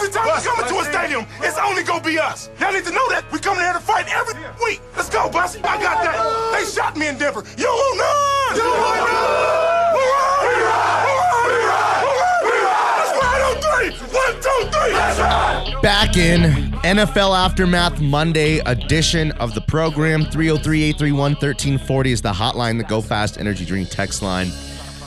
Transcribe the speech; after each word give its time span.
us. 0.00 0.08
Every 0.08 0.12
time 0.12 0.26
we 0.26 0.42
come 0.42 0.60
into 0.64 0.78
a 0.80 0.84
stadium, 0.92 1.26
it's 1.40 1.58
only 1.58 1.82
gonna 1.82 2.02
be 2.02 2.18
us. 2.18 2.50
Y'all 2.58 2.72
need 2.72 2.84
to 2.84 2.92
know 2.92 3.08
that. 3.10 3.24
We 3.32 3.38
coming 3.38 3.62
here 3.62 3.72
to 3.72 3.80
fight 3.80 4.06
every 4.10 4.34
week. 4.64 4.80
Let's 4.96 5.08
go, 5.10 5.28
Bussy. 5.28 5.60
I 5.60 5.80
got 5.80 6.02
that. 6.04 6.16
Oh 6.18 6.56
they 6.56 6.64
shot 6.64 6.96
me 6.96 7.08
in 7.08 7.18
Denver. 7.18 7.44
You 7.56 7.66
want 7.66 7.96
none. 7.98 8.56
You 8.56 8.70
want 8.70 9.00
none. 9.00 9.94
We 9.94 10.04
ride. 10.10 11.04
We 11.44 11.54
ride. 11.68 12.02
We 12.44 12.50
ride. 12.50 12.96
Let's 12.98 13.12
ride 13.20 13.42
on 13.48 13.56
three. 13.60 13.90
One, 14.16 14.34
two, 14.40 14.60
three. 14.70 14.92
Let's 14.94 15.18
ride. 15.18 15.82
Back 15.82 16.16
in 16.16 16.70
NFL 16.82 17.36
Aftermath 17.36 18.00
Monday 18.00 18.58
edition 18.66 19.32
of 19.32 19.54
the 19.54 19.60
program. 19.60 20.24
303 20.24 20.82
831 20.82 21.32
1340 21.32 22.12
is 22.12 22.22
the 22.22 22.32
hotline, 22.32 22.78
the 22.78 22.84
Go 22.84 23.00
Fast 23.00 23.38
Energy 23.38 23.64
Drink 23.64 23.88
text 23.90 24.22
line. 24.22 24.50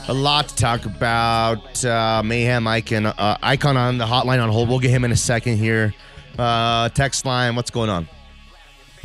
A 0.10 0.14
lot 0.14 0.50
to 0.50 0.56
talk 0.56 0.86
about. 0.86 1.86
Uh, 1.86 2.22
Mayhem 2.24 2.68
Icon, 2.68 3.06
uh, 3.06 3.38
Icon 3.42 3.78
on 3.78 3.98
the 3.98 4.06
hotline 4.06 4.44
on 4.44 4.50
hold. 4.50 4.68
We'll 4.68 4.80
get 4.80 4.92
him 4.92 5.06
in 5.06 5.12
a 5.12 5.16
second 5.18 5.58
here. 5.58 5.94
Uh, 6.38 6.90
text 6.90 7.26
line, 7.26 7.56
what's 7.56 7.72
going 7.72 7.90
on? 7.90 8.08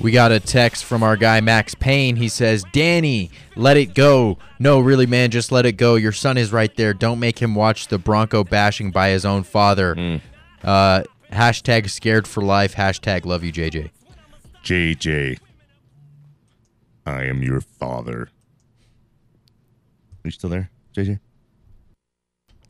We 0.01 0.13
got 0.13 0.33
a 0.33 0.41
text 0.41 0.85
from 0.85 1.03
our 1.03 1.17
guy 1.17 1.41
Max 1.41 1.75
Payne. 1.75 2.17
He 2.17 2.29
says, 2.29 2.65
Danny, 2.73 3.31
let 3.57 3.77
it 3.77 3.95
go. 3.95 4.39
No, 4.59 4.81
really, 4.81 5.07
man, 5.07 5.31
just 5.31 5.53
let 5.53 5.67
it 5.67 5.73
go. 5.73 5.97
Your 5.97 6.13
son 6.13 6.37
is 6.37 6.53
right 6.53 6.75
there. 6.77 6.95
Don't 6.95 7.19
make 7.19 7.41
him 7.41 7.55
watch 7.55 7.89
the 7.89 7.99
Bronco 7.99 8.45
bashing 8.45 8.91
by 8.91 9.11
his 9.11 9.25
own 9.25 9.43
father. 9.43 10.21
Uh, 10.63 11.03
hashtag 11.33 11.91
scared 11.91 12.27
for 12.27 12.43
life. 12.43 12.75
Hashtag 12.75 13.25
love 13.25 13.45
you, 13.45 13.53
JJ. 13.53 13.91
JJ, 14.65 15.39
I 17.07 17.25
am 17.25 17.43
your 17.43 17.61
father. 17.61 18.23
Are 18.23 18.29
you 20.25 20.31
still 20.31 20.51
there, 20.51 20.71
JJ? 20.97 21.21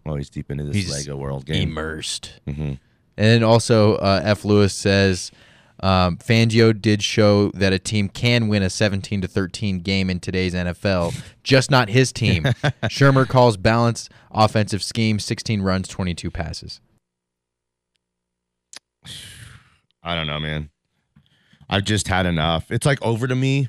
Oh, 0.06 0.16
he's 0.16 0.30
deep 0.30 0.50
into 0.50 0.64
this 0.64 0.74
He's 0.74 0.90
Lego 0.90 1.16
World 1.16 1.44
game. 1.44 1.68
Immersed. 1.70 2.40
Mhm. 2.46 2.78
And 3.16 3.26
then 3.26 3.42
also, 3.42 3.96
uh, 3.96 4.20
F. 4.24 4.44
Lewis 4.44 4.72
says, 4.74 5.30
um, 5.80 6.16
Fangio 6.16 6.78
did 6.78 7.02
show 7.02 7.50
that 7.50 7.72
a 7.72 7.78
team 7.78 8.08
can 8.08 8.48
win 8.48 8.62
a 8.62 8.70
17 8.70 9.20
to 9.20 9.28
13 9.28 9.80
game 9.80 10.08
in 10.08 10.18
today's 10.18 10.54
NFL, 10.54 11.14
just 11.42 11.70
not 11.70 11.88
his 11.88 12.12
team. 12.12 12.44
Shurmur 12.84 13.28
calls 13.28 13.56
balanced 13.56 14.10
offensive 14.30 14.82
scheme, 14.82 15.18
16 15.18 15.60
runs, 15.62 15.88
22 15.88 16.30
passes. 16.30 16.80
I 20.02 20.14
don't 20.14 20.26
know, 20.26 20.38
man. 20.40 20.70
I've 21.68 21.84
just 21.84 22.08
had 22.08 22.24
enough. 22.24 22.70
It's 22.70 22.86
like 22.86 23.00
over 23.02 23.26
to 23.26 23.34
me. 23.34 23.68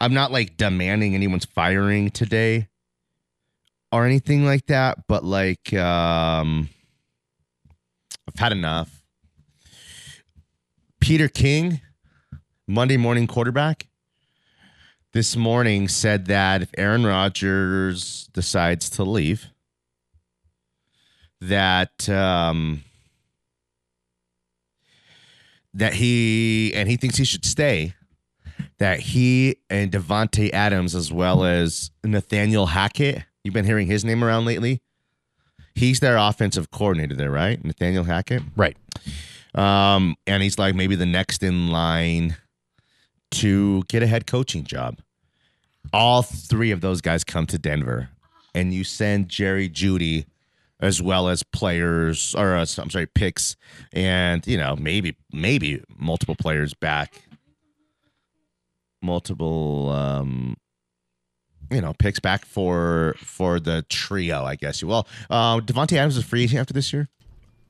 I'm 0.00 0.14
not 0.14 0.32
like 0.32 0.56
demanding 0.56 1.14
anyone's 1.14 1.44
firing 1.44 2.10
today 2.10 2.68
or 3.92 4.06
anything 4.06 4.44
like 4.44 4.66
that, 4.66 5.06
but 5.08 5.24
like 5.24 5.72
um 5.74 6.68
I've 8.28 8.38
had 8.38 8.52
enough. 8.52 9.02
Peter 11.00 11.28
King, 11.28 11.80
Monday 12.68 12.96
morning 12.96 13.26
quarterback, 13.26 13.86
this 15.12 15.34
morning 15.34 15.88
said 15.88 16.26
that 16.26 16.62
if 16.62 16.70
Aaron 16.76 17.04
Rodgers 17.04 18.28
decides 18.32 18.88
to 18.90 19.02
leave, 19.02 19.46
that 21.40 22.08
um 22.08 22.84
that 25.74 25.94
he 25.94 26.72
and 26.74 26.88
he 26.88 26.96
thinks 26.96 27.16
he 27.16 27.24
should 27.24 27.44
stay. 27.44 27.94
That 28.78 29.00
he 29.00 29.56
and 29.68 29.92
Davante 29.92 30.50
Adams, 30.52 30.94
as 30.94 31.12
well 31.12 31.44
as 31.44 31.90
Nathaniel 32.02 32.66
Hackett, 32.66 33.24
you've 33.44 33.54
been 33.54 33.64
hearing 33.64 33.86
his 33.86 34.04
name 34.04 34.22
around 34.22 34.44
lately. 34.44 34.80
He's 35.74 36.00
their 36.00 36.16
offensive 36.16 36.70
coordinator 36.70 37.14
there, 37.14 37.30
right? 37.30 37.62
Nathaniel 37.64 38.04
Hackett, 38.04 38.42
right? 38.56 38.76
Um, 39.54 40.16
and 40.26 40.42
he's 40.42 40.58
like 40.58 40.74
maybe 40.74 40.96
the 40.96 41.06
next 41.06 41.42
in 41.42 41.68
line 41.70 42.36
to 43.32 43.82
get 43.88 44.02
a 44.02 44.06
head 44.06 44.26
coaching 44.26 44.64
job. 44.64 44.98
All 45.92 46.22
three 46.22 46.70
of 46.70 46.80
those 46.80 47.00
guys 47.00 47.24
come 47.24 47.46
to 47.46 47.58
Denver, 47.58 48.10
and 48.54 48.72
you 48.72 48.84
send 48.84 49.28
Jerry 49.28 49.68
Jeudy 49.68 50.26
as 50.80 51.02
well 51.02 51.28
as 51.28 51.42
players 51.42 52.34
or 52.34 52.54
uh, 52.56 52.66
I'm 52.78 52.90
sorry, 52.90 53.06
picks, 53.06 53.56
and 53.92 54.46
you 54.46 54.56
know 54.56 54.76
maybe 54.76 55.16
maybe 55.32 55.82
multiple 55.96 56.36
players 56.36 56.74
back, 56.74 57.22
multiple 59.02 59.90
um, 59.90 60.56
you 61.70 61.80
know 61.80 61.92
picks 61.98 62.18
back 62.20 62.44
for 62.44 63.14
for 63.18 63.60
the 63.60 63.84
trio, 63.88 64.44
I 64.44 64.56
guess 64.56 64.82
you 64.82 64.88
will. 64.88 65.06
Uh, 65.28 65.60
Davante 65.60 65.96
Adams 65.96 66.16
is 66.16 66.24
free 66.24 66.48
after 66.56 66.72
this 66.72 66.92
year. 66.92 67.08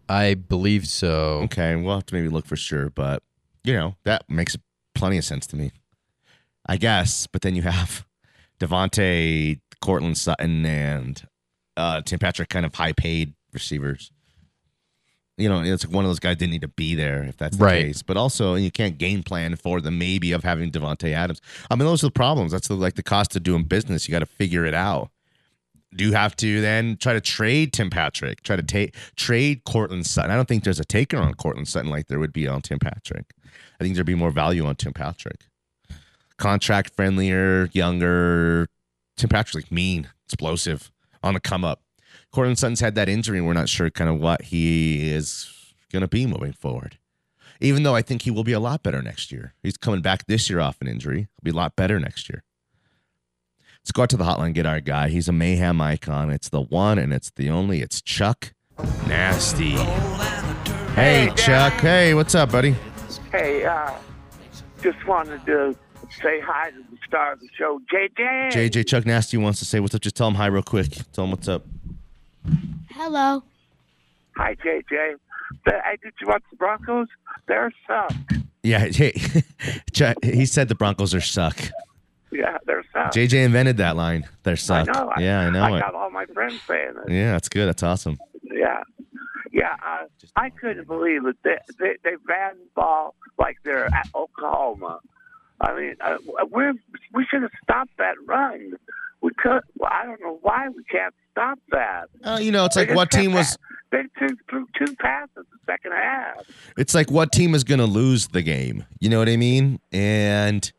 I 0.08 0.34
believe 0.34 0.86
so. 0.86 1.42
Okay, 1.44 1.76
we'll 1.76 1.94
have 1.94 2.06
to 2.06 2.14
maybe 2.14 2.28
look 2.28 2.46
for 2.46 2.56
sure, 2.56 2.90
but 2.90 3.22
you 3.64 3.74
know 3.74 3.96
that 4.04 4.28
makes 4.28 4.56
plenty 4.94 5.18
of 5.18 5.24
sense 5.24 5.46
to 5.48 5.56
me. 5.56 5.72
I 6.66 6.76
guess, 6.76 7.26
but 7.26 7.42
then 7.42 7.54
you 7.54 7.62
have 7.62 8.06
Davante, 8.60 9.60
Courtland 9.80 10.18
Sutton, 10.18 10.64
and 10.66 11.22
uh, 11.76 12.02
Tim 12.02 12.18
Patrick, 12.18 12.48
kind 12.48 12.66
of 12.66 12.74
high 12.74 12.92
paid 12.92 13.34
receivers. 13.52 14.12
You 15.40 15.48
know, 15.48 15.62
it's 15.62 15.84
like 15.86 15.94
one 15.94 16.04
of 16.04 16.10
those 16.10 16.18
guys 16.20 16.36
didn't 16.36 16.52
need 16.52 16.60
to 16.62 16.68
be 16.68 16.94
there 16.94 17.22
if 17.24 17.36
that's 17.36 17.56
the 17.56 17.64
Right. 17.64 17.86
case. 17.86 18.02
But 18.02 18.16
also, 18.16 18.54
you 18.54 18.70
can't 18.70 18.98
game 18.98 19.22
plan 19.22 19.56
for 19.56 19.80
the 19.80 19.90
maybe 19.90 20.32
of 20.32 20.44
having 20.44 20.70
Davante 20.70 21.12
Adams. 21.12 21.40
I 21.70 21.76
mean, 21.76 21.86
those 21.86 22.02
are 22.04 22.08
the 22.08 22.12
problems. 22.12 22.52
That's 22.52 22.68
the, 22.68 22.74
like 22.74 22.94
the 22.94 23.02
cost 23.02 23.34
of 23.36 23.42
doing 23.42 23.64
business. 23.64 24.06
You 24.06 24.12
got 24.12 24.20
to 24.20 24.26
figure 24.26 24.64
it 24.66 24.74
out. 24.74 25.10
Do 25.92 26.04
you 26.04 26.12
have 26.12 26.36
to 26.36 26.60
then 26.60 26.96
try 26.98 27.14
to 27.14 27.20
trade 27.20 27.72
Tim 27.72 27.90
Patrick? 27.90 28.42
Try 28.42 28.54
to 28.54 28.62
take 28.62 28.94
trade 29.16 29.62
Courtland 29.64 30.06
Sutton? 30.06 30.30
I 30.30 30.36
don't 30.36 30.46
think 30.46 30.62
there's 30.62 30.78
a 30.78 30.84
taker 30.84 31.16
on 31.16 31.34
Courtland 31.34 31.66
Sutton 31.66 31.90
like 31.90 32.06
there 32.06 32.20
would 32.20 32.32
be 32.32 32.46
on 32.46 32.62
Tim 32.62 32.78
Patrick. 32.78 33.32
I 33.80 33.82
think 33.82 33.94
there'd 33.94 34.06
be 34.06 34.14
more 34.14 34.30
value 34.30 34.64
on 34.66 34.76
Tim 34.76 34.92
Patrick. 34.92 35.40
Contract 36.36 36.94
friendlier, 36.94 37.68
younger. 37.72 38.68
Tim 39.16 39.28
Patrick's 39.28 39.54
like 39.54 39.72
mean, 39.72 40.08
explosive, 40.26 40.90
on 41.22 41.34
the 41.34 41.40
come 41.40 41.64
up. 41.64 41.82
Courtland 42.32 42.58
Sutton's 42.58 42.80
had 42.80 42.94
that 42.94 43.08
injury, 43.08 43.38
and 43.38 43.46
we're 43.46 43.54
not 43.54 43.68
sure 43.68 43.90
kind 43.90 44.08
of 44.08 44.20
what 44.20 44.42
he 44.42 45.10
is 45.10 45.52
going 45.92 46.02
to 46.02 46.08
be 46.08 46.26
moving 46.26 46.52
forward. 46.52 46.98
Even 47.60 47.82
though 47.82 47.94
I 47.94 48.02
think 48.02 48.22
he 48.22 48.30
will 48.30 48.44
be 48.44 48.52
a 48.52 48.60
lot 48.60 48.82
better 48.82 49.02
next 49.02 49.30
year. 49.32 49.54
He's 49.62 49.76
coming 49.76 50.00
back 50.00 50.26
this 50.26 50.48
year 50.48 50.60
off 50.60 50.80
an 50.80 50.88
injury. 50.88 51.18
He'll 51.18 51.44
be 51.44 51.50
a 51.50 51.54
lot 51.54 51.76
better 51.76 51.98
next 51.98 52.30
year. 52.30 52.42
Let's 53.82 53.92
go 53.92 54.02
out 54.02 54.10
to 54.10 54.16
the 54.16 54.24
hotline 54.24 54.54
get 54.54 54.66
our 54.66 54.80
guy. 54.80 55.08
He's 55.08 55.28
a 55.28 55.32
mayhem 55.32 55.80
icon. 55.80 56.30
It's 56.30 56.48
the 56.48 56.60
one 56.60 56.98
and 56.98 57.12
it's 57.12 57.30
the 57.30 57.50
only. 57.50 57.80
It's 57.80 58.00
Chuck 58.00 58.52
Nasty. 59.06 59.72
Hey, 60.94 61.32
Chuck. 61.36 61.72
Hey, 61.74 62.14
what's 62.14 62.34
up, 62.34 62.52
buddy? 62.52 62.76
Hey, 63.32 63.64
uh, 63.64 63.94
just 64.82 65.04
wanted 65.06 65.44
to 65.46 65.76
say 66.22 66.40
hi 66.40 66.70
to 66.70 66.76
the 66.76 66.98
star 67.06 67.32
of 67.32 67.40
the 67.40 67.48
show, 67.56 67.80
JJ. 67.92 68.52
JJ 68.52 68.86
Chuck 68.86 69.06
Nasty 69.06 69.36
wants 69.36 69.58
to 69.60 69.64
say 69.64 69.80
what's 69.80 69.94
up. 69.94 70.00
Just 70.00 70.16
tell 70.16 70.28
him 70.28 70.34
hi 70.34 70.46
real 70.46 70.62
quick. 70.62 70.90
Tell 71.12 71.24
him 71.24 71.30
what's 71.30 71.48
up. 71.48 71.64
Hello. 73.02 73.42
Hi, 74.36 74.54
JJ. 74.56 75.14
The, 75.64 75.72
hey, 75.72 75.96
did 76.02 76.12
you 76.20 76.26
watch 76.26 76.42
the 76.50 76.56
Broncos? 76.58 77.08
They're 77.48 77.72
suck. 77.86 78.12
Yeah, 78.62 78.80
hey, 78.92 79.12
Chuck, 79.94 80.18
he 80.22 80.44
said 80.44 80.68
the 80.68 80.74
Broncos 80.74 81.14
are 81.14 81.22
suck. 81.22 81.56
Yeah, 82.30 82.58
they're 82.66 82.84
suck. 82.92 83.12
JJ 83.14 83.42
invented 83.46 83.78
that 83.78 83.96
line. 83.96 84.28
They're 84.42 84.56
suck. 84.56 84.86
I 84.86 84.92
know. 84.92 85.12
yeah, 85.18 85.40
I 85.40 85.50
know 85.50 85.62
I 85.62 85.78
it. 85.78 85.80
got 85.80 85.94
all 85.94 86.10
my 86.10 86.26
friends 86.26 86.60
saying 86.68 86.92
it. 87.06 87.10
Yeah, 87.10 87.32
that's 87.32 87.48
good. 87.48 87.68
That's 87.68 87.82
awesome. 87.82 88.18
Yeah. 88.42 88.82
Yeah, 89.50 89.76
uh, 89.82 90.04
I 90.36 90.50
couldn't 90.50 90.86
believe 90.86 91.24
it. 91.24 91.36
They, 91.42 91.56
they, 91.78 91.96
they 92.04 92.16
ran 92.28 92.58
the 92.58 92.68
ball 92.76 93.14
like 93.38 93.56
they're 93.64 93.86
at 93.86 94.10
Oklahoma. 94.14 95.00
I 95.58 95.74
mean, 95.74 95.94
uh, 96.02 96.18
we 96.52 96.64
we 97.14 97.24
should 97.30 97.40
have 97.40 97.50
stopped 97.62 97.96
that 97.96 98.16
run. 98.26 98.74
We 99.22 99.30
could. 99.36 99.62
Well, 99.78 99.90
I 99.90 100.04
don't 100.04 100.20
know 100.20 100.38
why 100.42 100.68
we 100.68 100.84
can't 100.84 101.14
stop 101.30 101.58
that. 101.70 102.08
Uh, 102.24 102.38
you 102.40 102.52
know, 102.52 102.64
it's 102.64 102.76
like 102.76 102.94
what 102.94 103.10
team 103.10 103.32
was? 103.32 103.56
They 103.92 104.04
threw, 104.48 104.68
two 104.78 104.94
passes 105.00 105.30
in 105.34 105.44
the 105.50 105.58
second 105.66 105.90
half. 105.90 106.48
It's 106.76 106.94
like 106.94 107.10
what 107.10 107.32
team 107.32 107.56
is 107.56 107.64
going 107.64 107.80
to 107.80 107.86
lose 107.86 108.28
the 108.28 108.40
game? 108.40 108.84
You 109.00 109.08
know 109.08 109.18
what 109.18 109.28
I 109.28 109.36
mean? 109.36 109.80
And 109.90 110.70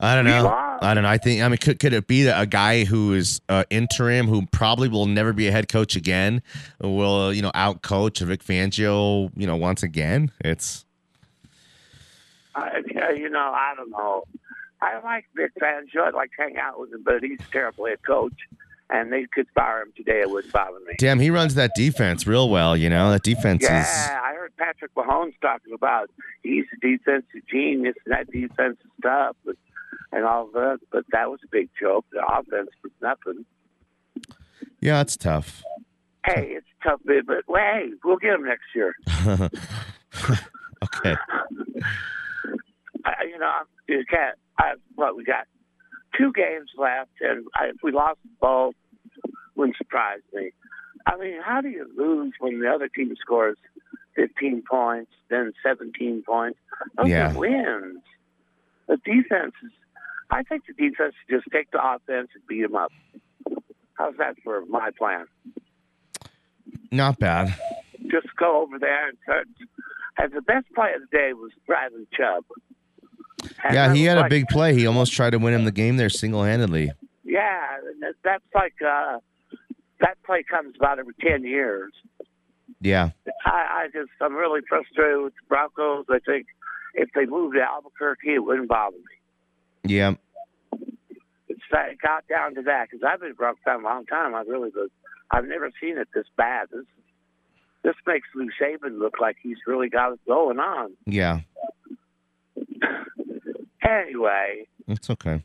I 0.00 0.14
don't 0.14 0.24
know. 0.24 0.48
I 0.80 0.94
don't 0.94 1.02
know. 1.02 1.08
I 1.10 1.18
think. 1.18 1.42
I 1.42 1.48
mean, 1.48 1.58
could 1.58 1.78
could 1.78 1.92
it 1.92 2.06
be 2.06 2.22
that 2.22 2.40
a 2.40 2.46
guy 2.46 2.84
who 2.84 3.12
is 3.12 3.42
uh, 3.50 3.64
interim, 3.68 4.26
who 4.26 4.46
probably 4.46 4.88
will 4.88 5.04
never 5.04 5.34
be 5.34 5.48
a 5.48 5.52
head 5.52 5.68
coach 5.68 5.96
again, 5.96 6.42
will 6.80 7.32
you 7.32 7.42
know 7.42 7.50
out 7.54 7.82
coach 7.82 8.20
Vic 8.20 8.42
Fangio? 8.42 9.30
You 9.36 9.46
know, 9.46 9.56
once 9.56 9.82
again, 9.82 10.32
it's 10.42 10.86
I, 12.54 12.82
yeah, 12.90 13.10
you 13.10 13.28
know, 13.28 13.52
I 13.54 13.74
don't 13.76 13.90
know. 13.90 14.24
I 14.80 14.98
like 15.00 15.26
Vic 15.34 15.52
Fangio. 15.60 16.06
I'd 16.06 16.14
like 16.14 16.30
to 16.36 16.42
hang 16.42 16.56
out 16.56 16.80
with 16.80 16.92
him, 16.92 17.02
but 17.04 17.22
he's 17.22 17.40
terribly 17.50 17.92
a 17.92 17.96
coach. 17.98 18.34
And 18.88 19.12
they 19.12 19.26
could 19.34 19.46
fire 19.54 19.82
him 19.82 19.92
today. 19.96 20.20
It 20.20 20.30
wouldn't 20.30 20.52
bother 20.52 20.78
me. 20.86 20.94
damn. 20.98 21.18
He 21.18 21.30
runs 21.30 21.56
that 21.56 21.72
defense 21.74 22.24
real 22.26 22.48
well. 22.48 22.76
You 22.76 22.88
know, 22.88 23.10
that 23.10 23.24
defense 23.24 23.64
is. 23.64 23.68
Yeah, 23.68 24.20
I 24.22 24.34
heard 24.34 24.56
Patrick 24.56 24.94
Mahomes 24.94 25.34
talking 25.42 25.72
about 25.74 26.08
he's 26.44 26.64
a 26.72 26.76
defensive 26.80 27.42
genius 27.50 27.96
and 28.04 28.14
that 28.14 28.30
defensive 28.30 28.86
stuff 29.00 29.36
and, 29.44 29.56
and 30.12 30.24
all 30.24 30.48
that. 30.52 30.78
But 30.92 31.04
that 31.10 31.28
was 31.30 31.40
a 31.44 31.48
big 31.50 31.68
joke. 31.80 32.04
The 32.12 32.24
offense 32.24 32.70
was 32.84 32.92
nothing. 33.02 33.44
Yeah, 34.80 35.00
it's 35.00 35.16
tough. 35.16 35.64
Hey, 36.24 36.54
it's 36.56 36.66
tough 36.82 37.00
but 37.04 37.44
well, 37.48 37.60
hey, 37.60 37.90
we'll 38.04 38.18
get 38.18 38.34
him 38.34 38.44
next 38.44 38.66
year. 38.74 38.94
okay. 40.84 41.16
I, 43.04 43.24
you 43.28 43.38
know, 43.38 43.52
you 43.88 44.04
can't. 44.08 44.36
I, 44.58 44.74
what 44.94 45.16
we 45.16 45.24
got 45.24 45.46
two 46.18 46.32
games 46.32 46.70
left, 46.76 47.10
and 47.20 47.46
I, 47.54 47.66
if 47.66 47.76
we 47.82 47.92
lost 47.92 48.18
both, 48.40 48.74
wouldn't 49.54 49.76
surprise 49.76 50.20
me. 50.32 50.50
I 51.06 51.16
mean, 51.16 51.40
how 51.42 51.60
do 51.60 51.68
you 51.68 51.88
lose 51.96 52.32
when 52.40 52.60
the 52.60 52.68
other 52.68 52.88
team 52.88 53.14
scores 53.20 53.56
15 54.16 54.62
points, 54.68 55.12
then 55.30 55.52
17 55.62 56.22
points? 56.26 56.58
Those 56.96 57.08
Yeah. 57.08 57.32
are 57.32 57.38
wins. 57.38 58.02
The 58.88 58.96
defense 58.98 59.54
is. 59.64 59.70
I 60.30 60.42
think 60.42 60.64
the 60.66 60.72
defense 60.72 61.14
should 61.28 61.36
just 61.40 61.52
take 61.52 61.70
the 61.70 61.78
offense 61.80 62.28
and 62.34 62.46
beat 62.48 62.62
them 62.62 62.74
up. 62.74 62.92
How's 63.94 64.16
that 64.18 64.36
for 64.42 64.64
my 64.66 64.90
plan? 64.98 65.26
Not 66.90 67.18
bad. 67.18 67.54
Just 68.10 68.34
go 68.36 68.62
over 68.62 68.78
there 68.78 69.08
and 69.08 69.18
start. 69.22 69.48
And 70.18 70.32
the 70.32 70.42
best 70.42 70.66
play 70.74 70.92
of 70.94 71.02
the 71.02 71.16
day 71.16 71.32
was 71.32 71.52
Bradley 71.66 72.06
Chubb. 72.12 72.44
Yeah, 73.72 73.92
he 73.94 74.04
had 74.04 74.16
a 74.18 74.22
like- 74.22 74.30
big 74.30 74.48
play. 74.48 74.74
He 74.74 74.86
almost 74.86 75.12
tried 75.12 75.30
to 75.30 75.38
win 75.38 75.54
him 75.54 75.64
the 75.64 75.72
game 75.72 75.96
there 75.96 76.08
single 76.08 76.44
handedly. 76.44 76.92
Yeah, 77.24 77.78
that's 78.24 78.44
like 78.54 78.74
uh, 78.86 79.18
that 80.00 80.16
play 80.24 80.42
comes 80.42 80.74
about 80.78 80.98
every 80.98 81.14
ten 81.20 81.44
years. 81.44 81.92
Yeah. 82.80 83.10
I, 83.44 83.84
I 83.84 83.86
just 83.92 84.10
I'm 84.20 84.34
really 84.34 84.60
frustrated 84.68 85.22
with 85.22 85.32
the 85.34 85.46
Broncos. 85.48 86.06
I 86.08 86.18
think 86.24 86.46
if 86.94 87.08
they 87.14 87.26
moved 87.26 87.56
to 87.56 87.62
Albuquerque, 87.62 88.34
it 88.34 88.38
wouldn't 88.44 88.68
bother 88.68 88.96
me. 88.96 89.02
Yeah. 89.84 90.14
It's 91.48 91.60
that 91.72 91.90
it 91.90 91.98
got 92.00 92.26
down 92.28 92.54
to 92.56 92.62
that 92.62 92.88
because 92.90 93.04
I've 93.06 93.20
been 93.20 93.32
a 93.32 93.34
Broncos 93.34 93.60
fan 93.64 93.80
a 93.80 93.82
long 93.82 94.06
time. 94.06 94.34
I 94.34 94.42
really 94.42 94.70
was. 94.74 94.90
I've 95.30 95.46
never 95.46 95.70
seen 95.80 95.98
it 95.98 96.08
this 96.14 96.26
bad. 96.36 96.68
This 96.72 96.84
this 97.82 97.94
makes 98.06 98.28
Lou 98.34 98.48
Saban 98.60 98.98
look 98.98 99.20
like 99.20 99.36
he's 99.42 99.58
really 99.66 99.88
got 99.88 100.12
it 100.12 100.20
going 100.26 100.58
on. 100.58 100.92
Yeah. 101.06 101.40
Anyway, 103.88 104.66
It's 104.88 105.08
okay. 105.10 105.42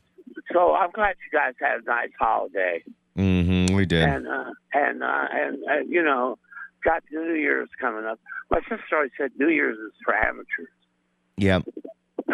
so 0.52 0.74
I'm 0.74 0.90
glad 0.90 1.14
you 1.30 1.38
guys 1.38 1.54
had 1.60 1.80
a 1.80 1.84
nice 1.84 2.10
holiday. 2.18 2.82
Mm-hmm. 3.16 3.74
We 3.74 3.84
did. 3.86 4.02
and 4.04 4.26
uh, 4.26 4.44
and 4.72 5.02
uh, 5.02 5.26
and 5.32 5.62
and 5.64 5.90
you 5.92 6.02
know, 6.02 6.38
got 6.84 7.02
New 7.12 7.34
Year's 7.34 7.68
coming 7.80 8.04
up. 8.06 8.18
My 8.50 8.60
sister 8.62 8.96
always 8.96 9.10
said 9.18 9.32
New 9.38 9.48
Year's 9.48 9.78
is 9.78 9.92
for 10.04 10.14
amateurs. 10.14 10.68
Yeah. 11.36 11.60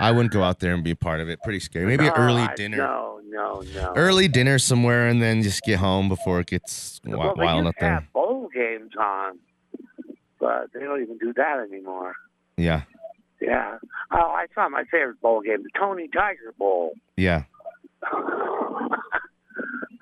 I 0.00 0.12
wouldn't 0.12 0.32
go 0.32 0.42
out 0.44 0.60
there 0.60 0.74
and 0.74 0.84
be 0.84 0.92
a 0.92 0.96
part 0.96 1.20
of 1.20 1.28
it. 1.28 1.40
Pretty 1.42 1.58
scary. 1.60 1.84
Maybe 1.86 2.06
an 2.06 2.12
early 2.16 2.46
dinner. 2.54 2.76
No, 2.76 3.20
no, 3.26 3.62
no. 3.74 3.92
Early 3.96 4.28
dinner 4.28 4.58
somewhere 4.58 5.08
and 5.08 5.20
then 5.20 5.42
just 5.42 5.62
get 5.62 5.78
home 5.80 6.08
before 6.08 6.38
it 6.40 6.46
gets 6.46 7.00
well, 7.04 7.34
they 7.36 7.44
wild 7.44 7.66
out 7.66 7.74
there. 7.80 8.06
bowl 8.14 8.48
games 8.54 8.92
on, 8.98 9.38
but 10.38 10.72
they 10.72 10.80
don't 10.80 11.02
even 11.02 11.18
do 11.18 11.32
that 11.34 11.66
anymore. 11.70 12.14
Yeah. 12.56 12.82
Yeah. 13.40 13.78
Oh, 14.10 14.16
I 14.30 14.46
saw 14.54 14.68
my 14.68 14.84
favorite 14.90 15.20
bowl 15.20 15.40
game, 15.42 15.62
the 15.62 15.70
Tony 15.78 16.08
Tiger 16.08 16.52
Bowl. 16.58 16.92
Yeah. 17.16 17.44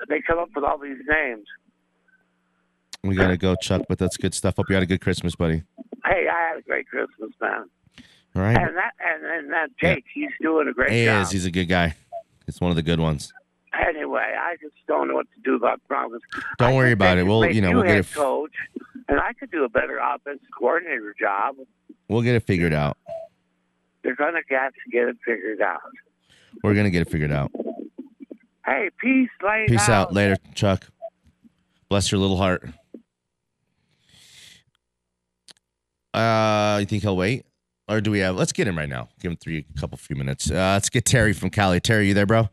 they 0.09 0.21
come 0.27 0.39
up 0.39 0.49
with 0.55 0.65
all 0.65 0.79
these 0.79 0.99
names. 1.09 1.47
We 3.03 3.15
got 3.15 3.29
to 3.29 3.37
go, 3.37 3.55
Chuck, 3.57 3.83
but 3.89 3.99
that's 3.99 4.17
good 4.17 4.35
stuff. 4.35 4.57
Hope 4.57 4.69
you 4.69 4.75
had 4.75 4.83
a 4.83 4.87
good 4.87 5.01
Christmas, 5.01 5.37
buddy. 5.37 5.63
Hey, 6.05 6.27
I 6.29 6.49
had 6.51 6.59
a 6.59 6.63
great 6.63 6.89
Christmas, 6.89 7.31
man. 7.41 7.69
All 8.35 8.43
right. 8.43 8.57
And 8.57 8.77
that 8.77 8.93
and, 9.01 9.25
and 9.25 9.53
that 9.53 9.69
Jake, 9.81 10.05
he's 10.13 10.31
doing 10.43 10.69
a 10.69 10.73
great 10.73 10.91
He 10.91 11.05
job. 11.05 11.23
is. 11.23 11.31
He's 11.31 11.47
a 11.47 11.51
good 11.51 11.67
guy. 11.67 11.95
He's 12.47 12.61
one 12.61 12.71
of 12.71 12.77
the 12.77 12.83
good 12.83 13.01
ones. 13.01 13.33
Anyway, 13.89 14.35
I 14.39 14.57
just 14.61 14.75
don't 14.89 15.09
know 15.09 15.15
what 15.15 15.27
to 15.35 15.41
do 15.45 15.55
about 15.55 15.81
Broncos. 15.89 16.21
Don't 16.59 16.71
I 16.73 16.75
worry 16.75 16.93
about 16.93 17.19
it. 17.19 17.25
We'll, 17.25 17.47
you 17.47 17.61
know, 17.61 17.73
we'll 17.73 17.83
get 17.83 17.99
it. 17.99 18.13
coach, 18.13 18.53
and 19.09 19.21
I 19.21 19.33
could 19.35 19.51
do 19.51 19.65
a 19.65 19.69
better 19.69 19.99
offensive 19.99 20.47
coordinator 20.59 21.15
job. 21.19 21.57
We'll 22.09 22.23
get 22.23 22.35
it 22.35 22.41
figured 22.41 22.73
out. 22.73 22.97
They're 24.07 24.15
gonna 24.15 24.39
have 24.51 24.73
to 24.73 24.91
get 24.93 25.09
it 25.09 25.17
figured 25.27 25.61
out. 25.61 25.81
We're 26.63 26.75
gonna 26.75 26.91
get 26.91 27.03
it 27.03 27.11
figured 27.11 27.33
out. 27.33 27.51
Hey, 28.65 28.89
peace, 29.01 29.29
late 29.43 29.67
Peace 29.69 29.89
out. 29.89 30.15
Later, 30.15 30.37
Chuck. 30.55 30.87
Bless 31.89 32.13
your 32.13 32.21
little 32.21 32.37
heart. 32.37 32.69
Uh, 36.15 36.79
you 36.79 36.87
think 36.87 37.03
he'll 37.03 37.17
wait, 37.17 37.47
or 37.89 38.01
do 38.01 38.13
we 38.13 38.21
have? 38.21 38.37
Let's 38.37 38.53
get 38.53 38.69
him 38.69 38.79
right 38.79 38.89
now. 38.89 39.09
Give 39.21 39.33
him 39.33 39.39
three, 39.39 39.67
a 39.77 39.81
couple, 39.81 39.99
few 39.99 40.15
minutes. 40.15 40.53
Uh, 40.53 40.55
let's 40.75 40.89
get 40.89 41.05
Terry 41.05 41.33
from 41.33 41.51
Cali. 41.51 41.81
Terry, 41.81 42.07
you 42.07 42.15
there, 42.15 42.27
bro? 42.27 42.43
Yeah, 42.43 42.47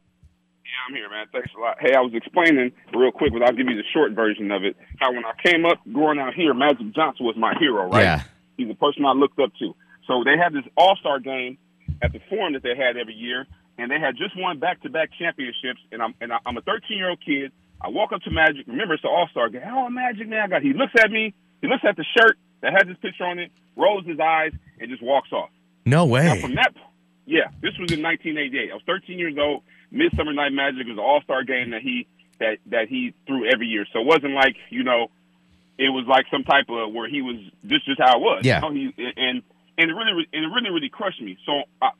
I'm 0.89 0.95
here, 0.95 1.07
man. 1.07 1.27
Thanks 1.31 1.51
a 1.55 1.61
lot. 1.61 1.77
Hey, 1.79 1.93
I 1.93 2.01
was 2.01 2.13
explaining 2.15 2.71
real 2.95 3.11
quick, 3.11 3.31
but 3.31 3.43
I'll 3.43 3.55
give 3.55 3.67
you 3.67 3.75
the 3.75 3.87
short 3.93 4.13
version 4.13 4.49
of 4.49 4.63
it. 4.63 4.75
How 4.99 5.13
when 5.13 5.23
I 5.23 5.33
came 5.45 5.65
up 5.65 5.77
growing 5.93 6.17
out 6.17 6.33
here, 6.33 6.55
Magic 6.55 6.95
Johnson 6.95 7.27
was 7.27 7.35
my 7.37 7.53
hero, 7.59 7.91
right? 7.91 8.01
Yeah. 8.01 8.23
He's 8.57 8.67
the 8.67 8.75
person 8.75 9.05
I 9.05 9.11
looked 9.11 9.39
up 9.39 9.51
to. 9.59 9.75
So 10.07 10.23
they 10.23 10.37
had 10.37 10.53
this 10.53 10.63
All 10.77 10.95
Star 10.97 11.19
game 11.19 11.57
at 12.01 12.11
the 12.13 12.19
Forum 12.29 12.53
that 12.53 12.63
they 12.63 12.75
had 12.75 12.97
every 12.97 13.13
year, 13.13 13.45
and 13.77 13.89
they 13.91 13.99
had 13.99 14.15
just 14.17 14.35
won 14.37 14.59
back 14.59 14.81
to 14.83 14.89
back 14.89 15.09
championships. 15.17 15.79
And 15.91 16.01
I'm 16.01 16.13
and 16.21 16.33
I- 16.33 16.39
I'm 16.45 16.57
a 16.57 16.61
13 16.61 16.97
year 16.97 17.09
old 17.09 17.19
kid. 17.25 17.51
I 17.81 17.89
walk 17.89 18.11
up 18.13 18.21
to 18.23 18.31
Magic. 18.31 18.65
Remember, 18.67 18.93
it's 18.93 19.03
the 19.03 19.09
All 19.09 19.27
Star 19.31 19.49
game. 19.49 19.61
Oh, 19.65 19.89
Magic, 19.89 20.27
man! 20.27 20.41
I 20.41 20.47
got. 20.47 20.61
He 20.61 20.73
looks 20.73 20.93
at 20.99 21.11
me. 21.11 21.33
He 21.61 21.67
looks 21.67 21.83
at 21.87 21.95
the 21.95 22.05
shirt 22.17 22.37
that 22.61 22.73
has 22.73 22.87
his 22.87 22.97
picture 22.97 23.25
on 23.25 23.39
it, 23.39 23.51
rolls 23.75 24.05
his 24.05 24.19
eyes, 24.19 24.51
and 24.79 24.89
just 24.89 25.01
walks 25.03 25.31
off. 25.31 25.49
No 25.85 26.05
Now, 26.05 26.11
way. 26.11 26.39
from 26.41 26.55
that, 26.55 26.73
yeah, 27.25 27.47
this 27.61 27.71
was 27.79 27.91
in 27.91 28.01
1988. 28.01 28.71
I 28.71 28.73
was 28.73 28.83
13 28.85 29.19
years 29.19 29.35
old. 29.37 29.63
Midsummer 29.91 30.31
Night 30.33 30.53
Magic 30.53 30.87
was 30.87 30.93
an 30.97 30.99
All 30.99 31.21
Star 31.23 31.43
game 31.43 31.71
that 31.71 31.81
he 31.81 32.07
that 32.39 32.57
that 32.67 32.87
he 32.87 33.13
threw 33.27 33.45
every 33.51 33.67
year. 33.67 33.85
So 33.93 33.99
it 33.99 34.05
wasn't 34.07 34.33
like 34.33 34.55
you 34.69 34.83
know, 34.83 35.07
it 35.77 35.89
was 35.89 36.05
like 36.07 36.25
some 36.31 36.43
type 36.43 36.65
of 36.69 36.93
where 36.93 37.09
he 37.09 37.21
was. 37.21 37.35
This 37.63 37.81
is 37.87 37.97
how 37.99 38.17
it 38.17 38.21
was. 38.21 38.41
Yeah. 38.45 38.61
You 38.61 38.61
know, 38.61 38.73
he 38.95 39.13
and 39.17 39.41
and 39.77 39.89
it 39.89 39.93
really 39.93 40.27
and 40.33 40.45
it 40.45 40.47
really 40.53 40.69
really 40.69 40.89
crushed 40.89 41.21
me. 41.21 41.37
So 41.45 41.63
I, 41.81 41.91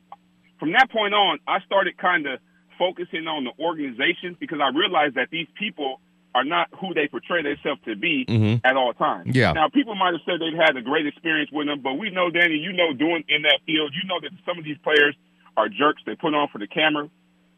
from 0.58 0.72
that 0.72 0.90
point 0.90 1.14
on, 1.14 1.38
I 1.46 1.60
started 1.60 1.96
kind 1.98 2.26
of 2.26 2.38
focusing 2.78 3.26
on 3.26 3.44
the 3.44 3.52
organization 3.62 4.36
because 4.38 4.58
I 4.60 4.68
realized 4.76 5.14
that 5.14 5.28
these 5.30 5.46
people 5.58 6.00
are 6.34 6.42
not 6.44 6.68
who 6.80 6.92
they 6.94 7.06
portray 7.06 7.42
themselves 7.42 7.80
to 7.84 7.94
be 7.94 8.24
Mhm. 8.26 8.60
at 8.64 8.76
all 8.76 8.92
times. 8.92 9.36
Yeah. 9.36 9.52
Now, 9.52 9.68
people 9.68 9.94
might 9.94 10.14
have 10.14 10.22
said 10.26 10.40
they've 10.40 10.58
had 10.58 10.76
a 10.76 10.82
great 10.82 11.06
experience 11.06 11.50
with 11.52 11.68
them, 11.68 11.80
but 11.80 11.94
we 11.94 12.10
know, 12.10 12.28
Danny, 12.30 12.56
you 12.56 12.72
know, 12.72 12.92
doing 12.92 13.22
in 13.28 13.42
that 13.42 13.60
field, 13.66 13.92
you 13.94 14.02
know 14.08 14.18
that 14.20 14.32
some 14.44 14.58
of 14.58 14.64
these 14.64 14.78
players 14.78 15.14
are 15.56 15.68
jerks. 15.68 16.02
They 16.04 16.16
put 16.16 16.34
on 16.34 16.48
for 16.48 16.58
the 16.58 16.66
camera. 16.66 17.08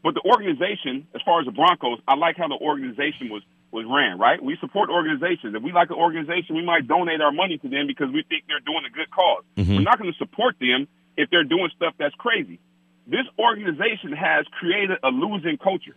But 0.03 0.13
the 0.13 0.21
organization, 0.21 1.07
as 1.15 1.21
far 1.23 1.39
as 1.39 1.47
the 1.47 1.51
Broncos, 1.51 1.99
I 2.07 2.13
like 2.15 2.37
how 2.37 2.47
the 2.47 2.55
organization 2.61 3.29
was 3.29 3.41
was 3.71 3.85
ran. 3.85 4.17
Right? 4.19 4.41
We 4.41 4.57
support 4.61 4.89
organizations. 4.89 5.55
If 5.55 5.63
we 5.63 5.71
like 5.71 5.89
an 5.89 5.97
organization, 5.97 6.55
we 6.55 6.63
might 6.65 6.87
donate 6.87 7.21
our 7.21 7.31
money 7.31 7.57
to 7.57 7.67
them 7.69 7.87
because 7.87 8.07
we 8.13 8.23
think 8.27 8.43
they're 8.47 8.63
doing 8.63 8.83
a 8.87 8.91
good 8.93 9.09
cause. 9.11 9.43
Mhm. 9.57 9.75
We're 9.77 9.81
not 9.87 9.99
going 9.99 10.11
to 10.11 10.17
support 10.17 10.55
them 10.59 10.87
if 11.17 11.29
they're 11.29 11.43
doing 11.47 11.69
stuff 11.75 11.93
that's 11.97 12.15
crazy. 12.15 12.59
This 13.07 13.25
organization 13.39 14.11
has 14.13 14.45
created 14.59 14.97
a 15.03 15.09
losing 15.09 15.57
culture. 15.57 15.95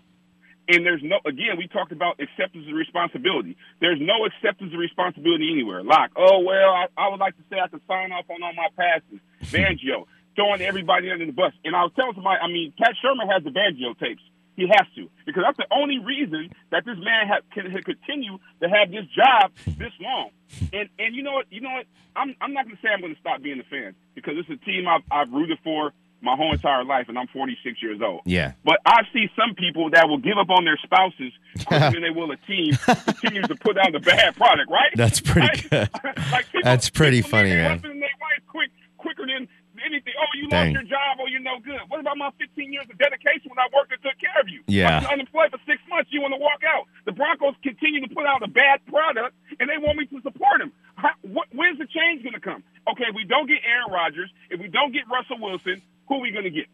And 0.69 0.87
there's 0.87 1.03
no, 1.03 1.19
again, 1.27 1.59
we 1.59 1.67
talked 1.67 1.91
about 1.91 2.21
acceptance 2.21 2.69
of 2.69 2.75
responsibility. 2.75 3.57
There's 3.81 3.99
no 4.01 4.25
acceptance 4.25 4.73
of 4.73 4.79
responsibility 4.79 5.51
anywhere. 5.51 5.83
Like, 5.83 6.11
oh, 6.15 6.39
well, 6.47 6.71
I, 6.71 6.87
I 6.97 7.09
would 7.09 7.19
like 7.19 7.37
to 7.37 7.43
say 7.51 7.59
I 7.59 7.67
could 7.67 7.81
sign 7.89 8.13
off 8.13 8.27
on 8.31 8.41
all 8.43 8.53
my 8.55 8.69
passes. 8.79 9.19
Banjo, 9.53 10.07
throwing 10.37 10.61
everybody 10.63 11.11
under 11.11 11.27
the 11.27 11.33
bus. 11.33 11.53
And 11.65 11.75
I 11.75 11.83
was 11.83 11.93
telling 11.97 12.15
somebody, 12.15 12.39
I 12.41 12.47
mean, 12.47 12.73
Pat 12.79 12.95
Shurmur 13.03 13.27
has 13.33 13.43
the 13.43 13.51
banjo 13.51 13.95
tapes. 13.99 14.23
He 14.61 14.69
has 14.69 14.87
to. 14.97 15.09
Because 15.25 15.43
that's 15.47 15.57
the 15.57 15.67
only 15.73 15.99
reason 15.99 16.51
that 16.71 16.85
this 16.85 16.99
man 16.99 17.29
ha- 17.29 17.41
can, 17.53 17.71
can 17.73 17.83
continue 17.83 18.37
to 18.61 18.69
have 18.69 18.91
this 18.91 19.07
job 19.17 19.53
this 19.79 19.93
long. 20.01 20.31
And 20.73 20.89
and 20.99 21.15
you 21.15 21.23
know 21.23 21.33
what? 21.33 21.47
You 21.51 21.63
know 21.63 21.71
what? 21.71 21.87
I'm, 22.15 22.35
I'm 22.41 22.53
not 22.53 22.65
going 22.67 22.77
to 22.77 22.83
say 22.83 22.89
I'm 22.93 23.01
going 23.01 23.15
to 23.15 23.21
stop 23.21 23.41
being 23.41 23.59
a 23.61 23.65
fan 23.65 23.95
because 24.15 24.35
it's 24.37 24.51
a 24.51 24.63
team 24.65 24.85
I've, 24.87 25.03
I've 25.11 25.33
rooted 25.33 25.59
for 25.65 25.93
my 26.23 26.37
whole 26.37 26.53
entire 26.53 26.85
life, 26.85 27.07
and 27.09 27.19
I'm 27.19 27.29
46 27.29 27.83
years 27.83 28.01
old. 28.05 28.21
Yeah. 28.27 28.53
But 28.63 28.81
I 28.85 29.03
see 29.13 29.31
some 29.37 29.55
people 29.55 29.89
that 29.91 30.07
will 30.09 30.19
give 30.19 30.37
up 30.39 30.51
on 30.51 30.67
their 30.67 30.77
spouses 30.83 31.33
than 31.71 32.03
they 32.03 32.11
will 32.11 32.31
a 32.31 32.37
team 32.37 32.75
continues 32.75 33.49
to 33.49 33.55
put 33.55 33.79
out 33.79 33.93
the 33.93 34.01
bad 34.01 34.37
product, 34.37 34.71
right? 34.71 34.93
That's 34.95 35.21
pretty 35.21 35.69
good. 35.69 35.89
like 36.31 36.47
people, 36.53 36.61
That's 36.63 36.91
pretty 36.91 37.23
funny, 37.23 37.51
man. 37.51 37.71
husband 37.71 37.95
and 37.95 38.03
their 38.03 38.11
wife 38.21 38.47
quick, 38.49 38.71
quicker 38.99 39.25
than 39.27 39.49
anything. 39.85 40.13
Oh, 40.19 40.27
you 40.35 40.49
Dang. 40.49 40.73
lost 40.75 40.83
your 40.83 40.89
job. 40.99 41.19
Oh, 41.21 41.27
you're 41.27 41.41
no 41.41 41.59
good. 41.61 41.81
What 41.89 42.01
about 42.01 42.17
my 42.17 42.31
15 42.39 42.73
years 42.73 42.87
of 42.91 42.97
dedication 42.99 43.51
when 43.51 43.59
I 43.59 43.69
worked 43.75 43.93
and 43.93 44.03
took 44.03 44.19
care 44.21 44.35
of 44.41 44.49
you? 44.49 44.63
Yeah. 44.67 44.89
I 44.89 45.01
was 45.01 45.09
unemployed 45.13 45.51
for 45.51 45.61
six 45.67 45.81
months. 45.89 46.11
You 46.13 46.21
want 46.23 46.35
to 46.35 46.41
walk 46.41 46.63
out? 46.65 46.87
The 47.07 47.13
Broncos 47.13 47.55
continue 47.63 48.01
to 48.07 48.15
put 48.15 48.27
out 48.27 48.43
a 48.43 48.49
bad 48.49 48.85
product, 48.87 49.35
and 49.59 49.69
they 49.69 49.79
want 49.79 49.99
me 49.99 50.07
to 50.07 50.21
support 50.23 50.59
them. 50.61 50.73
How, 50.97 51.11
what, 51.23 51.49
where's 51.53 51.79
the 51.79 51.87
change 51.87 52.23
going 52.23 52.35
to 52.35 52.41
come? 52.41 52.63
Okay, 52.89 53.05
if 53.09 53.15
we 53.15 53.25
don't 53.25 53.47
get 53.47 53.59
Aaron 53.65 53.91
Rodgers, 53.93 54.31
if 54.51 54.61
we 54.61 54.69
don't 54.69 54.93
get 54.93 55.09
Russell 55.11 55.39
Wilson, 55.41 55.81
who 56.09 56.15
are 56.17 56.21
we 56.21 56.31
going 56.31 56.45
to 56.45 56.51
get? 56.51 56.67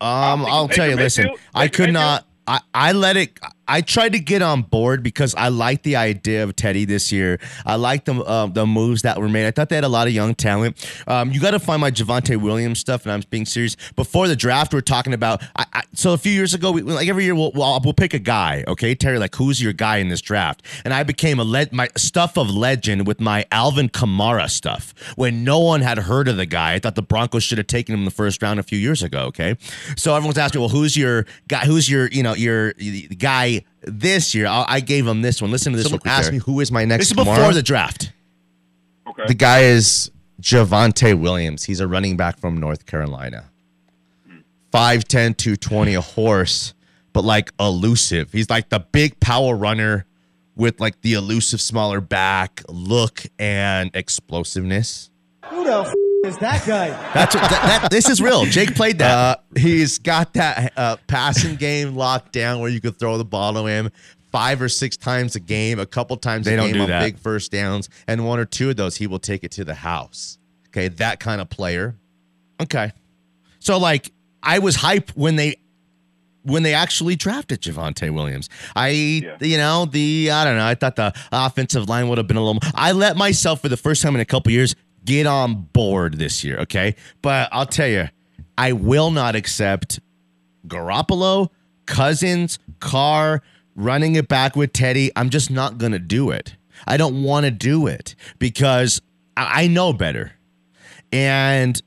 Um, 0.00 0.44
I'll 0.46 0.68
tell 0.68 0.88
you. 0.88 0.96
Listen, 0.96 1.24
Mayfield, 1.24 1.40
I 1.54 1.68
could 1.68 1.92
Mayfield. 1.92 1.94
not. 1.94 2.26
I, 2.46 2.60
I 2.74 2.92
let 2.92 3.16
it. 3.16 3.38
I 3.66 3.80
tried 3.80 4.12
to 4.12 4.18
get 4.18 4.42
on 4.42 4.62
board 4.62 5.02
because 5.02 5.34
I 5.34 5.48
like 5.48 5.82
the 5.82 5.96
idea 5.96 6.42
of 6.42 6.54
Teddy 6.56 6.84
this 6.84 7.10
year. 7.12 7.38
I 7.64 7.76
like 7.76 8.04
the 8.04 8.14
uh, 8.14 8.46
the 8.46 8.66
moves 8.66 9.02
that 9.02 9.18
were 9.20 9.28
made. 9.28 9.46
I 9.46 9.50
thought 9.50 9.68
they 9.68 9.76
had 9.76 9.84
a 9.84 9.88
lot 9.88 10.06
of 10.06 10.12
young 10.12 10.34
talent. 10.34 10.84
Um, 11.06 11.32
you 11.32 11.40
got 11.40 11.52
to 11.52 11.58
find 11.58 11.80
my 11.80 11.90
Javonte 11.90 12.36
Williams 12.36 12.78
stuff, 12.78 13.04
and 13.04 13.12
I'm 13.12 13.22
being 13.30 13.46
serious. 13.46 13.76
Before 13.96 14.28
the 14.28 14.36
draft, 14.36 14.72
we 14.72 14.78
are 14.78 14.82
talking 14.82 15.14
about. 15.14 15.42
I, 15.56 15.66
I, 15.72 15.82
so 15.94 16.12
a 16.12 16.18
few 16.18 16.32
years 16.32 16.54
ago, 16.54 16.72
we, 16.72 16.82
like 16.82 17.08
every 17.08 17.24
year, 17.24 17.34
we'll, 17.34 17.52
we'll, 17.54 17.80
we'll 17.82 17.94
pick 17.94 18.14
a 18.14 18.18
guy. 18.18 18.64
Okay, 18.68 18.94
Terry, 18.94 19.18
like 19.18 19.34
who's 19.34 19.62
your 19.62 19.72
guy 19.72 19.98
in 19.98 20.08
this 20.08 20.20
draft? 20.20 20.62
And 20.84 20.92
I 20.92 21.02
became 21.02 21.38
a 21.38 21.44
le- 21.44 21.68
my 21.72 21.88
stuff 21.96 22.36
of 22.36 22.50
legend 22.50 23.06
with 23.06 23.20
my 23.20 23.46
Alvin 23.50 23.88
Kamara 23.88 24.50
stuff. 24.50 24.94
When 25.16 25.44
no 25.44 25.60
one 25.60 25.80
had 25.80 25.98
heard 25.98 26.28
of 26.28 26.36
the 26.36 26.46
guy, 26.46 26.74
I 26.74 26.78
thought 26.78 26.94
the 26.94 27.02
Broncos 27.02 27.42
should 27.42 27.58
have 27.58 27.66
taken 27.66 27.94
him 27.94 28.00
in 28.00 28.04
the 28.04 28.10
first 28.10 28.42
round 28.42 28.60
a 28.60 28.62
few 28.62 28.78
years 28.78 29.02
ago. 29.02 29.24
Okay, 29.26 29.56
so 29.96 30.14
everyone's 30.14 30.38
asking, 30.38 30.60
well, 30.60 30.70
who's 30.70 30.96
your 30.96 31.26
guy? 31.48 31.64
Who's 31.64 31.88
your 31.90 32.08
you 32.08 32.22
know 32.22 32.34
your, 32.34 32.74
your 32.78 33.53
guy? 33.60 33.66
this 33.82 34.34
year. 34.34 34.46
I, 34.46 34.64
I 34.68 34.80
gave 34.80 35.06
him 35.06 35.22
this 35.22 35.42
one. 35.42 35.50
Listen 35.50 35.72
to 35.72 35.76
this 35.76 35.86
Someone 35.86 36.00
one. 36.04 36.08
Ask 36.08 36.32
me 36.32 36.38
who 36.38 36.60
is 36.60 36.72
my 36.72 36.84
next 36.84 37.00
This 37.02 37.10
is 37.10 37.16
tomorrow. 37.16 37.38
before 37.38 37.52
the 37.54 37.62
draft. 37.62 38.12
Okay. 39.06 39.24
The 39.28 39.34
guy 39.34 39.60
is 39.64 40.10
Javonte 40.40 41.18
Williams. 41.18 41.64
He's 41.64 41.80
a 41.80 41.86
running 41.86 42.16
back 42.16 42.38
from 42.38 42.56
North 42.58 42.86
Carolina. 42.86 43.50
5'10, 44.72 45.36
220, 45.36 45.94
a 45.94 46.00
horse, 46.00 46.74
but 47.12 47.24
like 47.24 47.52
elusive. 47.60 48.32
He's 48.32 48.50
like 48.50 48.70
the 48.70 48.80
big 48.80 49.20
power 49.20 49.54
runner 49.54 50.04
with 50.56 50.80
like 50.80 51.00
the 51.02 51.14
elusive 51.14 51.60
smaller 51.60 52.00
back, 52.00 52.62
look, 52.68 53.22
and 53.38 53.90
explosiveness. 53.94 55.10
Who 55.46 55.64
the 55.64 55.80
f- 55.80 55.94
is 56.24 56.38
that 56.38 56.66
guy? 56.66 56.88
That's 57.12 57.34
what, 57.34 57.50
that, 57.50 57.80
that- 57.82 57.90
this 57.90 58.08
is 58.08 58.20
real. 58.20 58.44
Jake 58.46 58.74
played 58.74 58.98
that. 58.98 59.10
Uh, 59.10 59.36
he's 59.56 59.98
got 59.98 60.32
that 60.34 60.72
uh, 60.76 60.96
passing 61.06 61.56
game 61.56 61.94
locked 61.96 62.32
down 62.32 62.60
where 62.60 62.70
you 62.70 62.80
could 62.80 62.98
throw 62.98 63.18
the 63.18 63.24
ball 63.24 63.52
to 63.54 63.66
him 63.66 63.90
five 64.32 64.60
or 64.60 64.68
six 64.68 64.96
times 64.96 65.36
a 65.36 65.40
game, 65.40 65.78
a 65.78 65.86
couple 65.86 66.16
times 66.16 66.46
They 66.46 66.54
a 66.54 66.56
don't 66.56 66.66
game 66.66 66.74
do 66.74 66.80
on 66.82 66.88
that. 66.88 67.00
big 67.00 67.18
first 67.18 67.52
downs, 67.52 67.88
and 68.08 68.26
one 68.26 68.38
or 68.40 68.44
two 68.44 68.70
of 68.70 68.76
those 68.76 68.96
he 68.96 69.06
will 69.06 69.20
take 69.20 69.44
it 69.44 69.52
to 69.52 69.64
the 69.64 69.74
house. 69.74 70.38
Okay, 70.68 70.88
that 70.88 71.20
kind 71.20 71.40
of 71.40 71.48
player. 71.50 71.94
okay. 72.60 72.92
So 73.60 73.78
like 73.78 74.10
I 74.42 74.58
was 74.58 74.74
hype 74.76 75.10
when 75.10 75.36
they 75.36 75.56
when 76.42 76.62
they 76.62 76.74
actually 76.74 77.16
drafted 77.16 77.62
Javonte 77.62 78.10
Williams. 78.12 78.50
I 78.76 78.88
you 79.40 79.56
know, 79.56 79.86
the 79.86 80.30
I 80.32 80.44
don't 80.44 80.56
know, 80.58 80.66
I 80.66 80.74
thought 80.74 80.96
the 80.96 81.14
offensive 81.32 81.88
line 81.88 82.08
would 82.08 82.18
have 82.18 82.26
been 82.26 82.36
a 82.36 82.44
little 82.44 82.60
I 82.74 82.92
let 82.92 83.16
myself 83.16 83.62
for 83.62 83.68
the 83.70 83.76
first 83.78 84.02
time 84.02 84.14
in 84.16 84.20
a 84.20 84.24
couple 84.26 84.52
years 84.52 84.74
get 85.04 85.26
on 85.26 85.68
board 85.72 86.18
this 86.18 86.44
year, 86.44 86.58
okay? 86.60 86.94
But 87.22 87.48
I'll 87.52 87.66
tell 87.66 87.88
you, 87.88 88.08
I 88.56 88.72
will 88.72 89.10
not 89.10 89.34
accept 89.34 90.00
Garoppolo, 90.66 91.48
Cousins, 91.86 92.58
Carr, 92.80 93.42
running 93.74 94.14
it 94.14 94.28
back 94.28 94.56
with 94.56 94.72
Teddy. 94.72 95.10
I'm 95.16 95.30
just 95.30 95.50
not 95.50 95.78
going 95.78 95.92
to 95.92 95.98
do 95.98 96.30
it. 96.30 96.56
I 96.86 96.96
don't 96.96 97.22
want 97.22 97.44
to 97.44 97.50
do 97.50 97.86
it 97.86 98.14
because 98.38 99.00
I, 99.36 99.64
I 99.64 99.66
know 99.66 99.92
better. 99.92 100.32
And 101.12 101.80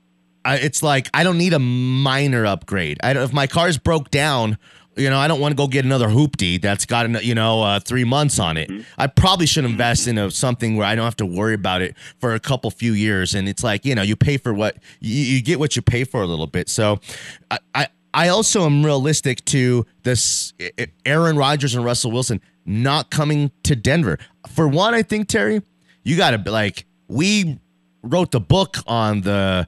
I, 0.44 0.56
it's 0.56 0.82
like, 0.82 1.08
I 1.12 1.24
don't 1.24 1.38
need 1.38 1.52
a 1.52 1.58
minor 1.58 2.46
upgrade. 2.46 2.98
If 3.02 3.32
my 3.32 3.46
car's 3.46 3.78
broke 3.78 4.10
down, 4.10 4.58
you 4.98 5.08
know, 5.10 5.18
I 5.18 5.28
don't 5.28 5.40
want 5.40 5.52
to 5.52 5.56
go 5.56 5.66
get 5.68 5.84
another 5.84 6.08
hoopty 6.08 6.60
that's 6.60 6.84
got, 6.84 7.06
an- 7.06 7.18
you 7.22 7.34
know, 7.34 7.62
uh, 7.62 7.80
three 7.80 8.04
months 8.04 8.38
on 8.38 8.56
it. 8.56 8.70
I 8.98 9.06
probably 9.06 9.46
should 9.46 9.64
invest 9.64 10.06
in 10.08 10.18
a, 10.18 10.30
something 10.30 10.76
where 10.76 10.86
I 10.86 10.94
don't 10.94 11.04
have 11.04 11.16
to 11.16 11.26
worry 11.26 11.54
about 11.54 11.82
it 11.82 11.96
for 12.18 12.34
a 12.34 12.40
couple 12.40 12.70
few 12.70 12.92
years. 12.92 13.34
And 13.34 13.48
it's 13.48 13.62
like, 13.64 13.84
you 13.84 13.94
know, 13.94 14.02
you 14.02 14.16
pay 14.16 14.36
for 14.36 14.52
what 14.52 14.76
you, 15.00 15.14
you 15.14 15.42
get 15.42 15.58
what 15.58 15.76
you 15.76 15.82
pay 15.82 16.04
for 16.04 16.22
a 16.22 16.26
little 16.26 16.46
bit. 16.46 16.68
So 16.68 17.00
I, 17.50 17.58
I, 17.74 17.86
I 18.12 18.28
also 18.28 18.64
am 18.66 18.84
realistic 18.84 19.44
to 19.46 19.86
this 20.02 20.52
Aaron 21.06 21.36
Rodgers 21.36 21.74
and 21.74 21.84
Russell 21.84 22.10
Wilson 22.10 22.40
not 22.66 23.10
coming 23.10 23.50
to 23.62 23.76
Denver. 23.76 24.18
For 24.48 24.66
one, 24.66 24.94
I 24.94 25.02
think 25.02 25.28
Terry, 25.28 25.62
you 26.02 26.16
got 26.16 26.32
to 26.32 26.38
be 26.38 26.50
like 26.50 26.84
we 27.06 27.58
wrote 28.02 28.30
the 28.30 28.40
book 28.40 28.76
on 28.86 29.20
the 29.22 29.66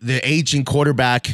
the 0.00 0.26
aging 0.26 0.64
quarterback 0.64 1.28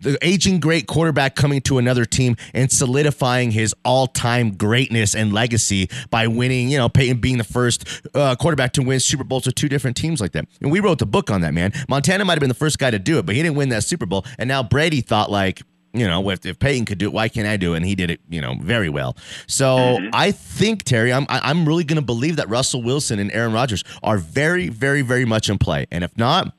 the 0.00 0.18
aging 0.22 0.60
great 0.60 0.86
quarterback 0.86 1.36
coming 1.36 1.60
to 1.62 1.78
another 1.78 2.04
team 2.04 2.36
and 2.54 2.70
solidifying 2.70 3.50
his 3.50 3.74
all-time 3.84 4.52
greatness 4.52 5.14
and 5.14 5.32
legacy 5.32 5.88
by 6.10 6.26
winning, 6.26 6.70
you 6.70 6.78
know, 6.78 6.88
Peyton 6.88 7.18
being 7.18 7.38
the 7.38 7.44
first 7.44 7.84
uh, 8.14 8.34
quarterback 8.36 8.72
to 8.74 8.82
win 8.82 9.00
Super 9.00 9.24
Bowls 9.24 9.46
with 9.46 9.54
two 9.54 9.68
different 9.68 9.96
teams 9.96 10.20
like 10.20 10.32
that. 10.32 10.46
And 10.60 10.70
we 10.70 10.80
wrote 10.80 10.98
the 10.98 11.06
book 11.06 11.30
on 11.30 11.42
that, 11.42 11.54
man. 11.54 11.72
Montana 11.88 12.24
might 12.24 12.34
have 12.34 12.40
been 12.40 12.48
the 12.48 12.54
first 12.54 12.78
guy 12.78 12.90
to 12.90 12.98
do 12.98 13.18
it, 13.18 13.26
but 13.26 13.34
he 13.34 13.42
didn't 13.42 13.56
win 13.56 13.68
that 13.70 13.84
Super 13.84 14.06
Bowl. 14.06 14.24
And 14.38 14.48
now 14.48 14.62
Brady 14.62 15.00
thought 15.00 15.30
like, 15.30 15.62
you 15.92 16.06
know, 16.06 16.30
if, 16.30 16.46
if 16.46 16.58
Peyton 16.58 16.84
could 16.84 16.98
do 16.98 17.06
it, 17.06 17.12
why 17.12 17.28
can't 17.28 17.48
I 17.48 17.56
do 17.56 17.74
it? 17.74 17.78
And 17.78 17.86
he 17.86 17.96
did 17.96 18.12
it, 18.12 18.20
you 18.28 18.40
know, 18.40 18.54
very 18.60 18.88
well. 18.88 19.16
So 19.48 19.98
I 20.12 20.30
think 20.30 20.84
Terry, 20.84 21.12
I'm 21.12 21.26
I'm 21.28 21.66
really 21.66 21.82
going 21.82 21.96
to 21.96 22.02
believe 22.02 22.36
that 22.36 22.48
Russell 22.48 22.80
Wilson 22.82 23.18
and 23.18 23.32
Aaron 23.32 23.52
Rodgers 23.52 23.82
are 24.02 24.16
very, 24.16 24.68
very, 24.68 25.02
very 25.02 25.24
much 25.24 25.50
in 25.50 25.58
play. 25.58 25.86
And 25.90 26.04
if 26.04 26.16
not, 26.16 26.54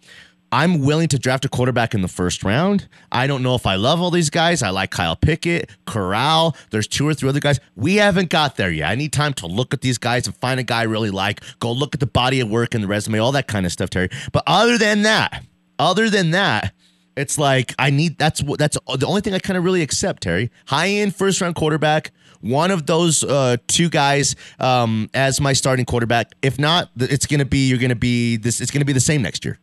I'm 0.52 0.82
willing 0.82 1.08
to 1.10 1.20
draft 1.20 1.46
a 1.46 1.50
quarterback 1.50 1.94
in 1.94 2.02
the 2.02 2.10
first 2.10 2.44
round. 2.44 2.88
I 3.12 3.26
don't 3.26 3.42
know 3.42 3.56
if 3.56 3.66
I 3.66 3.76
love 3.76 4.02
all 4.02 4.12
these 4.12 4.30
guys. 4.30 4.62
I 4.62 4.70
like 4.70 4.92
Kyle 4.92 5.16
Pickett, 5.16 5.70
Corral. 5.86 6.58
There's 6.72 6.88
two 6.88 7.08
or 7.08 7.14
three 7.14 7.30
other 7.30 7.40
guys. 7.40 7.60
We 7.76 7.96
haven't 7.96 8.30
got 8.30 8.58
there 8.58 8.70
yet. 8.70 8.90
I 8.90 8.96
need 8.96 9.14
time 9.14 9.34
to 9.36 9.48
look 9.48 9.74
at 9.74 9.82
these 9.82 9.98
guys 9.98 10.28
and 10.28 10.36
find 10.36 10.60
a 10.60 10.64
guy 10.64 10.82
I 10.82 10.84
really 10.84 11.10
like. 11.10 11.42
Go 11.60 11.72
look 11.72 11.96
at 11.96 12.02
the 12.02 12.08
body 12.08 12.42
of 12.42 12.50
work 12.50 12.76
and 12.76 12.84
the 12.84 12.88
resume, 12.88 13.20
all 13.20 13.32
that 13.32 13.48
kind 13.48 13.66
of 13.66 13.72
stuff, 13.72 13.90
Terry. 13.90 14.10
But 14.34 14.44
other 14.46 14.78
than 14.78 15.04
that, 15.04 15.46
other 15.80 16.10
than 16.10 16.32
that, 16.32 16.74
it's 17.16 17.38
like 17.38 17.74
I 17.78 17.90
need 17.90 18.18
that's 18.18 18.42
what 18.42 18.60
that's 18.60 18.78
the 18.98 19.06
only 19.06 19.22
thing 19.22 19.34
I 19.34 19.40
kind 19.40 19.58
of 19.58 19.64
really 19.64 19.82
accept, 19.82 20.24
Terry. 20.24 20.52
High 20.68 20.88
end 20.90 21.16
first 21.16 21.40
round 21.42 21.56
quarterback, 21.56 22.12
one 22.42 22.72
of 22.72 22.86
those 22.86 23.24
uh, 23.24 23.58
two 23.68 23.90
guys 23.90 24.36
um, 24.60 25.10
as 25.14 25.40
my 25.40 25.54
starting 25.54 25.86
quarterback. 25.86 26.32
If 26.42 26.60
not, 26.60 26.90
it's 26.98 27.26
gonna 27.26 27.46
be 27.46 27.68
you're 27.70 27.80
gonna 27.80 27.96
be 27.96 28.38
this. 28.38 28.62
It's 28.62 28.72
gonna 28.72 28.86
be 28.86 28.94
the 28.94 29.00
same 29.00 29.22
next 29.22 29.46
year. 29.46 29.60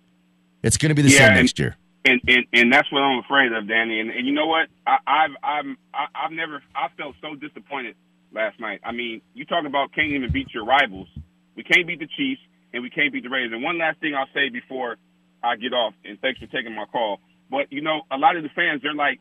It's 0.63 0.77
gonna 0.77 0.95
be 0.95 1.03
the 1.03 1.11
Yeah, 1.11 1.19
same 1.19 1.29
and- 1.29 1.37
next 1.37 1.59
year. 1.59 1.77
and, 2.05 2.21
and 2.29 2.45
and 2.53 2.73
that's 2.73 2.91
what 2.93 3.03
I'm 3.03 3.19
afraid 3.21 3.53
of, 3.53 3.69
Danny. 3.69 4.01
And, 4.01 4.11
and 4.11 4.27
you 4.27 4.33
know 4.33 4.47
what? 4.47 4.69
I, 4.87 4.99
I've 5.07 5.31
I'm 5.43 5.79
I, 5.95 6.07
I've 6.15 6.33
never 6.33 6.63
I 6.75 6.89
felt 6.97 7.15
so 7.21 7.35
disappointed 7.35 7.97
last 8.33 8.59
night. 8.61 8.81
I 8.85 8.93
mean, 8.93 9.21
you 9.35 9.45
talk 9.45 9.65
about 9.67 9.93
can't 9.93 10.09
even 10.13 10.31
beat 10.33 10.53
your 10.55 10.65
rivals. 10.65 11.09
We 11.57 11.63
can't 11.65 11.87
beat 11.87 11.99
the 12.01 12.07
Chiefs 12.17 12.41
and 12.73 12.83
we 12.83 12.91
can't 12.91 13.13
beat 13.13 13.23
the 13.25 13.31
Raiders. 13.31 13.53
And 13.53 13.63
one 13.63 13.79
last 13.79 14.01
thing 14.01 14.15
I'll 14.15 14.29
say 14.35 14.49
before 14.49 14.97
I 15.43 15.57
get 15.57 15.73
off, 15.73 15.95
and 16.05 16.21
thanks 16.21 16.39
for 16.41 16.47
taking 16.47 16.75
my 16.75 16.85
call. 16.87 17.21
But 17.51 17.73
you 17.73 17.81
know, 17.83 18.03
a 18.11 18.17
lot 18.19 18.37
of 18.37 18.43
the 18.43 18.49
fans 18.51 18.83
they're 18.83 18.95
like 18.95 19.21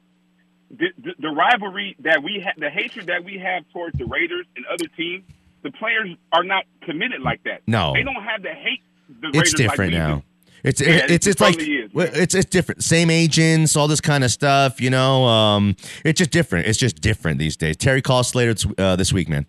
the, 0.69 0.87
the, 0.97 1.11
the 1.19 1.29
rivalry 1.29 1.95
that 1.99 2.21
we 2.23 2.41
have, 2.45 2.55
the 2.57 2.69
hatred 2.69 3.07
that 3.07 3.23
we 3.23 3.37
have 3.39 3.63
towards 3.71 3.97
the 3.97 4.05
Raiders 4.05 4.45
and 4.55 4.65
other 4.65 4.85
teams. 4.97 5.23
The 5.63 5.71
players 5.71 6.09
are 6.31 6.43
not 6.43 6.65
committed 6.83 7.21
like 7.21 7.43
that. 7.43 7.61
No. 7.67 7.93
they 7.93 8.03
don't 8.03 8.21
have 8.23 8.43
to 8.43 8.53
hate 8.53 8.81
the 9.09 9.27
It's 9.29 9.35
Raiders 9.37 9.53
different 9.53 9.93
like 9.93 9.99
now. 10.01 10.23
It's 10.67 10.81
Yeah, 10.81 11.05
it's 11.07 11.25
it 11.25 11.31
it's 11.31 11.41
like 11.41 11.53
totally 11.57 11.75
is, 11.77 11.93
well, 11.93 12.07
man. 12.07 12.21
it's 12.21 12.35
it's 12.35 12.49
different. 12.49 12.83
Same 12.83 13.09
agents, 13.09 13.75
all 13.75 13.87
this 13.87 14.01
kind 14.01 14.23
of 14.23 14.31
stuff. 14.31 14.81
You 14.81 14.89
know, 14.89 15.23
um, 15.23 15.75
it's 16.03 16.17
just 16.17 16.31
different. 16.31 16.67
It's 16.67 16.77
just 16.77 16.99
different 17.01 17.39
these 17.39 17.55
days. 17.55 17.77
Terry 17.77 18.01
call 18.01 18.19
us 18.19 18.35
later 18.35 18.53
uh, 18.77 18.95
this 18.95 19.13
week, 19.13 19.29
man. 19.29 19.45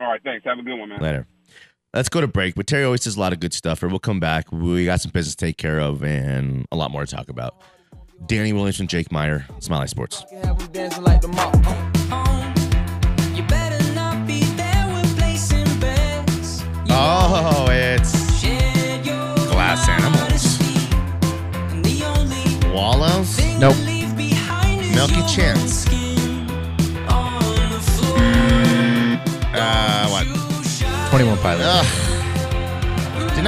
All 0.00 0.08
right, 0.08 0.20
thanks. 0.24 0.44
Have 0.44 0.58
a 0.58 0.62
good 0.62 0.78
one, 0.78 0.88
man. 0.88 1.00
Later. 1.00 1.26
Let's 1.94 2.08
go 2.08 2.20
to 2.20 2.28
break. 2.28 2.54
But 2.54 2.66
Terry 2.66 2.84
always 2.84 3.02
says 3.02 3.16
a 3.16 3.20
lot 3.20 3.32
of 3.32 3.40
good 3.40 3.52
stuff. 3.52 3.82
Or 3.82 3.88
we'll 3.88 3.98
come 3.98 4.20
back. 4.20 4.50
We 4.52 4.84
got 4.84 5.00
some 5.00 5.10
business 5.10 5.34
to 5.36 5.46
take 5.46 5.56
care 5.56 5.80
of 5.80 6.02
and 6.04 6.66
a 6.72 6.76
lot 6.76 6.90
more 6.90 7.04
to 7.04 7.16
talk 7.16 7.28
about. 7.28 7.60
Danny 8.26 8.52
Williams 8.52 8.80
and 8.80 8.88
Jake 8.88 9.10
Meyer, 9.10 9.46
Smiley 9.60 9.88
Sports. 9.88 10.24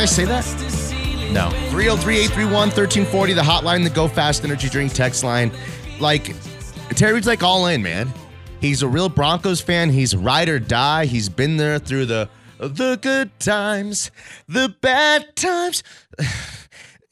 I 0.02 0.04
say 0.04 0.24
that? 0.24 0.44
no. 1.32 1.50
303 1.70 2.16
831 2.16 2.52
1340, 2.70 3.34
the 3.34 3.40
hotline, 3.40 3.84
the 3.84 3.90
Go 3.90 4.08
Fast 4.08 4.42
Energy 4.42 4.68
Drink 4.68 4.92
text 4.92 5.22
line. 5.22 5.52
Like, 6.00 6.34
Terry's 6.96 7.28
like 7.28 7.44
all 7.44 7.68
in, 7.68 7.84
man. 7.84 8.12
He's 8.60 8.82
a 8.82 8.88
real 8.88 9.08
Broncos 9.08 9.60
fan. 9.60 9.90
He's 9.90 10.16
ride 10.16 10.48
or 10.48 10.58
die. 10.58 11.04
He's 11.04 11.28
been 11.28 11.56
there 11.56 11.78
through 11.78 12.06
the 12.06 12.28
the 12.58 12.98
good 13.00 13.38
times, 13.38 14.10
the 14.48 14.74
bad 14.80 15.36
times. 15.36 15.84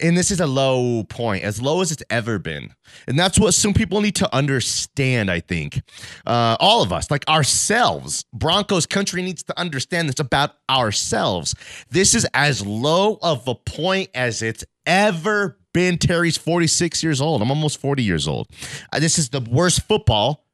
And 0.00 0.16
this 0.16 0.30
is 0.30 0.40
a 0.40 0.46
low 0.46 1.04
point, 1.04 1.44
as 1.44 1.60
low 1.60 1.80
as 1.80 1.92
it's 1.92 2.02
ever 2.10 2.38
been. 2.38 2.74
And 3.06 3.18
that's 3.18 3.38
what 3.38 3.54
some 3.54 3.74
people 3.74 4.00
need 4.00 4.16
to 4.16 4.34
understand, 4.34 5.30
I 5.30 5.40
think. 5.40 5.82
Uh, 6.26 6.56
all 6.60 6.82
of 6.82 6.92
us, 6.92 7.10
like 7.10 7.28
ourselves, 7.28 8.24
Broncos 8.32 8.86
country 8.86 9.22
needs 9.22 9.42
to 9.44 9.58
understand 9.58 10.08
this 10.08 10.20
about 10.20 10.52
ourselves. 10.68 11.54
This 11.90 12.14
is 12.14 12.26
as 12.34 12.64
low 12.64 13.18
of 13.22 13.46
a 13.46 13.54
point 13.54 14.10
as 14.14 14.42
it's 14.42 14.64
ever 14.86 15.58
been. 15.72 15.98
Terry's 15.98 16.36
46 16.36 17.02
years 17.02 17.20
old. 17.20 17.42
I'm 17.42 17.50
almost 17.50 17.80
40 17.80 18.02
years 18.02 18.26
old. 18.26 18.48
Uh, 18.92 19.00
this 19.00 19.18
is 19.18 19.28
the 19.28 19.40
worst 19.40 19.82
football 19.82 20.44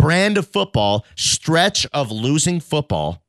brand 0.00 0.38
of 0.38 0.48
football, 0.48 1.04
stretch 1.14 1.86
of 1.92 2.10
losing 2.10 2.58
football 2.58 3.22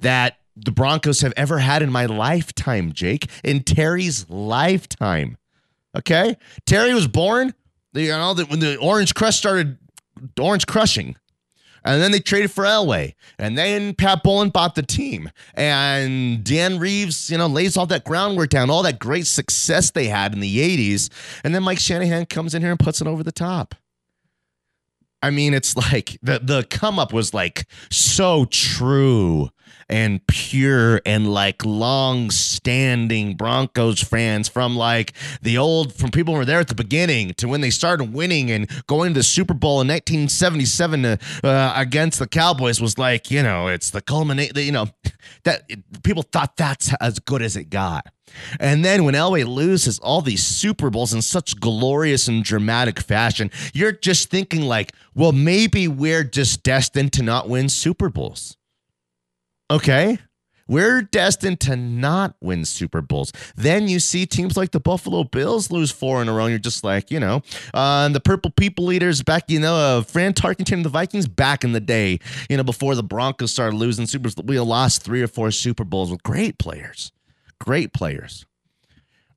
that 0.00 0.38
the 0.56 0.72
Broncos 0.72 1.20
have 1.20 1.34
ever 1.36 1.58
had 1.58 1.82
in 1.82 1.92
my 1.92 2.06
lifetime, 2.06 2.92
Jake, 2.92 3.30
in 3.44 3.62
Terry's 3.62 4.28
lifetime. 4.28 5.36
Okay? 5.96 6.36
Terry 6.66 6.94
was 6.94 7.06
born, 7.06 7.54
you 7.92 8.08
know, 8.08 8.34
when 8.48 8.60
the 8.60 8.76
Orange 8.76 9.14
Crush 9.14 9.36
started 9.36 9.78
orange 10.40 10.66
crushing. 10.66 11.16
And 11.84 12.02
then 12.02 12.10
they 12.10 12.18
traded 12.18 12.50
for 12.50 12.64
Elway. 12.64 13.14
And 13.38 13.56
then 13.56 13.94
Pat 13.94 14.24
Bowlen 14.24 14.50
bought 14.50 14.74
the 14.74 14.82
team. 14.82 15.30
And 15.54 16.42
Dan 16.42 16.80
Reeves, 16.80 17.30
you 17.30 17.38
know, 17.38 17.46
lays 17.46 17.76
all 17.76 17.86
that 17.86 18.04
groundwork 18.04 18.50
down, 18.50 18.70
all 18.70 18.82
that 18.82 18.98
great 18.98 19.26
success 19.26 19.92
they 19.92 20.08
had 20.08 20.32
in 20.32 20.40
the 20.40 20.58
80s. 20.58 21.10
And 21.44 21.54
then 21.54 21.62
Mike 21.62 21.78
Shanahan 21.78 22.26
comes 22.26 22.54
in 22.54 22.62
here 22.62 22.72
and 22.72 22.80
puts 22.80 23.00
it 23.00 23.06
over 23.06 23.22
the 23.22 23.30
top. 23.30 23.76
I 25.22 25.30
mean, 25.30 25.54
it's 25.54 25.76
like 25.76 26.18
the 26.22 26.40
the 26.40 26.64
come 26.64 26.98
up 26.98 27.12
was 27.12 27.32
like 27.32 27.66
so 27.90 28.44
true 28.46 29.50
and 29.88 30.26
pure 30.26 31.00
and 31.06 31.32
like 31.32 31.64
long 31.64 32.30
standing 32.30 33.34
Broncos 33.34 34.02
fans 34.02 34.48
from 34.48 34.76
like 34.76 35.12
the 35.42 35.58
old 35.58 35.92
from 35.92 36.10
people 36.10 36.34
who 36.34 36.38
were 36.38 36.44
there 36.44 36.60
at 36.60 36.68
the 36.68 36.74
beginning 36.74 37.34
to 37.34 37.48
when 37.48 37.60
they 37.60 37.70
started 37.70 38.12
winning 38.12 38.50
and 38.50 38.68
going 38.86 39.14
to 39.14 39.20
the 39.20 39.24
Super 39.24 39.54
Bowl 39.54 39.80
in 39.80 39.88
1977 39.88 41.02
to, 41.02 41.18
uh, 41.44 41.72
against 41.76 42.18
the 42.18 42.26
Cowboys 42.26 42.80
was 42.80 42.98
like 42.98 43.30
you 43.30 43.42
know 43.42 43.68
it's 43.68 43.90
the 43.90 44.00
culminate 44.00 44.56
you 44.56 44.72
know 44.72 44.86
that 45.44 45.62
people 46.02 46.22
thought 46.22 46.56
that's 46.56 46.92
as 47.00 47.18
good 47.18 47.42
as 47.42 47.56
it 47.56 47.70
got. 47.70 48.06
And 48.58 48.84
then 48.84 49.04
when 49.04 49.14
Elway 49.14 49.46
loses 49.46 49.98
all 49.98 50.20
these 50.20 50.44
Super 50.44 50.90
Bowls 50.90 51.14
in 51.14 51.22
such 51.22 51.58
glorious 51.60 52.28
and 52.28 52.44
dramatic 52.44 53.00
fashion, 53.00 53.50
you're 53.72 53.92
just 53.92 54.30
thinking 54.30 54.62
like, 54.62 54.92
well, 55.14 55.32
maybe 55.32 55.88
we're 55.88 56.24
just 56.24 56.62
destined 56.62 57.12
to 57.14 57.22
not 57.22 57.48
win 57.48 57.68
Super 57.68 58.08
Bowls. 58.08 58.56
Okay? 59.70 60.18
We're 60.68 61.02
destined 61.02 61.60
to 61.60 61.76
not 61.76 62.34
win 62.40 62.64
Super 62.64 63.00
Bowls. 63.00 63.32
Then 63.54 63.86
you 63.86 64.00
see 64.00 64.26
teams 64.26 64.56
like 64.56 64.72
the 64.72 64.80
Buffalo 64.80 65.22
Bills 65.22 65.70
lose 65.70 65.92
four 65.92 66.20
in 66.20 66.28
a 66.28 66.32
row. 66.32 66.44
And 66.44 66.50
you're 66.50 66.58
just 66.58 66.82
like, 66.82 67.10
you 67.12 67.20
know, 67.20 67.42
uh, 67.72 68.08
the 68.08 68.18
Purple 68.18 68.50
People 68.50 68.92
Eaters 68.92 69.22
back, 69.22 69.44
you 69.48 69.60
know, 69.60 69.76
uh, 69.76 70.02
Fran 70.02 70.32
Tarkenton 70.32 70.82
the 70.82 70.88
Vikings 70.88 71.28
back 71.28 71.62
in 71.62 71.70
the 71.70 71.80
day, 71.80 72.18
you 72.50 72.56
know, 72.56 72.64
before 72.64 72.96
the 72.96 73.04
Broncos 73.04 73.52
started 73.52 73.76
losing 73.76 74.06
Super 74.06 74.28
Bowls. 74.28 74.44
We 74.44 74.58
lost 74.58 75.04
three 75.04 75.22
or 75.22 75.28
four 75.28 75.52
Super 75.52 75.84
Bowls 75.84 76.10
with 76.10 76.24
great 76.24 76.58
players 76.58 77.12
great 77.58 77.92
players. 77.92 78.46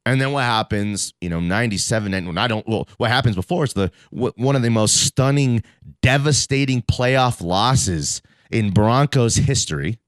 And 0.05 0.19
then 0.19 0.31
what 0.31 0.43
happens, 0.43 1.13
you 1.21 1.29
know, 1.29 1.39
97 1.39 2.13
and 2.13 2.39
I 2.39 2.47
don't 2.47 2.67
well 2.67 2.87
what 2.97 3.11
happens 3.11 3.35
before 3.35 3.63
is 3.65 3.73
the 3.73 3.91
one 4.09 4.55
of 4.55 4.61
the 4.61 4.69
most 4.69 4.97
stunning 5.05 5.63
devastating 6.01 6.81
playoff 6.81 7.41
losses 7.41 8.21
in 8.49 8.71
Broncos 8.71 9.35
history, 9.35 9.98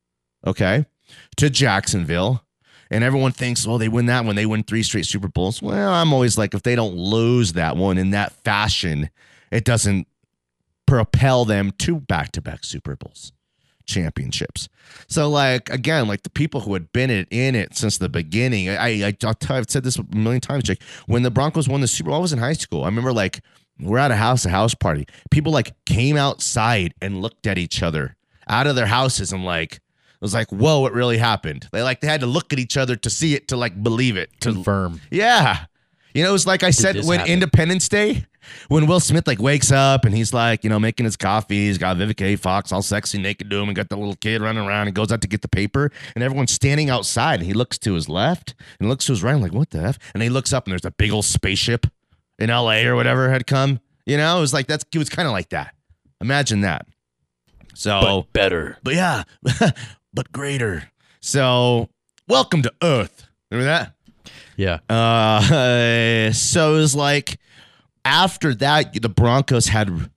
okay? 0.46 0.86
To 1.38 1.50
Jacksonville. 1.50 2.44
And 2.90 3.06
everyone 3.06 3.32
thinks, 3.32 3.66
well, 3.66 3.78
they 3.78 3.88
win 3.88 4.08
that 4.08 4.26
one. 4.26 4.36
they 4.36 4.46
win 4.46 4.64
three 4.64 4.84
straight 4.84 5.06
Super 5.06 5.30
Bowls. 5.30 5.62
Well, 5.62 5.94
I'm 5.94 6.12
always 6.12 6.38
like, 6.38 6.54
if 6.54 6.64
they 6.64 6.76
don't 6.76 6.96
lose 6.96 7.54
that 7.54 7.78
one 7.78 7.98
in 7.98 8.12
that 8.12 8.34
fashion, 8.44 9.10
it 9.50 9.64
doesn't 9.64 10.08
propel 10.86 11.46
them 11.46 11.72
to 11.80 12.02
back 12.02 12.34
to 12.34 12.42
back 12.42 12.66
Super 12.66 12.98
Bowls 12.98 13.32
championships. 13.86 14.70
So 15.08 15.30
like 15.30 15.70
again, 15.70 16.08
like 16.08 16.24
the 16.24 16.30
people 16.30 16.62
who 16.62 16.74
had 16.74 16.92
been 16.92 17.10
it, 17.10 17.28
in 17.32 17.56
it 17.56 17.76
since 17.76 17.98
the 17.98 18.10
beginning. 18.10 18.70
I, 18.70 19.08
I 19.08 19.18
I've 19.50 19.70
said 19.70 19.84
this 19.84 19.98
a 19.98 20.06
million 20.16 20.42
times, 20.42 20.64
Jake. 20.64 20.82
When 21.08 21.24
the 21.24 21.32
Broncos 21.32 21.68
won 21.68 21.82
the 21.82 21.88
Super 21.88 22.10
Bowl, 22.10 22.18
I 22.18 22.22
was 22.22 22.34
in 22.34 22.40
high 22.40 22.54
school. 22.54 22.84
I 22.84 22.88
remember 22.88 23.14
like 23.14 23.42
we're 23.80 23.98
at 23.98 24.12
a 24.12 24.16
house, 24.16 24.46
a 24.46 24.50
house 24.50 24.74
party. 24.74 25.08
People 25.30 25.52
like 25.52 25.74
came 25.86 26.18
outside 26.18 26.94
and 27.02 27.22
looked 27.22 27.48
at 27.48 27.58
each 27.58 27.82
other 27.84 28.16
out 28.48 28.68
of 28.68 28.76
their 28.76 28.86
houses 28.88 29.32
and 29.32 29.44
like 29.44 29.82
was 30.22 30.34
like, 30.34 30.50
whoa, 30.52 30.86
it 30.86 30.94
really 30.94 31.18
happened. 31.18 31.68
They 31.72 31.82
like 31.82 32.02
they 32.02 32.08
had 32.08 32.22
to 32.22 32.28
look 32.28 32.54
at 32.54 32.60
each 32.60 32.78
other 32.78 32.96
to 32.96 33.10
see 33.10 33.36
it 33.36 33.48
to 33.50 33.58
like 33.58 33.82
believe 33.82 34.18
it. 34.18 34.30
To 34.42 34.54
Confirm. 34.54 35.02
yeah. 35.12 35.66
You 36.14 36.24
know, 36.24 36.30
it 36.30 36.34
was 36.34 36.46
like 36.46 36.64
I 36.64 36.72
said 36.72 37.06
when 37.06 37.20
happen? 37.20 37.32
Independence 37.34 37.88
Day, 37.88 38.26
when 38.68 38.86
Will 38.86 39.00
Smith 39.00 39.26
like 39.28 39.40
wakes 39.40 39.72
up 39.72 40.04
and 40.04 40.14
he's 40.14 40.34
like, 40.34 40.66
you 40.66 40.70
know, 40.70 40.78
making 40.78 41.06
his 41.06 41.16
coffee. 41.16 41.68
He's 41.68 41.78
got 41.78 41.96
Vivica 41.96 42.34
A. 42.34 42.36
Fox 42.36 42.74
all 42.74 42.82
sexy 42.82 43.18
naked 43.18 43.50
to 43.50 43.56
him 43.58 43.70
and 43.70 43.76
got 43.78 43.88
the 43.88 43.96
little 43.96 44.16
kid 44.18 44.42
running 44.42 44.66
around 44.68 44.88
and 44.88 44.96
goes 44.96 45.10
out 45.14 45.22
to 45.22 45.28
get 45.30 45.42
the 45.42 45.48
paper 45.48 45.90
and 46.14 46.22
everyone's 46.24 46.52
standing 46.52 46.90
outside 46.90 47.36
and 47.40 47.46
he 47.46 47.54
looks 47.54 47.78
to 47.78 47.94
his 47.94 48.10
left 48.10 48.56
and 48.80 48.90
looks 48.90 49.06
to 49.06 49.14
his 49.14 49.24
right. 49.24 49.36
I'm 49.36 49.42
like, 49.42 49.54
what 49.54 49.70
the 49.70 49.80
F? 49.84 50.00
And 50.14 50.22
he 50.22 50.28
looks 50.28 50.52
up 50.52 50.66
and 50.66 50.72
there's 50.74 50.84
a 50.84 50.92
big 50.92 51.12
old 51.12 51.24
spaceship 51.24 51.88
in 52.40 52.50
LA 52.50 52.82
or 52.82 52.96
whatever 52.98 53.30
had 53.30 53.48
come. 53.48 53.80
You 54.06 54.18
know, 54.18 54.38
it 54.38 54.42
was 54.42 54.54
like 54.54 54.68
that's 54.68 54.84
it 54.94 54.98
was 54.98 55.10
kind 55.10 55.30
of 55.30 55.32
like 55.32 55.48
that. 55.50 55.74
Imagine 56.20 56.60
that. 56.62 56.88
So 57.74 58.28
better. 58.34 58.78
but 58.84 58.96
yeah, 58.96 59.24
but 60.14 60.32
greater. 60.32 60.92
So 61.20 61.90
welcome 62.28 62.62
to 62.64 62.74
Earth. 62.82 63.28
Remember 63.50 63.66
that? 63.66 63.94
Yeah. 64.56 64.80
Uh, 64.90 66.32
so 66.34 66.76
it 66.76 66.78
was 66.78 66.96
like 66.96 67.40
after 68.06 68.54
that, 68.56 69.00
the 69.00 69.10
Broncos 69.10 69.68
had 69.68 70.10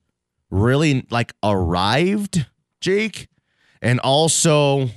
really 0.49 1.05
like 1.09 1.33
arrived, 1.43 2.45
Jake, 2.81 3.27
and 3.81 3.99
also 3.99 4.89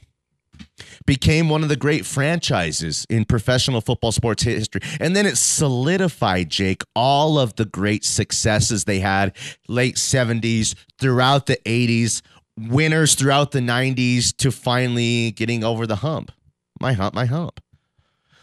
became 1.06 1.48
one 1.48 1.62
of 1.62 1.70
the 1.70 1.76
great 1.76 2.04
franchises 2.04 3.06
in 3.08 3.24
professional 3.24 3.80
football 3.80 4.12
sports 4.12 4.42
history. 4.42 4.82
And 5.00 5.16
then 5.16 5.24
it 5.24 5.38
solidified, 5.38 6.50
Jake, 6.50 6.82
all 6.94 7.38
of 7.38 7.56
the 7.56 7.64
great 7.64 8.04
successes 8.04 8.84
they 8.84 9.00
had 9.00 9.34
late 9.68 9.96
70s, 9.96 10.74
throughout 10.98 11.46
the 11.46 11.56
80s, 11.64 12.20
winners 12.58 13.14
throughout 13.14 13.52
the 13.52 13.60
90s 13.60 14.36
to 14.38 14.50
finally 14.50 15.30
getting 15.32 15.64
over 15.64 15.86
the 15.86 15.96
hump. 15.96 16.32
My 16.80 16.92
hump, 16.92 17.14
my 17.14 17.26
hump. 17.26 17.60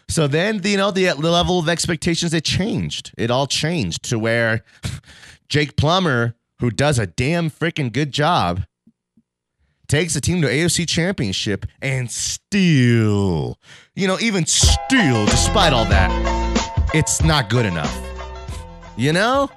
So 0.08 0.26
then, 0.26 0.60
you 0.64 0.76
know, 0.76 0.90
the, 0.90 1.06
the 1.06 1.30
level 1.30 1.58
of 1.58 1.68
expectations, 1.68 2.32
it 2.32 2.44
changed. 2.44 3.12
It 3.18 3.30
all 3.30 3.46
changed 3.46 4.04
to 4.10 4.18
where 4.18 4.64
Jake 5.48 5.76
Plummer, 5.76 6.34
who 6.60 6.70
does 6.70 6.98
a 6.98 7.06
damn 7.06 7.50
freaking 7.50 7.92
good 7.92 8.12
job, 8.12 8.64
takes 9.88 10.14
the 10.14 10.20
team 10.20 10.42
to 10.42 10.48
AFC 10.48 10.88
championship 10.88 11.66
and 11.82 12.10
still, 12.10 13.58
you 13.94 14.06
know, 14.06 14.18
even 14.20 14.46
still, 14.46 15.26
despite 15.26 15.72
all 15.72 15.84
that, 15.86 16.10
it's 16.94 17.22
not 17.22 17.48
good 17.48 17.66
enough. 17.66 17.94
You 18.96 19.12
know? 19.12 19.50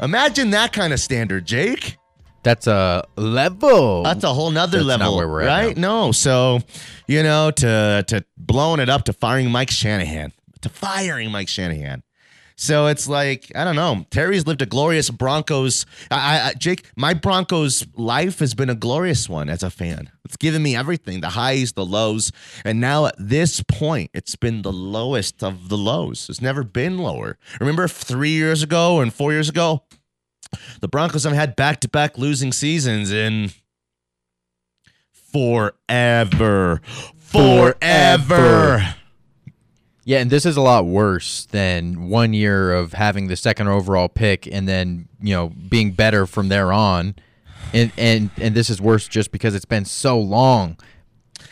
Imagine 0.00 0.50
that 0.50 0.72
kind 0.72 0.92
of 0.92 1.00
standard, 1.00 1.46
Jake. 1.46 1.96
That's 2.42 2.66
a 2.66 3.04
level. 3.16 4.02
That's 4.02 4.24
a 4.24 4.34
whole 4.34 4.50
nother 4.50 4.78
That's 4.78 5.00
level, 5.00 5.16
where 5.16 5.28
we're 5.28 5.42
at 5.42 5.46
right? 5.46 5.76
No, 5.76 6.12
so 6.12 6.60
you 7.06 7.22
know, 7.22 7.50
to 7.50 8.04
to 8.08 8.24
blowing 8.36 8.80
it 8.80 8.88
up 8.88 9.04
to 9.04 9.12
firing 9.12 9.50
Mike 9.50 9.70
Shanahan, 9.70 10.32
to 10.62 10.68
firing 10.68 11.30
Mike 11.30 11.48
Shanahan. 11.48 12.02
So 12.56 12.86
it's 12.86 13.08
like 13.08 13.50
I 13.54 13.64
don't 13.64 13.76
know. 13.76 14.06
Terry's 14.10 14.46
lived 14.46 14.62
a 14.62 14.66
glorious 14.66 15.10
Broncos. 15.10 15.86
I, 16.10 16.50
I, 16.50 16.52
Jake, 16.54 16.84
my 16.96 17.14
Broncos 17.14 17.84
life 17.94 18.38
has 18.40 18.54
been 18.54 18.70
a 18.70 18.74
glorious 18.74 19.28
one 19.28 19.48
as 19.48 19.62
a 19.62 19.70
fan. 19.70 20.10
It's 20.24 20.36
given 20.36 20.62
me 20.62 20.76
everything: 20.76 21.20
the 21.20 21.30
highs, 21.30 21.72
the 21.72 21.84
lows, 21.84 22.30
and 22.64 22.80
now 22.80 23.06
at 23.06 23.14
this 23.18 23.62
point, 23.66 24.10
it's 24.14 24.36
been 24.36 24.62
the 24.62 24.72
lowest 24.72 25.42
of 25.42 25.68
the 25.68 25.78
lows. 25.78 26.28
It's 26.28 26.40
never 26.42 26.62
been 26.62 26.98
lower. 26.98 27.38
Remember 27.60 27.88
three 27.88 28.30
years 28.30 28.62
ago 28.62 29.00
and 29.00 29.12
four 29.12 29.32
years 29.32 29.48
ago, 29.48 29.82
the 30.80 30.88
Broncos 30.88 31.24
have 31.24 31.32
had 31.32 31.56
back 31.56 31.80
to 31.80 31.88
back 31.88 32.18
losing 32.18 32.52
seasons 32.52 33.12
in 33.12 33.50
forever. 35.12 36.80
Forever. 37.18 38.94
Yeah, 40.04 40.18
and 40.18 40.30
this 40.30 40.44
is 40.44 40.56
a 40.56 40.60
lot 40.60 40.84
worse 40.86 41.46
than 41.46 42.08
one 42.08 42.32
year 42.32 42.72
of 42.74 42.92
having 42.92 43.28
the 43.28 43.36
second 43.36 43.68
overall 43.68 44.08
pick 44.08 44.48
and 44.48 44.66
then, 44.68 45.08
you 45.20 45.34
know, 45.34 45.50
being 45.68 45.92
better 45.92 46.26
from 46.26 46.48
there 46.48 46.72
on. 46.72 47.14
And 47.72 47.92
and 47.96 48.30
and 48.36 48.54
this 48.54 48.68
is 48.68 48.80
worse 48.80 49.06
just 49.06 49.30
because 49.30 49.54
it's 49.54 49.64
been 49.64 49.84
so 49.84 50.18
long 50.18 50.76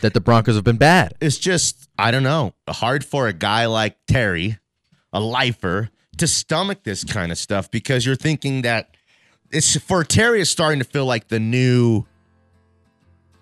that 0.01 0.13
the 0.13 0.19
Broncos 0.19 0.55
have 0.55 0.63
been 0.63 0.77
bad. 0.77 1.13
It's 1.21 1.37
just, 1.37 1.89
I 1.97 2.11
don't 2.11 2.23
know, 2.23 2.53
hard 2.69 3.05
for 3.05 3.27
a 3.27 3.33
guy 3.33 3.67
like 3.67 3.97
Terry, 4.07 4.57
a 5.13 5.21
lifer, 5.21 5.89
to 6.17 6.27
stomach 6.27 6.83
this 6.83 7.03
kind 7.03 7.31
of 7.31 7.37
stuff 7.37 7.71
because 7.71 8.05
you're 8.05 8.15
thinking 8.15 8.63
that 8.63 8.95
it's 9.51 9.75
for 9.77 10.03
Terry, 10.03 10.41
is 10.41 10.49
starting 10.49 10.79
to 10.79 10.85
feel 10.85 11.05
like 11.05 11.27
the 11.27 11.39
new 11.39 12.05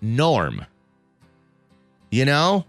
norm, 0.00 0.64
you 2.10 2.24
know? 2.24 2.64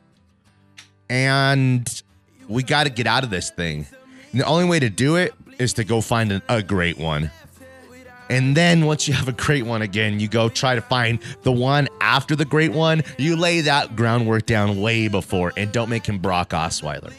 And 1.10 2.04
we 2.48 2.64
got 2.64 2.86
to 2.86 2.90
get 2.90 3.08
out 3.08 3.24
of 3.24 3.30
this 3.30 3.50
thing. 3.50 3.86
And 4.32 4.40
the 4.40 4.46
only 4.46 4.66
way 4.66 4.80
to 4.80 4.90
do 4.90 5.16
it 5.16 5.34
is 5.60 5.74
to 5.74 5.84
go 5.84 6.02
find 6.02 6.32
an, 6.32 6.42
a 6.48 6.62
great 6.62 6.98
one. 6.98 7.32
And 8.30 8.56
then 8.56 8.86
once 8.86 9.10
you 9.10 9.14
have 9.14 9.28
a 9.28 9.34
great 9.34 9.66
one 9.66 9.82
again, 9.82 10.22
you 10.22 10.30
go 10.30 10.48
try 10.48 10.76
to 10.76 10.82
find 10.82 11.20
the 11.44 11.52
one 11.52 11.90
after 12.00 12.34
the 12.34 12.46
great 12.46 12.72
one. 12.72 13.04
You 13.18 13.36
lay 13.36 13.62
that 13.62 13.98
groundwork 13.98 14.46
down 14.46 14.80
way 14.80 15.10
before 15.10 15.52
and 15.58 15.70
don't 15.72 15.90
make 15.90 16.06
him 16.06 16.18
Brock 16.18 16.52
Osweiler. 16.52 17.14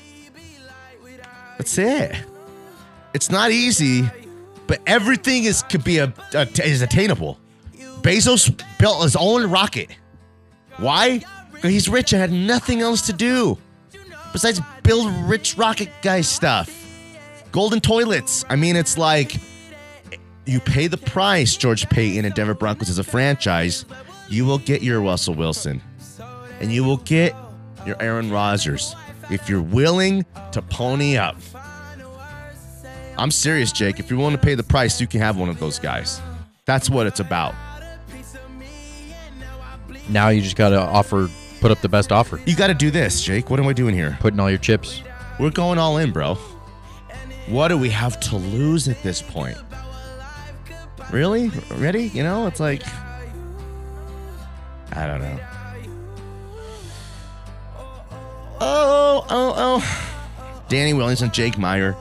That's 1.58 1.76
it. 1.76 2.16
It's 3.14 3.30
not 3.30 3.50
easy, 3.50 4.08
but 4.66 4.80
everything 4.86 5.44
is 5.44 5.62
could 5.62 5.84
be 5.84 5.98
a, 5.98 6.12
a 6.34 6.48
is 6.64 6.82
attainable. 6.82 7.38
Bezos 8.00 8.50
built 8.78 9.02
his 9.02 9.16
own 9.16 9.50
rocket. 9.50 9.90
Why? 10.78 11.22
He's 11.62 11.88
rich 11.88 12.12
and 12.12 12.20
had 12.20 12.32
nothing 12.32 12.80
else 12.80 13.06
to 13.06 13.12
do 13.12 13.58
besides 14.32 14.60
build 14.82 15.12
rich 15.28 15.56
rocket 15.56 15.90
guy 16.02 16.22
stuff. 16.22 16.70
Golden 17.52 17.80
toilets. 17.80 18.44
I 18.48 18.56
mean, 18.56 18.76
it's 18.76 18.96
like 18.96 19.36
you 20.46 20.58
pay 20.58 20.86
the 20.86 20.96
price, 20.96 21.56
George 21.56 21.88
Paton 21.88 22.24
and 22.24 22.34
Denver 22.34 22.54
Broncos 22.54 22.88
as 22.88 22.98
a 22.98 23.04
franchise, 23.04 23.84
you 24.28 24.44
will 24.44 24.58
get 24.58 24.82
your 24.82 25.00
Russell 25.00 25.34
Wilson. 25.34 25.80
And 26.60 26.72
you 26.72 26.84
will 26.84 26.96
get 26.98 27.34
your 27.86 28.00
Aaron 28.00 28.30
Rodgers 28.30 28.94
if 29.30 29.48
you're 29.48 29.62
willing 29.62 30.24
to 30.52 30.62
pony 30.62 31.16
up. 31.16 31.36
I'm 33.16 33.30
serious, 33.30 33.72
Jake. 33.72 33.98
If 33.98 34.10
you're 34.10 34.18
willing 34.18 34.36
to 34.36 34.40
pay 34.42 34.54
the 34.54 34.62
price, 34.62 35.00
you 35.00 35.06
can 35.06 35.20
have 35.20 35.36
one 35.36 35.48
of 35.48 35.58
those 35.58 35.78
guys. 35.78 36.20
That's 36.64 36.88
what 36.88 37.06
it's 37.06 37.20
about. 37.20 37.54
Now 40.08 40.28
you 40.28 40.42
just 40.42 40.56
got 40.56 40.70
to 40.70 40.80
offer, 40.80 41.28
put 41.60 41.70
up 41.70 41.80
the 41.80 41.88
best 41.88 42.12
offer. 42.12 42.40
You 42.46 42.56
got 42.56 42.68
to 42.68 42.74
do 42.74 42.90
this, 42.90 43.22
Jake. 43.22 43.50
What 43.50 43.60
am 43.60 43.66
I 43.66 43.72
doing 43.72 43.94
here? 43.94 44.16
Putting 44.20 44.40
all 44.40 44.50
your 44.50 44.58
chips. 44.58 45.02
We're 45.38 45.50
going 45.50 45.78
all 45.78 45.98
in, 45.98 46.10
bro. 46.10 46.34
What 47.46 47.68
do 47.68 47.78
we 47.78 47.90
have 47.90 48.20
to 48.20 48.36
lose 48.36 48.88
at 48.88 49.02
this 49.02 49.22
point? 49.22 49.56
Really? 51.10 51.50
Ready? 51.72 52.04
You 52.04 52.22
know, 52.22 52.46
it's 52.46 52.60
like 52.60 52.82
I 54.94 55.06
don't 55.06 55.20
know. 55.20 55.38
Oh, 58.60 59.26
oh, 59.28 59.54
oh. 59.56 60.64
Danny 60.68 60.94
Williams 60.94 61.22
and 61.22 61.32
Jake 61.32 61.58
Meyer 61.58 61.96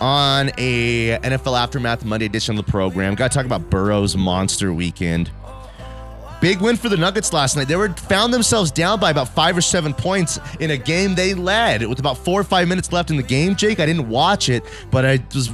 on 0.00 0.50
a 0.58 1.18
NFL 1.18 1.58
Aftermath 1.58 2.04
Monday 2.04 2.26
edition 2.26 2.58
of 2.58 2.64
the 2.64 2.70
program. 2.70 3.14
Got 3.14 3.30
to 3.30 3.36
talk 3.36 3.46
about 3.46 3.68
Burrow's 3.70 4.16
monster 4.16 4.72
weekend. 4.72 5.30
Big 6.40 6.60
win 6.60 6.76
for 6.76 6.88
the 6.88 6.96
Nuggets 6.96 7.32
last 7.32 7.56
night. 7.56 7.66
They 7.66 7.74
were 7.74 7.88
found 7.88 8.32
themselves 8.32 8.70
down 8.70 9.00
by 9.00 9.10
about 9.10 9.28
five 9.28 9.56
or 9.56 9.60
seven 9.60 9.92
points 9.92 10.38
in 10.60 10.70
a 10.70 10.76
game 10.76 11.16
they 11.16 11.34
led 11.34 11.84
with 11.86 11.98
about 11.98 12.16
four 12.16 12.40
or 12.40 12.44
five 12.44 12.68
minutes 12.68 12.92
left 12.92 13.10
in 13.10 13.16
the 13.16 13.24
game. 13.24 13.56
Jake, 13.56 13.80
I 13.80 13.86
didn't 13.86 14.08
watch 14.08 14.48
it, 14.48 14.62
but 14.92 15.04
I 15.04 15.20
was 15.34 15.50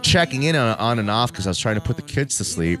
checking 0.00 0.44
in 0.44 0.56
on, 0.56 0.76
on 0.78 0.98
and 0.98 1.10
off 1.10 1.32
because 1.32 1.46
I 1.46 1.50
was 1.50 1.58
trying 1.58 1.74
to 1.74 1.82
put 1.82 1.96
the 1.96 2.02
kids 2.02 2.38
to 2.38 2.44
sleep. 2.44 2.80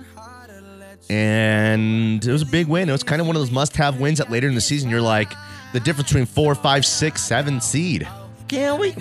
And 1.10 2.24
it 2.24 2.32
was 2.32 2.42
a 2.42 2.46
big 2.46 2.68
win. 2.68 2.88
It 2.88 2.92
was 2.92 3.02
kind 3.02 3.20
of 3.20 3.26
one 3.26 3.36
of 3.36 3.42
those 3.42 3.52
must-have 3.52 4.00
wins 4.00 4.18
that 4.18 4.30
later 4.30 4.48
in 4.48 4.54
the 4.54 4.60
season 4.60 4.88
you're 4.90 5.00
like 5.00 5.32
the 5.72 5.80
difference 5.80 6.08
between 6.08 6.26
four, 6.26 6.54
five, 6.54 6.86
six, 6.86 7.22
seven 7.22 7.60
seed. 7.60 8.08
Can't 8.48 8.80
wait. 8.80 8.96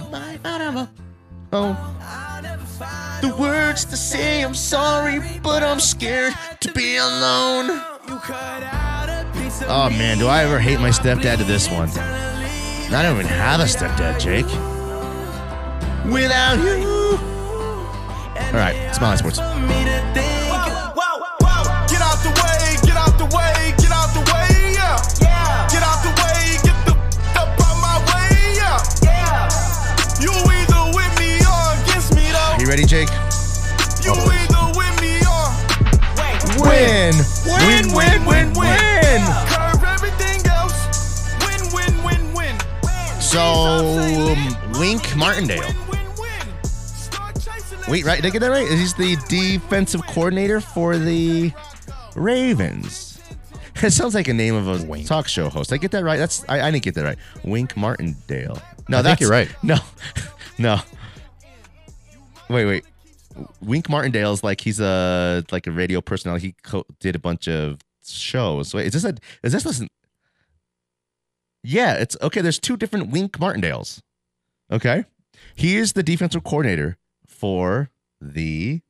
Oh. 1.53 1.77
The 3.21 3.35
words 3.35 3.85
to 3.85 3.97
say 3.97 4.43
I'm 4.43 4.53
sorry, 4.53 5.19
but 5.41 5.63
I'm 5.63 5.79
scared 5.79 6.33
to 6.59 6.71
be 6.73 6.97
alone. 6.97 7.81
Oh 9.67 9.89
man, 9.89 10.17
do 10.17 10.27
I 10.27 10.43
ever 10.43 10.59
hate 10.59 10.79
my 10.79 10.89
stepdad 10.89 11.37
to 11.37 11.43
this 11.43 11.69
one? 11.69 11.89
I 11.89 13.01
don't 13.01 13.15
even 13.15 13.25
have 13.25 13.59
a 13.59 13.63
stepdad, 13.63 14.19
Jake. 14.19 14.45
Without 16.11 16.59
you. 16.59 17.17
All 18.37 18.59
right, 18.59 18.91
Smiley 18.93 19.17
Sports. 19.17 19.39
Win! 36.65 37.13
Win, 37.45 37.93
win, 37.93 38.25
win, 38.25 38.53
win! 38.53 39.21
curve 39.47 39.83
everything 39.83 40.45
else. 40.49 41.35
Win, 41.41 41.61
win, 41.73 42.03
win, 42.03 42.33
win. 42.33 42.59
So, 43.21 43.41
um, 43.41 44.79
Wink 44.79 45.15
Martindale. 45.15 45.73
Wait, 47.87 48.03
right? 48.03 48.21
Did 48.21 48.27
I 48.27 48.29
get 48.31 48.39
that 48.39 48.49
right? 48.49 48.67
He's 48.67 48.95
the 48.95 49.15
defensive 49.29 50.05
coordinator 50.07 50.59
for 50.59 50.97
the 50.97 51.51
Ravens. 52.15 53.11
It 53.83 53.91
sounds 53.91 54.15
like 54.15 54.29
a 54.29 54.33
name 54.33 54.55
of 54.55 54.89
a 54.89 55.03
talk 55.03 55.27
show 55.27 55.49
host. 55.49 55.73
I 55.73 55.77
get 55.77 55.91
that 55.91 56.05
right? 56.05 56.17
That's 56.17 56.45
I, 56.47 56.61
I 56.61 56.71
didn't 56.71 56.83
get 56.83 56.95
that 56.95 57.03
right. 57.03 57.17
Wink 57.43 57.75
Martindale. 57.75 58.57
No, 58.87 58.99
I 58.99 59.01
that's 59.01 59.19
think 59.19 59.19
you're 59.19 59.29
right. 59.29 59.49
No, 59.63 59.75
no. 60.57 60.79
Wait, 62.49 62.65
wait. 62.65 62.85
Wink 63.61 63.89
Martindale 63.89 64.31
is 64.33 64.43
like 64.43 64.61
he's 64.61 64.79
a 64.79 65.43
like 65.51 65.67
a 65.67 65.71
radio 65.71 66.01
personality. 66.01 66.47
He 66.47 66.55
co- 66.63 66.85
did 66.99 67.15
a 67.15 67.19
bunch 67.19 67.47
of 67.47 67.79
shows. 68.05 68.73
Wait, 68.73 68.87
is 68.87 68.93
this 68.93 69.03
a 69.03 69.15
is 69.43 69.53
this 69.53 69.65
listen? 69.65 69.87
Yeah, 71.63 71.93
it's 71.95 72.15
okay. 72.21 72.41
There's 72.41 72.59
two 72.59 72.77
different 72.77 73.09
Wink 73.11 73.33
Martindales. 73.39 73.99
Okay, 74.71 75.05
he 75.55 75.75
is 75.77 75.93
the 75.93 76.03
defensive 76.03 76.43
coordinator 76.43 76.97
for 77.27 77.89
the 78.21 78.81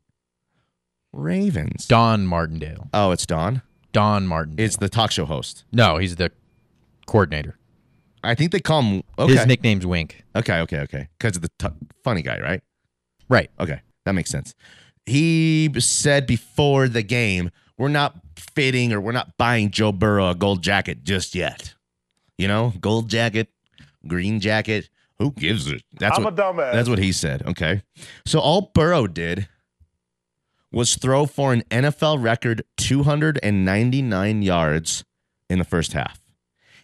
Ravens. 1.13 1.85
Don 1.87 2.27
Martindale. 2.27 2.89
Oh, 2.93 3.11
it's 3.11 3.25
Don. 3.25 3.61
Don 3.93 4.27
Martindale. 4.27 4.65
It's 4.65 4.77
the 4.77 4.89
talk 4.89 5.11
show 5.11 5.25
host. 5.25 5.63
no, 5.71 5.97
he's 5.97 6.15
the 6.17 6.31
coordinator. 7.07 7.57
I 8.23 8.33
think 8.35 8.51
they 8.51 8.59
call 8.59 8.81
him. 8.81 9.03
Okay. 9.19 9.33
His 9.35 9.45
nickname's 9.45 9.85
Wink. 9.85 10.23
okay, 10.35 10.59
okay, 10.61 10.79
okay. 10.79 11.07
Because 11.17 11.35
of 11.37 11.43
the 11.43 11.51
t- 11.59 11.67
funny 12.03 12.21
guy, 12.23 12.39
right? 12.41 12.61
Right. 13.29 13.49
Okay, 13.59 13.81
that 14.05 14.13
makes 14.13 14.29
sense. 14.29 14.55
He 15.05 15.69
said 15.79 16.25
before 16.25 16.87
the 16.87 17.03
game, 17.03 17.51
we're 17.77 17.89
not 17.89 18.15
fitting 18.35 18.93
or 18.93 19.01
we're 19.01 19.11
not 19.11 19.37
buying 19.37 19.71
Joe 19.71 19.91
Burrow 19.91 20.29
a 20.29 20.35
gold 20.35 20.63
jacket 20.63 21.03
just 21.03 21.35
yet. 21.35 21.73
You 22.37 22.47
know, 22.47 22.73
gold 22.79 23.09
jacket, 23.09 23.49
green 24.07 24.39
jacket. 24.39 24.89
Who 25.19 25.31
gives 25.31 25.71
it? 25.71 25.83
That's 25.97 26.17
I'm 26.17 26.25
what, 26.25 26.33
a 26.33 26.41
dumbass. 26.41 26.73
That's 26.73 26.89
what 26.89 26.99
he 26.99 27.11
said. 27.11 27.43
Okay. 27.47 27.81
So 28.25 28.39
all 28.39 28.71
Burrow 28.73 29.07
did 29.07 29.47
was 30.71 30.95
throw 30.95 31.25
for 31.25 31.53
an 31.53 31.61
NFL 31.71 32.21
record 32.21 32.63
299 32.77 34.41
yards 34.41 35.05
in 35.49 35.59
the 35.59 35.63
first 35.63 35.93
half 35.93 36.19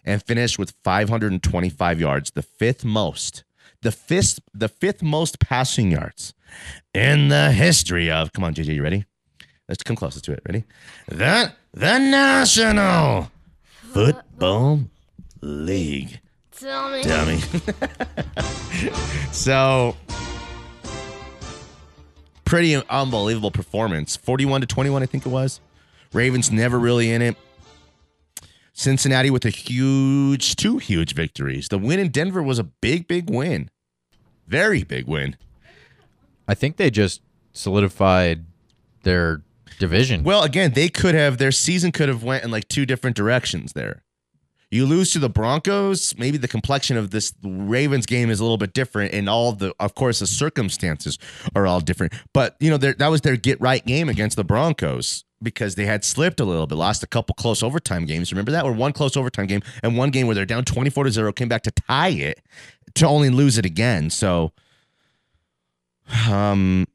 and 0.04 0.22
finished 0.22 0.58
with 0.58 0.74
525 0.82 2.00
yards, 2.00 2.30
the 2.30 2.42
fifth 2.42 2.84
most. 2.84 3.44
The 3.82 3.92
fifth 3.92 4.38
the 4.54 4.68
fifth 4.68 5.02
most 5.02 5.40
passing 5.40 5.90
yards 5.90 6.34
in 6.94 7.28
the 7.28 7.52
history 7.52 8.10
of 8.10 8.32
Come 8.32 8.44
on, 8.44 8.54
JJ, 8.54 8.74
you 8.74 8.82
ready? 8.82 9.04
Let's 9.68 9.82
come 9.82 9.96
closer 9.96 10.20
to 10.20 10.32
it. 10.32 10.40
Ready? 10.46 10.64
That 11.08 11.56
the 11.72 11.98
National 11.98 13.30
Football 13.92 14.80
League. 15.40 16.20
Tell 16.52 16.90
me. 16.90 17.02
Dummy. 17.02 17.38
so 19.32 19.96
pretty 22.44 22.76
unbelievable 22.90 23.50
performance. 23.50 24.14
41 24.16 24.60
to 24.60 24.66
21, 24.66 25.02
I 25.02 25.06
think 25.06 25.24
it 25.24 25.30
was. 25.30 25.60
Ravens 26.12 26.50
never 26.50 26.78
really 26.78 27.10
in 27.10 27.22
it. 27.22 27.36
Cincinnati 28.74 29.30
with 29.30 29.44
a 29.44 29.50
huge, 29.50 30.56
two 30.56 30.78
huge 30.78 31.14
victories. 31.14 31.68
The 31.68 31.78
win 31.78 31.98
in 31.98 32.10
Denver 32.10 32.42
was 32.42 32.58
a 32.58 32.64
big, 32.64 33.08
big 33.08 33.30
win. 33.30 33.70
Very 34.46 34.82
big 34.82 35.06
win. 35.06 35.36
I 36.48 36.54
think 36.54 36.76
they 36.76 36.90
just 36.90 37.20
solidified 37.52 38.44
their 39.02 39.42
division. 39.78 40.22
Well, 40.22 40.42
again, 40.42 40.72
they 40.74 40.88
could 40.88 41.14
have 41.14 41.38
their 41.38 41.52
season 41.52 41.92
could 41.92 42.08
have 42.08 42.22
went 42.22 42.44
in 42.44 42.50
like 42.50 42.68
two 42.68 42.86
different 42.86 43.16
directions 43.16 43.72
there. 43.72 44.02
You 44.70 44.86
lose 44.86 45.12
to 45.12 45.18
the 45.18 45.28
Broncos, 45.28 46.16
maybe 46.16 46.38
the 46.38 46.48
complexion 46.48 46.96
of 46.96 47.10
this 47.10 47.34
Ravens 47.42 48.06
game 48.06 48.30
is 48.30 48.40
a 48.40 48.42
little 48.42 48.56
bit 48.56 48.72
different, 48.72 49.12
and 49.12 49.28
all 49.28 49.52
the, 49.52 49.74
of 49.78 49.94
course, 49.94 50.20
the 50.20 50.26
circumstances 50.26 51.18
are 51.54 51.66
all 51.66 51.80
different. 51.80 52.14
But 52.32 52.56
you 52.58 52.70
know, 52.70 52.78
that 52.78 53.08
was 53.08 53.20
their 53.20 53.36
get 53.36 53.60
right 53.60 53.84
game 53.84 54.08
against 54.08 54.36
the 54.36 54.44
Broncos 54.44 55.24
because 55.42 55.74
they 55.74 55.84
had 55.84 56.04
slipped 56.04 56.40
a 56.40 56.44
little 56.46 56.66
bit, 56.66 56.76
lost 56.76 57.02
a 57.02 57.06
couple 57.06 57.34
close 57.34 57.62
overtime 57.62 58.06
games. 58.06 58.32
Remember 58.32 58.50
that? 58.52 58.64
Or 58.64 58.72
one 58.72 58.94
close 58.94 59.14
overtime 59.14 59.46
game 59.46 59.60
and 59.82 59.98
one 59.98 60.10
game 60.10 60.26
where 60.26 60.34
they're 60.34 60.46
down 60.46 60.64
twenty 60.64 60.88
four 60.88 61.04
to 61.04 61.10
zero, 61.10 61.32
came 61.32 61.48
back 61.48 61.64
to 61.64 61.70
tie 61.70 62.08
it 62.08 62.40
to 62.94 63.06
only 63.06 63.28
lose 63.28 63.58
it 63.58 63.66
again. 63.66 64.08
So, 64.08 64.52
um, 66.28 66.86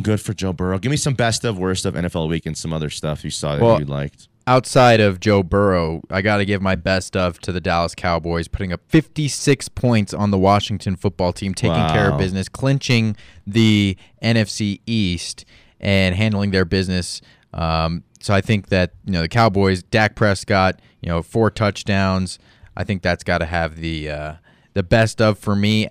good 0.00 0.20
for 0.20 0.34
Joe 0.34 0.52
Burrow. 0.52 0.78
Give 0.78 0.90
me 0.90 0.96
some 0.96 1.14
best 1.14 1.44
of, 1.44 1.58
worst 1.58 1.86
of 1.86 1.94
NFL 1.94 2.28
week 2.28 2.46
and 2.46 2.56
some 2.56 2.72
other 2.72 2.90
stuff 2.90 3.24
you 3.24 3.30
saw 3.30 3.56
that 3.56 3.62
Well, 3.62 3.78
you 3.78 3.86
liked. 3.86 4.28
Outside 4.48 5.00
of 5.00 5.18
Joe 5.18 5.42
Burrow, 5.42 6.02
I 6.08 6.22
got 6.22 6.36
to 6.36 6.44
give 6.44 6.62
my 6.62 6.76
best 6.76 7.16
of 7.16 7.40
to 7.40 7.50
the 7.50 7.60
Dallas 7.60 7.96
Cowboys, 7.96 8.46
putting 8.46 8.72
up 8.72 8.80
56 8.88 9.68
points 9.70 10.14
on 10.14 10.30
the 10.30 10.38
Washington 10.38 10.94
football 10.94 11.32
team, 11.32 11.52
taking 11.52 11.88
care 11.88 12.12
of 12.12 12.18
business, 12.18 12.48
clinching 12.48 13.16
the 13.44 13.96
NFC 14.22 14.80
East, 14.86 15.44
and 15.80 16.14
handling 16.14 16.52
their 16.52 16.64
business. 16.64 17.20
Um, 17.52 18.04
so 18.20 18.34
I 18.34 18.40
think 18.40 18.68
that 18.68 18.92
you 19.04 19.12
know 19.12 19.22
the 19.22 19.28
Cowboys, 19.28 19.82
Dak 19.82 20.14
Prescott, 20.14 20.80
you 21.00 21.08
know, 21.08 21.22
four 21.22 21.50
touchdowns. 21.50 22.38
I 22.76 22.84
think 22.84 23.02
that's 23.02 23.24
got 23.24 23.38
to 23.38 23.46
have 23.46 23.76
the 23.76 24.10
uh, 24.10 24.34
the 24.74 24.84
best 24.84 25.20
of 25.20 25.38
for 25.40 25.56
me. 25.56 25.88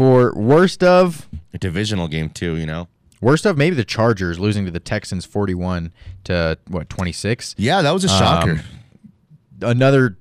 For 0.00 0.32
worst 0.34 0.82
of, 0.82 1.28
A 1.52 1.58
divisional 1.58 2.08
game 2.08 2.30
too, 2.30 2.56
you 2.56 2.64
know. 2.64 2.88
Worst 3.20 3.44
of 3.44 3.58
maybe 3.58 3.76
the 3.76 3.84
Chargers 3.84 4.40
losing 4.40 4.64
to 4.64 4.70
the 4.70 4.80
Texans 4.80 5.26
41 5.26 5.92
to 6.24 6.56
what 6.68 6.88
26. 6.88 7.54
Yeah, 7.58 7.82
that 7.82 7.90
was 7.90 8.04
a 8.04 8.08
shocker. 8.08 8.52
Um, 8.52 8.60
Another 9.60 10.16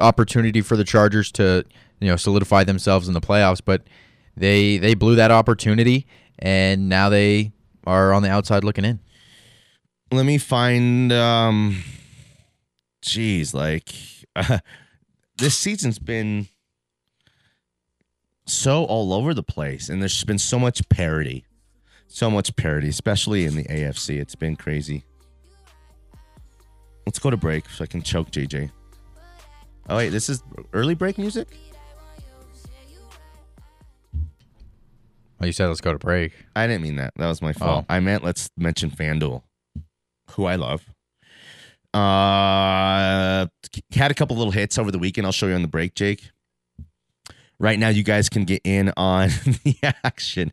opportunity 0.00 0.62
for 0.62 0.76
the 0.76 0.82
Chargers 0.82 1.30
to 1.30 1.64
you 2.00 2.08
know 2.08 2.16
solidify 2.16 2.64
themselves 2.64 3.06
in 3.06 3.14
the 3.14 3.20
playoffs, 3.20 3.60
but 3.64 3.82
they 4.36 4.78
they 4.78 4.94
blew 4.94 5.14
that 5.14 5.30
opportunity 5.30 6.08
and 6.40 6.88
now 6.88 7.08
they 7.08 7.52
are 7.86 8.12
on 8.12 8.24
the 8.24 8.30
outside 8.30 8.64
looking 8.64 8.84
in. 8.84 8.98
Let 10.10 10.26
me 10.26 10.38
find. 10.38 11.12
um 11.12 11.84
Jeez, 13.00 13.54
like 13.54 13.94
this 15.38 15.56
season's 15.56 16.00
been 16.00 16.48
so 18.50 18.84
all 18.84 19.12
over 19.12 19.34
the 19.34 19.42
place, 19.42 19.88
and 19.88 20.02
there's 20.02 20.24
been 20.24 20.38
so 20.38 20.58
much 20.58 20.86
parody, 20.88 21.44
so 22.08 22.30
much 22.30 22.54
parody, 22.56 22.88
especially 22.88 23.44
in 23.44 23.56
the 23.56 23.64
AFC. 23.64 24.18
It's 24.18 24.34
been 24.34 24.56
crazy. 24.56 25.04
Let's 27.06 27.18
go 27.18 27.30
to 27.30 27.36
break 27.36 27.68
so 27.68 27.84
I 27.84 27.86
can 27.86 28.02
choke 28.02 28.30
JJ. 28.30 28.70
Oh 29.88 29.96
wait, 29.96 30.10
this 30.10 30.28
is 30.28 30.42
early 30.72 30.94
break 30.94 31.18
music. 31.18 31.48
Well, 35.38 35.46
you 35.46 35.52
said 35.52 35.68
let's 35.68 35.80
go 35.80 35.92
to 35.92 35.98
break. 35.98 36.32
I 36.54 36.66
didn't 36.66 36.82
mean 36.82 36.96
that. 36.96 37.14
That 37.16 37.26
was 37.26 37.40
my 37.40 37.52
fault. 37.52 37.86
Oh. 37.88 37.94
I 37.94 38.00
meant 38.00 38.22
let's 38.22 38.50
mention 38.56 38.90
FanDuel, 38.90 39.42
who 40.32 40.44
I 40.44 40.56
love. 40.56 40.84
Uh, 41.92 43.46
had 43.92 44.10
a 44.10 44.14
couple 44.14 44.36
little 44.36 44.52
hits 44.52 44.78
over 44.78 44.90
the 44.92 44.98
weekend. 44.98 45.26
I'll 45.26 45.32
show 45.32 45.46
you 45.46 45.54
on 45.54 45.62
the 45.62 45.68
break, 45.68 45.94
Jake. 45.94 46.30
Right 47.60 47.78
now, 47.78 47.90
you 47.90 48.02
guys 48.02 48.30
can 48.30 48.44
get 48.44 48.62
in 48.64 48.90
on 48.96 49.28
the 49.64 49.76
action. 50.02 50.50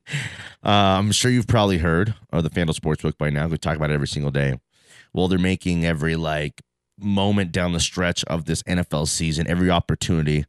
Uh, 0.61 0.99
I'm 0.99 1.13
sure 1.13 1.31
you've 1.31 1.47
probably 1.47 1.77
heard 1.77 2.13
of 2.33 2.43
the 2.43 2.49
FanDuel 2.49 2.77
Sportsbook 2.77 3.17
by 3.17 3.29
now. 3.29 3.47
We 3.47 3.57
talk 3.57 3.77
about 3.77 3.91
it 3.91 3.93
every 3.93 4.09
single 4.09 4.29
day. 4.29 4.59
Well, 5.13 5.29
they're 5.29 5.39
making 5.39 5.85
every 5.85 6.17
like 6.17 6.61
moment 6.99 7.53
down 7.53 7.71
the 7.71 7.79
stretch 7.79 8.25
of 8.25 8.43
this 8.43 8.61
NFL 8.63 9.07
season, 9.07 9.47
every 9.47 9.71
opportunity. 9.71 10.43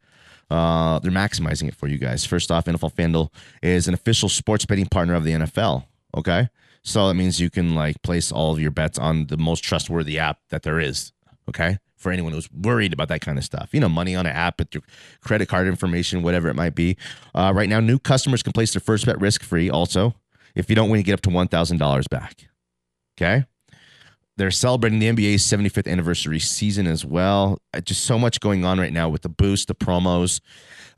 Uh, 0.51 0.99
they're 0.99 1.13
maximizing 1.13 1.69
it 1.69 1.77
for 1.77 1.87
you 1.87 1.97
guys. 1.97 2.25
First 2.25 2.51
off, 2.51 2.65
NFL 2.65 2.93
FanDuel 2.93 3.33
is 3.63 3.87
an 3.87 3.95
official 3.95 4.29
sports 4.29 4.67
betting 4.67 4.87
partner 4.87 5.15
of 5.15 5.23
the 5.23 5.31
NFL. 5.31 5.85
Okay, 6.17 6.49
so 6.83 7.07
that 7.07 7.15
means 7.15 7.39
you 7.39 7.51
can 7.51 7.77
like 7.77 8.03
place 8.03 8.33
all 8.33 8.53
of 8.53 8.59
your 8.59 8.73
bets 8.73 8.99
on 8.99 9.27
the 9.27 9.37
most 9.37 9.63
trustworthy 9.63 10.19
app 10.19 10.41
that 10.49 10.65
there 10.65 10.81
is. 10.81 11.13
Okay, 11.49 11.79
for 11.99 12.11
anyone 12.13 12.33
who's 12.33 12.51
worried 12.53 12.93
about 12.93 13.09
that 13.09 13.21
kind 13.21 13.37
of 13.39 13.45
stuff, 13.45 13.71
you 13.73 13.81
know, 13.81 13.89
money 13.89 14.15
on 14.15 14.25
an 14.25 14.33
app 14.33 14.59
with 14.59 14.75
your 14.75 14.83
credit 15.21 15.49
card 15.49 15.67
information, 15.67 16.23
whatever 16.23 16.49
it 16.49 16.55
might 16.55 16.75
be. 16.75 16.97
Uh, 17.35 17.53
right 17.55 17.69
now, 17.69 17.81
new 17.81 17.99
customers 17.99 18.43
can 18.43 18.53
place 18.53 18.73
their 18.73 18.81
first 18.81 19.05
bet 19.05 19.21
risk 19.21 19.43
free. 19.43 19.69
Also, 19.69 20.15
if 20.55 20.71
you 20.71 20.77
don't 20.77 20.89
win, 20.89 20.99
you 20.99 21.05
get 21.05 21.15
up 21.15 21.21
to 21.23 21.31
one 21.31 21.49
thousand 21.49 21.79
dollars 21.79 22.09
back. 22.09 22.49
Okay. 23.21 23.45
They're 24.37 24.53
celebrating 24.53 25.01
the 25.01 25.09
NBA's 25.09 25.43
75th 25.43 25.91
anniversary 25.91 26.39
season 26.39 26.87
as 26.87 27.05
well. 27.05 27.61
Uh, 27.75 27.81
Just 27.81 28.05
so 28.05 28.17
much 28.21 28.39
going 28.39 28.65
on 28.65 28.79
right 28.79 28.93
now 28.93 29.09
with 29.09 29.23
the 29.23 29.29
boost, 29.29 29.67
the 29.67 29.75
promos. 29.75 30.41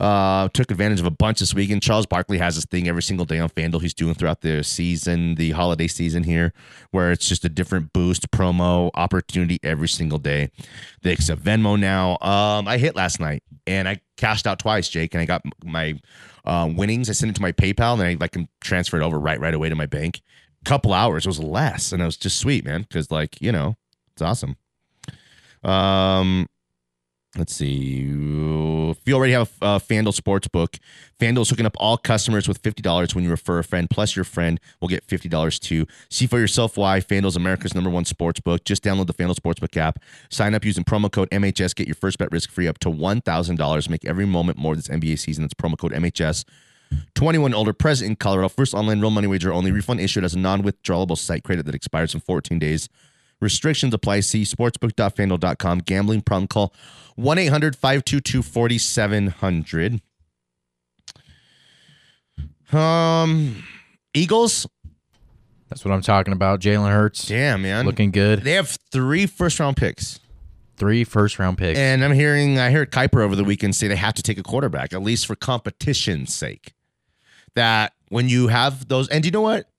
Uh, 0.01 0.49
took 0.55 0.71
advantage 0.71 0.99
of 0.99 1.07
a 1.07 1.11
bunch 1.11 1.41
this 1.41 1.55
weekend. 1.55 1.83
Charles 1.83 2.07
Barkley 2.07 2.39
has 2.39 2.55
this 2.55 2.65
thing 2.65 2.89
every 2.89 3.03
single 3.03 3.27
day 3.27 3.39
on 3.39 3.51
FanDuel 3.51 3.83
he's 3.83 3.95
doing 3.95 4.15
throughout 4.15 4.41
the 4.41 4.65
season, 4.65 5.35
the 5.35 5.51
holiday 5.51 5.87
season 5.87 6.23
here, 6.23 6.53
where 6.91 7.13
it's 7.13 7.29
just 7.29 7.45
a 7.45 7.49
different 7.49 7.93
boost 7.93 8.31
promo 8.31 8.91
opportunity 8.95 9.61
every 9.63 9.89
single 9.89 10.19
day. 10.19 10.51
They 11.03 11.13
accept 11.13 11.43
Venmo 11.43 11.79
now. 11.79 12.13
Um, 12.23 12.67
I 12.67 12.79
hit 12.79 12.97
last 12.97 13.21
night 13.21 13.43
and 13.67 13.87
I 13.87 14.01
cashed 14.17 14.47
out 14.47 14.59
twice, 14.59 14.89
Jake, 14.89 15.15
and 15.15 15.21
I 15.21 15.27
got 15.27 15.43
my 15.65 16.01
uh, 16.45 16.71
winnings. 16.75 17.11
I 17.11 17.13
sent 17.13 17.31
it 17.31 17.35
to 17.37 17.43
my 17.43 17.53
PayPal 17.53 17.93
and 17.93 18.03
I 18.03 18.17
like 18.19 18.33
can 18.33 18.49
transfer 18.61 18.99
it 19.01 19.05
over 19.05 19.19
right 19.19 19.39
right 19.39 19.55
away 19.55 19.69
to 19.69 19.77
my 19.77 19.87
bank 19.87 20.23
couple 20.65 20.93
hours. 20.93 21.27
Was 21.27 21.39
less, 21.39 21.93
and 21.93 22.03
it 22.03 22.05
was 22.05 22.17
just 22.17 22.39
sweet, 22.39 22.65
man. 22.65 22.83
Because 22.83 23.11
like 23.11 23.41
you 23.41 23.53
know, 23.53 23.77
it's 24.13 24.23
awesome. 24.23 24.57
Um, 25.63 26.47
let's 27.37 27.55
see. 27.55 28.01
If 28.03 28.99
you 29.07 29.15
already 29.15 29.33
have 29.33 29.51
a, 29.63 29.67
a 29.67 29.81
FanDuel 29.81 30.19
Sportsbook, 30.19 30.79
FanDuel 31.19 31.43
is 31.43 31.51
hooking 31.51 31.67
up 31.67 31.77
all 31.79 31.97
customers 31.97 32.49
with 32.49 32.59
fifty 32.59 32.83
dollars 32.83 33.15
when 33.15 33.25
you 33.25 33.31
refer 33.31 33.59
a 33.59 33.65
friend. 33.65 33.89
Plus, 33.89 34.17
your 34.17 34.25
friend 34.25 34.61
will 34.81 34.89
get 34.89 35.05
fifty 35.05 35.29
dollars 35.29 35.59
too. 35.59 35.87
See 36.11 36.27
for 36.27 36.39
yourself 36.39 36.77
why 36.77 37.01
FanDuel 37.01 37.27
is 37.27 37.37
America's 37.37 37.75
number 37.75 37.91
one 37.91 38.05
sportsbook. 38.05 38.65
Just 38.65 38.83
download 38.83 39.07
the 39.07 39.15
FanDuel 39.15 39.37
Sportsbook 39.37 39.77
app. 39.77 39.99
Sign 40.31 40.55
up 40.55 40.65
using 40.65 40.85
promo 40.85 41.11
code 41.11 41.31
MHS. 41.31 41.75
Get 41.75 41.87
your 41.87 41.95
first 41.95 42.19
bet 42.19 42.33
risk 42.33 42.51
free 42.51 42.69
up 42.69 42.79
to 42.79 42.91
one 42.91 43.21
thousand 43.21 43.57
dollars. 43.57 43.89
Make 43.89 44.05
every 44.05 44.27
moment 44.27 44.59
more 44.59 44.75
this 44.75 44.89
NBA 44.89 45.19
season. 45.19 45.45
That's 45.45 45.55
promo 45.55 45.79
code 45.79 45.93
MHS. 45.93 46.45
21 47.15 47.55
older, 47.55 47.73
present 47.73 48.11
in 48.11 48.17
Colorado. 48.17 48.49
First 48.49 48.75
online 48.75 49.01
real 49.01 49.11
money 49.11 49.29
wager 49.29 49.53
only. 49.53 49.71
Refund 49.71 50.01
issued 50.01 50.25
as 50.25 50.35
a 50.35 50.39
non-withdrawable 50.39 51.17
site 51.17 51.45
credit 51.45 51.65
that 51.67 51.75
expires 51.75 52.15
in 52.15 52.21
14 52.21 52.59
days. 52.59 52.89
Restrictions 53.41 53.95
apply. 53.95 54.21
See 54.21 54.43
sportsbook.fanduel.com. 54.43 55.79
Gambling 55.81 56.21
problem 56.23 56.49
call 56.49 56.75
1-800-522-4700. 57.19 60.01
Um 62.73 63.65
Eagles, 64.15 64.67
That's 65.69 65.85
what 65.85 65.93
I'm 65.93 66.01
talking 66.03 66.33
about. 66.33 66.61
Jalen 66.61 66.91
Hurts 66.93 67.27
damn 67.29 67.63
man. 67.63 67.87
looking 67.87 68.11
good. 68.11 68.43
They 68.43 68.53
have 68.53 68.77
three 68.91 69.27
first 69.27 69.61
round 69.61 69.77
picks. 69.77 70.19
Three 70.77 71.05
first 71.05 71.39
round 71.39 71.59
picks. 71.59 71.79
And 71.79 72.05
I'm 72.05 72.13
hearing 72.13 72.59
I 72.59 72.71
heard 72.73 72.91
Kiper 72.91 73.23
over 73.23 73.37
the 73.37 73.45
weekend 73.45 73.77
say 73.77 73.87
they 73.87 73.95
have 73.97 74.15
to 74.15 74.23
take 74.23 74.39
a 74.39 74.43
quarterback, 74.43 74.93
at 74.93 75.03
least 75.03 75.27
for 75.27 75.37
competition's 75.37 76.35
sake. 76.35 76.73
That 77.55 77.93
when 78.09 78.29
you 78.29 78.49
have 78.49 78.89
those, 78.89 79.07
and 79.09 79.25
you 79.25 79.31
know 79.31 79.43
what? 79.43 79.70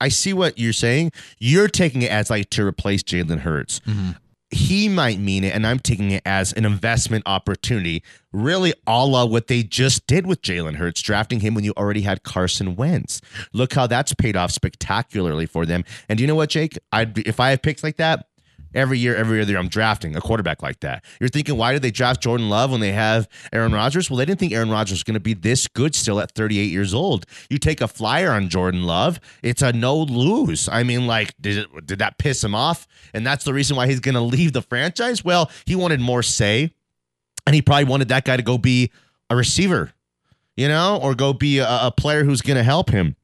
I 0.00 0.08
see 0.08 0.32
what 0.32 0.58
you're 0.58 0.72
saying. 0.72 1.12
You're 1.38 1.68
taking 1.68 2.02
it 2.02 2.10
as 2.10 2.30
like 2.30 2.50
to 2.50 2.66
replace 2.66 3.02
Jalen 3.02 3.40
Hurts. 3.40 3.80
Mm-hmm. 3.80 4.10
He 4.50 4.88
might 4.88 5.18
mean 5.18 5.42
it, 5.42 5.52
and 5.54 5.66
I'm 5.66 5.80
taking 5.80 6.12
it 6.12 6.22
as 6.24 6.52
an 6.52 6.64
investment 6.64 7.24
opportunity, 7.26 8.02
really 8.32 8.72
a 8.86 9.04
la 9.04 9.24
what 9.24 9.48
they 9.48 9.64
just 9.64 10.06
did 10.06 10.24
with 10.24 10.40
Jalen 10.40 10.76
Hurts, 10.76 11.02
drafting 11.02 11.40
him 11.40 11.54
when 11.54 11.64
you 11.64 11.72
already 11.76 12.02
had 12.02 12.22
Carson 12.22 12.76
Wentz. 12.76 13.20
Look 13.52 13.74
how 13.74 13.88
that's 13.88 14.14
paid 14.14 14.36
off 14.36 14.52
spectacularly 14.52 15.46
for 15.46 15.66
them. 15.66 15.84
And 16.08 16.16
do 16.16 16.22
you 16.22 16.28
know 16.28 16.36
what, 16.36 16.50
Jake? 16.50 16.78
I'd 16.92 17.18
if 17.26 17.40
I 17.40 17.50
have 17.50 17.62
picks 17.62 17.82
like 17.82 17.96
that, 17.96 18.28
every 18.76 18.98
year, 18.98 19.16
every 19.16 19.40
other 19.40 19.50
year 19.50 19.58
I'm 19.58 19.68
drafting 19.68 20.14
a 20.14 20.20
quarterback 20.20 20.62
like 20.62 20.80
that. 20.80 21.04
You're 21.18 21.28
thinking, 21.28 21.56
why 21.56 21.72
did 21.72 21.82
they 21.82 21.90
draft 21.90 22.22
Jordan 22.22 22.48
Love 22.48 22.70
when 22.70 22.80
they 22.80 22.92
have 22.92 23.28
Aaron 23.52 23.72
Rodgers? 23.72 24.10
Well, 24.10 24.18
they 24.18 24.24
didn't 24.24 24.38
think 24.38 24.52
Aaron 24.52 24.70
Rodgers 24.70 24.92
was 24.92 25.02
going 25.02 25.14
to 25.14 25.20
be 25.20 25.34
this 25.34 25.66
good 25.66 25.94
still 25.94 26.20
at 26.20 26.32
38 26.32 26.64
years 26.64 26.94
old. 26.94 27.26
You 27.50 27.58
take 27.58 27.80
a 27.80 27.88
flyer 27.88 28.30
on 28.30 28.48
Jordan 28.48 28.84
Love, 28.84 29.18
it's 29.42 29.62
a 29.62 29.72
no 29.72 29.96
lose. 29.96 30.68
I 30.68 30.82
mean, 30.82 31.06
like, 31.06 31.34
did 31.40 31.58
it, 31.58 31.86
did 31.86 31.98
that 31.98 32.18
piss 32.18 32.44
him 32.44 32.54
off? 32.54 32.86
And 33.14 33.26
that's 33.26 33.44
the 33.44 33.54
reason 33.54 33.76
why 33.76 33.86
he's 33.86 34.00
going 34.00 34.14
to 34.14 34.20
leave 34.20 34.52
the 34.52 34.62
franchise? 34.62 35.24
Well, 35.24 35.50
he 35.64 35.74
wanted 35.74 36.00
more 36.00 36.22
say, 36.22 36.72
and 37.46 37.54
he 37.54 37.62
probably 37.62 37.84
wanted 37.84 38.08
that 38.08 38.24
guy 38.24 38.36
to 38.36 38.42
go 38.42 38.58
be 38.58 38.92
a 39.30 39.36
receiver, 39.36 39.92
you 40.56 40.68
know, 40.68 41.00
or 41.02 41.14
go 41.14 41.32
be 41.32 41.58
a, 41.58 41.66
a 41.68 41.90
player 41.90 42.24
who's 42.24 42.42
going 42.42 42.56
to 42.56 42.62
help 42.62 42.90
him. 42.90 43.16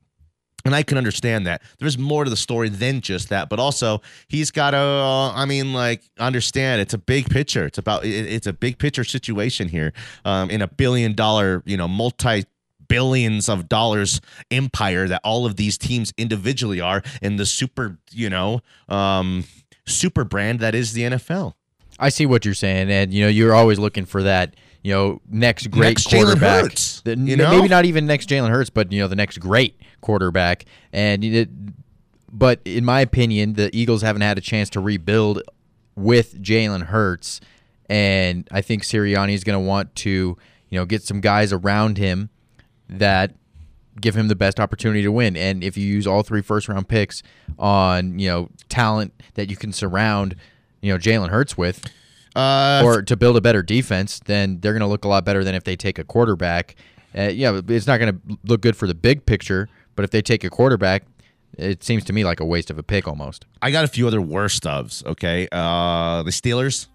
And 0.65 0.75
I 0.75 0.83
can 0.83 0.97
understand 0.97 1.47
that. 1.47 1.63
There's 1.79 1.99
more 1.99 2.25
to 2.25 2.31
the 2.31 2.37
story 2.37 2.69
than 2.69 3.01
just 3.01 3.31
that, 3.31 3.49
but 3.49 3.59
also 3.59 4.01
he's 4.29 4.51
got 4.51 4.71
to. 4.73 4.77
Uh, 4.79 5.33
I 5.33 5.45
mean, 5.45 5.73
like, 5.73 6.03
understand 6.19 6.81
it's 6.81 6.95
a 6.95 6.99
big 6.99 7.29
picture. 7.31 7.65
It's 7.65 7.79
about. 7.79 8.05
It, 8.05 8.27
it's 8.27 8.47
a 8.47 8.53
big 8.53 8.79
picture 8.79 9.05
situation 9.05 9.69
here, 9.69 9.93
um, 10.25 10.51
in 10.51 10.63
a 10.63 10.69
billion 10.69 11.15
dollar, 11.15 11.63
you 11.67 11.77
know, 11.77 11.89
multi 11.89 12.45
billions 12.89 13.49
of 13.49 13.69
dollars 13.69 14.21
empire 14.51 15.09
that 15.09 15.21
all 15.25 15.47
of 15.47 15.57
these 15.57 15.79
teams 15.79 16.13
individually 16.19 16.81
are, 16.81 17.03
in 17.23 17.37
the 17.37 17.47
super, 17.47 17.99
you 18.11 18.29
know, 18.29 18.61
um, 18.89 19.45
super 19.87 20.25
brand 20.25 20.61
that 20.61 20.75
is 20.75 20.93
the 20.93 21.03
NFL. 21.03 21.55
I 21.99 22.09
see 22.11 22.27
what 22.27 22.45
you're 22.45 22.55
saying, 22.55 22.91
and 22.91 23.13
you 23.13 23.23
know 23.25 23.29
you're 23.29 23.55
always 23.55 23.79
looking 23.79 24.05
for 24.05 24.23
that. 24.25 24.55
You 24.83 24.93
know, 24.93 25.21
next 25.31 25.71
great 25.71 25.91
Next 25.91 26.09
Jalen 26.09 26.25
quarterback. 26.25 26.63
Hurts, 26.65 27.01
The- 27.03 27.17
you 27.17 27.37
know? 27.37 27.51
maybe 27.51 27.69
not 27.69 27.85
even 27.85 28.07
next 28.07 28.29
Jalen 28.29 28.51
Hurts, 28.51 28.69
but 28.71 28.91
you 28.91 29.01
know 29.01 29.07
the 29.09 29.15
next 29.17 29.39
great 29.39 29.77
quarterback. 30.03 30.67
And 30.93 31.25
it, 31.25 31.49
but 32.31 32.61
in 32.65 32.85
my 32.85 33.01
opinion, 33.01 33.55
the 33.55 33.75
Eagles 33.75 34.03
haven't 34.03 34.23
had 34.23 34.37
a 34.37 34.43
chance 34.43 34.69
to 34.71 34.81
rebuild 34.81 35.43
with 35.97 36.43
Jalen 36.43 36.85
Hurts, 36.85 37.41
and 37.89 38.47
I 38.51 38.61
think 38.63 38.83
Sirianni 38.83 39.33
is 39.33 39.45
going 39.45 39.59
to 39.59 39.67
want 39.67 39.95
to 39.97 40.37
you 40.69 40.79
know 40.79 40.85
get 40.85 41.03
some 41.03 41.21
guys 41.21 41.53
around 41.53 41.99
him 41.99 42.31
that 42.89 43.35
give 44.01 44.15
him 44.17 44.29
the 44.29 44.35
best 44.35 44.59
opportunity 44.59 45.03
to 45.03 45.13
win. 45.13 45.37
And 45.37 45.63
if 45.63 45.77
you 45.77 45.87
use 45.87 46.07
all 46.07 46.23
three 46.23 46.41
first 46.43 46.69
round 46.69 46.89
picks 46.89 47.23
on 47.59 48.19
you 48.19 48.29
know 48.29 48.49
talent 48.69 49.13
that 49.35 49.51
you 49.51 49.57
can 49.57 49.73
surround 49.73 50.35
you 50.81 50.93
know 50.93 50.99
Jalen 50.99 51.29
Hurts 51.29 51.57
with, 51.59 51.85
Uh, 52.35 52.81
or 52.83 53.03
to 53.03 53.15
build 53.15 53.37
a 53.37 53.43
better 53.43 53.63
defense, 53.63 54.19
then 54.25 54.59
they're 54.61 54.73
going 54.73 54.81
to 54.81 54.87
look 54.87 55.05
a 55.05 55.09
lot 55.09 55.23
better 55.27 55.45
than 55.45 55.55
if 55.55 55.65
they 55.65 55.77
take 55.77 55.99
a 55.99 56.05
quarterback. 56.05 56.75
Uh, 57.17 57.25
yeah, 57.25 57.61
it's 57.69 57.87
not 57.87 57.99
going 57.99 58.15
to 58.15 58.39
look 58.45 58.63
good 58.63 58.75
for 58.75 58.87
the 58.87 58.95
big 58.95 59.27
picture, 59.27 59.69
but 60.03 60.07
if 60.07 60.11
they 60.11 60.21
take 60.21 60.43
a 60.43 60.51
quarterback, 60.51 61.05
it 61.57 61.85
seems 61.85 62.03
to 62.03 62.13
me 62.13 62.25
like 62.25 62.41
a 62.41 62.45
waste 62.45 62.71
of 62.71 62.79
a 62.79 62.83
pick 62.83 63.07
almost. 63.07 63.47
I 63.63 63.71
got 63.71 63.85
a 63.85 63.87
few 63.87 64.09
other 64.09 64.21
worst 64.21 64.65
ofs. 64.65 65.07
Okay, 65.07 65.47
uh, 65.53 66.25
the 66.25 66.33
Steelers 66.33 66.89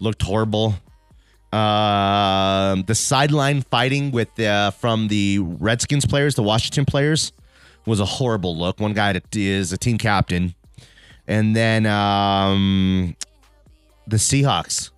looked 0.00 0.20
horrible. 0.20 0.74
Um, 1.52 2.82
the 2.88 2.96
sideline 2.96 3.62
fighting 3.62 4.10
with 4.10 4.40
uh, 4.40 4.72
from 4.72 5.06
the 5.06 5.38
Redskins 5.38 6.06
players, 6.06 6.34
the 6.34 6.42
Washington 6.42 6.84
players, 6.84 7.32
was 7.86 8.00
a 8.00 8.04
horrible 8.04 8.56
look. 8.56 8.80
One 8.80 8.94
guy 8.94 9.12
that 9.12 9.36
is 9.36 9.72
a 9.72 9.78
team 9.78 9.96
captain, 9.96 10.56
and 11.28 11.54
then 11.54 11.86
um, 11.86 13.14
the 14.08 14.16
Seahawks 14.16 14.90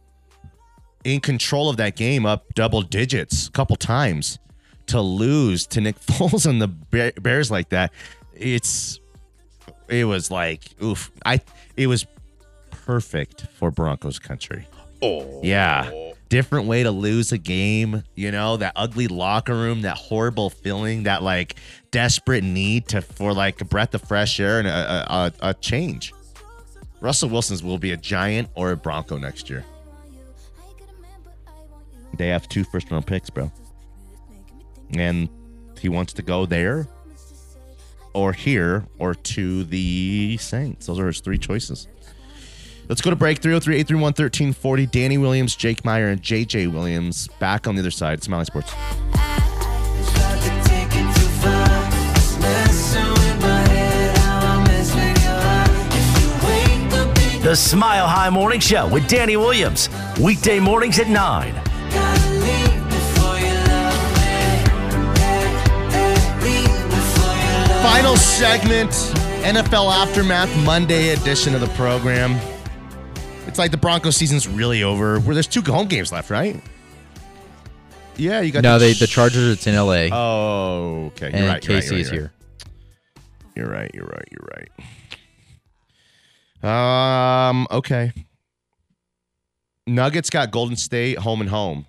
in 1.05 1.21
control 1.21 1.69
of 1.69 1.77
that 1.77 1.97
game, 1.97 2.25
up 2.25 2.47
double 2.55 2.81
digits 2.81 3.49
a 3.49 3.51
couple 3.51 3.77
times 3.77 4.39
to 4.87 5.01
lose 5.01 5.67
to 5.69 5.81
Nick 5.81 5.99
Foles 6.07 6.47
and 6.47 6.61
the 6.61 6.69
Bears 6.69 7.51
like 7.51 7.71
that. 7.71 7.93
It's 8.35 9.01
it 9.89 10.05
was 10.05 10.31
like 10.31 10.63
oof. 10.83 11.11
I 11.25 11.41
it 11.77 11.87
was 11.87 12.07
perfect 12.71 13.47
for 13.55 13.71
Broncos 13.71 14.19
country. 14.19 14.67
Oh 15.03 15.41
yeah, 15.43 15.91
different 16.29 16.67
way 16.67 16.83
to 16.83 16.91
lose 16.91 17.33
a 17.33 17.39
game. 17.39 18.03
You 18.15 18.31
know 18.31 18.57
that 18.57 18.73
ugly 18.77 19.09
locker 19.09 19.55
room, 19.55 19.83
that 19.83 19.97
horrible 19.97 20.51
feeling, 20.51 21.05
that 21.05 21.23
like 21.23 21.57
desperate 21.91 22.45
need 22.45 22.89
to 22.89 23.03
for 23.03 23.33
like 23.33 23.61
a 23.61 23.65
breath 23.65 23.95
of 23.95 24.03
fresh 24.03 24.41
air 24.41 24.59
and 24.59 24.69
a, 24.69 24.71
a, 24.71 25.15
a, 25.15 25.33
a 25.51 25.55
change. 25.55 26.13
Russell 27.01 27.29
Wilson's 27.29 27.63
will 27.63 27.79
be 27.79 27.93
a 27.93 27.97
Giant 27.97 28.49
or 28.55 28.73
a 28.73 28.77
Bronco 28.77 29.19
next 29.19 29.51
year. 29.51 29.65
They 32.17 32.29
have 32.29 32.49
two 32.49 32.65
first 32.65 32.91
round 32.91 33.07
picks, 33.07 33.31
bro. 33.31 33.53
And 34.91 35.29
he 35.81 35.89
wants 35.89 36.13
to 36.15 36.23
go 36.23 36.47
there 36.47 36.89
or 38.15 38.33
here 38.33 38.87
or 38.99 39.15
to 39.15 39.65
the 39.65 40.37
Saints. 40.39 40.87
Those 40.87 40.99
are 40.99 41.07
his 41.07 41.21
three 41.21 41.39
choices. 41.39 41.87
Let's 42.89 43.01
go 43.01 43.11
to 43.11 43.17
break 43.17 43.39
303 43.39 43.75
831 43.75 44.03
1340. 44.11 44.87
Danny 44.87 45.19
Williams, 45.19 45.57
Jake 45.57 45.85
Meyer, 45.85 46.09
and 46.09 46.23
JJ 46.23 46.73
Williams 46.73 47.29
back 47.41 47.67
on 47.67 47.75
the 47.75 47.81
other 47.81 47.91
side. 47.91 48.23
Smiley 48.23 48.45
Sports. 48.45 48.73
The 57.43 57.55
Smile 57.55 58.09
High 58.09 58.31
Morning 58.31 58.59
Show 58.59 58.89
with 58.89 59.07
Danny 59.09 59.37
Williams. 59.37 59.89
Weekday 60.21 60.59
mornings 60.59 60.99
at 60.99 61.09
9. 61.09 61.66
Final 67.87 68.17
segment, 68.17 68.91
NFL 69.45 69.93
Aftermath 69.93 70.65
Monday 70.65 71.11
edition 71.11 71.55
of 71.55 71.61
the 71.61 71.69
program. 71.69 72.37
It's 73.47 73.61
like 73.61 73.71
the 73.71 73.77
Broncos 73.77 74.17
season's 74.17 74.49
really 74.49 74.83
over. 74.83 75.21
Where 75.21 75.35
there's 75.35 75.47
two 75.47 75.63
home 75.63 75.87
games 75.87 76.11
left, 76.11 76.29
right? 76.29 76.61
Yeah, 78.17 78.41
you 78.41 78.51
got 78.51 78.65
No, 78.65 78.81
the 78.81 78.87
they 78.87 78.93
the 78.95 79.07
Chargers. 79.07 79.53
It's 79.53 79.69
in 79.69 79.75
L.A. 79.75 80.11
Oh, 80.13 81.13
okay. 81.13 81.29
You're 81.29 81.37
and 81.37 81.47
right. 81.47 81.65
You're 81.65 81.77
right, 81.77 81.89
you're 81.89 82.01
is 82.01 82.11
right, 82.11 82.19
here. 82.19 82.33
You're 83.55 83.71
right. 83.71 83.91
You're 83.95 84.05
right. 84.05 84.29
You're 84.33 84.49
right. 86.65 87.49
Um. 87.49 87.69
Okay. 87.71 88.13
Nuggets 89.87 90.29
got 90.29 90.51
Golden 90.51 90.75
State 90.75 91.19
home 91.19 91.41
and 91.41 91.51
home 91.51 91.87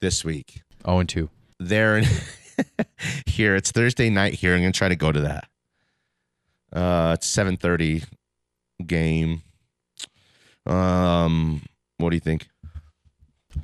this 0.00 0.24
week. 0.24 0.62
Oh, 0.84 0.98
and 0.98 1.08
two. 1.08 1.30
They're 1.60 1.98
in 1.98 2.06
here. 3.26 3.54
It's 3.56 3.70
Thursday 3.70 4.10
night 4.10 4.34
here. 4.34 4.54
I'm 4.54 4.60
gonna 4.60 4.72
try 4.72 4.88
to 4.88 4.96
go 4.96 5.12
to 5.12 5.20
that. 5.20 5.48
Uh, 6.72 7.12
it's 7.18 7.26
7:30 7.26 8.04
game. 8.86 9.42
Um, 10.66 11.62
what 11.98 12.10
do 12.10 12.16
you 12.16 12.20
think? 12.20 12.48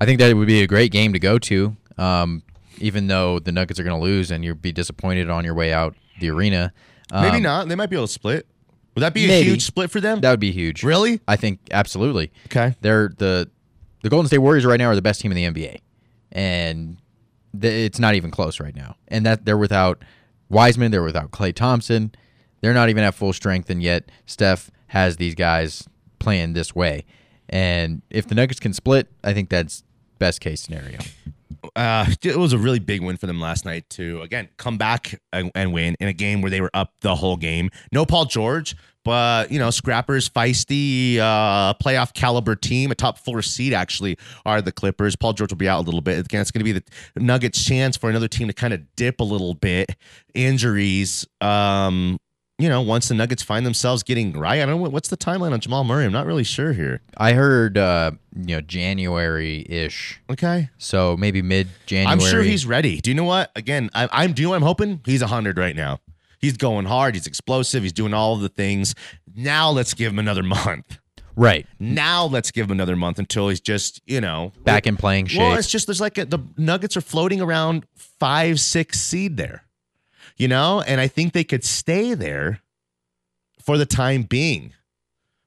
I 0.01 0.07
think 0.07 0.19
that 0.21 0.31
it 0.31 0.35
would 0.35 0.47
be 0.47 0.63
a 0.63 0.67
great 0.67 0.91
game 0.93 1.13
to 1.13 1.19
go 1.19 1.39
to. 1.39 1.77
Um, 1.99 2.43
even 2.79 3.07
though 3.07 3.39
the 3.39 3.53
Nuggets 3.53 3.79
are 3.79 3.85
going 3.85 3.97
to 3.99 4.03
lose 4.03 4.31
and 4.31 4.45
you'll 4.45 4.57
be 4.57 4.73
disappointed 4.73 5.31
on 5.31 5.45
your 5.45 5.55
way 5.55 5.73
out 5.73 5.95
the 6.19 6.31
arena. 6.31 6.73
Maybe 7.13 7.37
Um, 7.37 7.43
not. 7.43 7.69
They 7.69 7.77
might 7.77 7.91
be 7.91 7.97
able 7.97 8.07
to 8.07 8.13
split. 8.13 8.47
Would 8.95 9.03
that 9.03 9.15
be 9.15 9.25
a 9.27 9.29
maybe. 9.29 9.51
huge 9.51 9.63
split 9.65 9.91
for 9.91 10.01
them? 10.01 10.21
That 10.21 10.31
would 10.31 10.41
be 10.41 10.51
huge. 10.53 10.83
Really? 10.83 11.21
I 11.29 11.37
think 11.37 11.61
absolutely. 11.71 12.33
Okay. 12.47 12.75
They're 12.81 13.13
the 13.17 13.51
the 14.03 14.11
Golden 14.11 14.27
State 14.27 14.39
Warriors 14.39 14.65
right 14.67 14.79
now 14.79 14.87
are 14.89 14.95
the 14.97 15.03
best 15.03 15.21
team 15.21 15.33
in 15.33 15.37
the 15.37 15.45
NBA, 15.63 15.79
and 16.33 16.97
it's 17.63 17.99
not 17.99 18.15
even 18.15 18.31
close 18.31 18.61
right 18.61 18.75
now. 18.75 18.97
And 19.09 19.25
that 19.27 19.45
they're 19.45 19.59
without 19.59 20.03
Wiseman, 20.49 20.91
they're 20.91 21.03
without 21.03 21.31
Klay 21.31 21.55
Thompson, 21.55 22.13
they're 22.61 22.75
not 22.75 22.89
even 22.89 23.05
at 23.05 23.15
full 23.15 23.33
strength, 23.33 23.71
and 23.71 23.83
yet 23.83 24.11
Steph 24.27 24.71
has 24.89 25.17
these 25.17 25.35
guys 25.35 25.89
playing 26.19 26.55
this 26.55 26.75
way. 26.75 27.05
And 27.49 28.03
if 28.11 28.27
the 28.27 28.35
Nuggets 28.35 28.61
can 28.61 28.73
split, 28.73 29.09
I 29.23 29.35
think 29.35 29.51
that's 29.51 29.85
best 30.19 30.41
case 30.41 30.63
scenario. 30.63 30.99
uh, 31.77 32.07
it 32.23 32.37
was 32.37 32.53
a 32.53 32.59
really 32.59 32.79
big 32.79 33.03
win 33.03 33.17
for 33.17 33.27
them 33.27 33.41
last 33.41 33.65
night 33.65 33.89
to 33.91 34.23
again 34.23 34.49
come 34.57 34.79
back 34.79 35.21
and, 35.33 35.51
and 35.55 35.73
win 35.73 35.95
in 36.01 36.09
a 36.09 36.13
game 36.13 36.41
where 36.41 36.51
they 36.51 36.61
were 36.61 36.71
up 36.75 36.93
the 37.01 37.17
whole 37.17 37.37
game. 37.37 37.71
No 37.93 38.07
Paul 38.07 38.25
George, 38.27 38.77
but 39.05 39.51
you 39.53 39.59
know, 39.59 39.71
Scrappers, 39.71 40.29
feisty, 40.29 41.19
uh, 41.19 41.75
playoff 41.75 42.15
caliber 42.15 42.57
team, 42.57 42.91
a 42.91 42.95
top 42.95 43.19
four 43.19 43.43
seed 43.43 43.73
actually 43.75 44.17
are 44.45 44.61
the 44.63 44.73
Clippers. 44.73 45.15
Paul 45.17 45.33
George 45.35 45.51
will 45.53 45.59
be 45.59 45.69
out 45.69 45.81
a 45.81 45.85
little 45.85 46.01
bit. 46.01 46.19
Again, 46.19 46.41
it's 46.41 46.51
going 46.51 46.65
to 46.65 46.73
be 46.73 46.73
the 46.73 46.83
Nuggets' 47.17 47.63
chance 47.65 47.97
for 47.97 48.09
another 48.11 48.29
team 48.29 48.49
to 48.49 48.55
kind 48.55 48.73
of 48.75 48.81
dip 48.97 49.21
a 49.21 49.25
little 49.25 49.55
bit. 49.55 49.97
Injuries. 50.35 51.27
Um, 51.41 52.19
you 52.59 52.69
know, 52.69 52.81
once 52.83 53.09
the 53.09 53.15
Nuggets 53.15 53.43
find 53.43 53.67
themselves 53.67 54.05
getting 54.05 54.33
right, 54.33 54.61
I 54.63 54.67
don't 54.67 54.81
know 54.81 54.89
what's 54.89 55.09
the 55.09 55.17
timeline 55.17 55.53
on 55.53 55.59
Jamal 55.61 55.83
Murray. 55.83 56.05
I'm 56.05 56.13
not 56.13 56.25
really 56.25 56.45
sure 56.45 56.73
here. 56.73 57.01
I 57.17 57.33
heard 57.33 57.77
uh, 57.77 58.13
you 58.37 58.55
know 58.55 58.61
January 58.61 59.67
ish, 59.69 60.21
Okay. 60.31 60.71
so 60.79 61.17
maybe 61.17 61.43
mid 61.43 61.67
January. 61.87 62.13
I'm 62.13 62.21
sure 62.21 62.43
he's 62.43 62.65
ready. 62.65 63.01
Do 63.01 63.11
you 63.11 63.15
know 63.17 63.25
what? 63.25 63.51
Again, 63.57 63.91
I, 63.93 64.09
I'm. 64.13 64.33
Do 64.35 64.43
you 64.43 64.49
know 64.49 64.55
I'm 64.55 64.63
hoping? 64.63 65.01
He's 65.05 65.21
hundred 65.21 65.59
right 65.59 65.75
now. 65.75 65.99
He's 66.45 66.59
going 66.59 66.85
hard. 66.85 67.15
He's 67.15 67.27
explosive. 67.27 67.83
He's 67.83 67.93
doing 67.95 68.13
all 68.13 68.35
of 68.35 68.43
the 68.43 68.51
things. 68.51 68.95
Now 69.35 69.71
let's 69.71 69.95
give 69.95 70.13
him 70.13 70.19
another 70.19 70.43
month. 70.59 70.99
right 71.35 71.67
Now 71.79 72.27
let's 72.27 72.51
give 72.51 72.67
him 72.67 72.73
another 72.73 72.97
month 72.97 73.19
until 73.19 73.49
he's 73.49 73.63
just 73.63 74.03
you 74.05 74.21
know 74.21 74.53
back 74.63 74.87
in 74.87 74.99
playing 74.99 75.29
shape. 75.29 75.41
Well, 75.41 75.55
it's 75.55 75.71
just 75.71 75.87
there's 75.87 76.03
like 76.03 76.19
a, 76.19 76.27
the 76.27 76.41
Nuggets 76.59 76.99
are 76.99 77.01
floating 77.01 77.41
around 77.41 77.87
five, 77.97 78.61
six 78.61 79.01
seed 79.01 79.39
there, 79.39 79.65
you 80.37 80.47
know, 80.47 80.83
and 80.83 81.01
I 81.01 81.09
think 81.09 81.33
they 81.33 81.45
could 81.45 81.65
stay 81.65 82.13
there 82.13 82.61
for 83.63 83.79
the 83.79 83.87
time 83.87 84.25
being. 84.25 84.75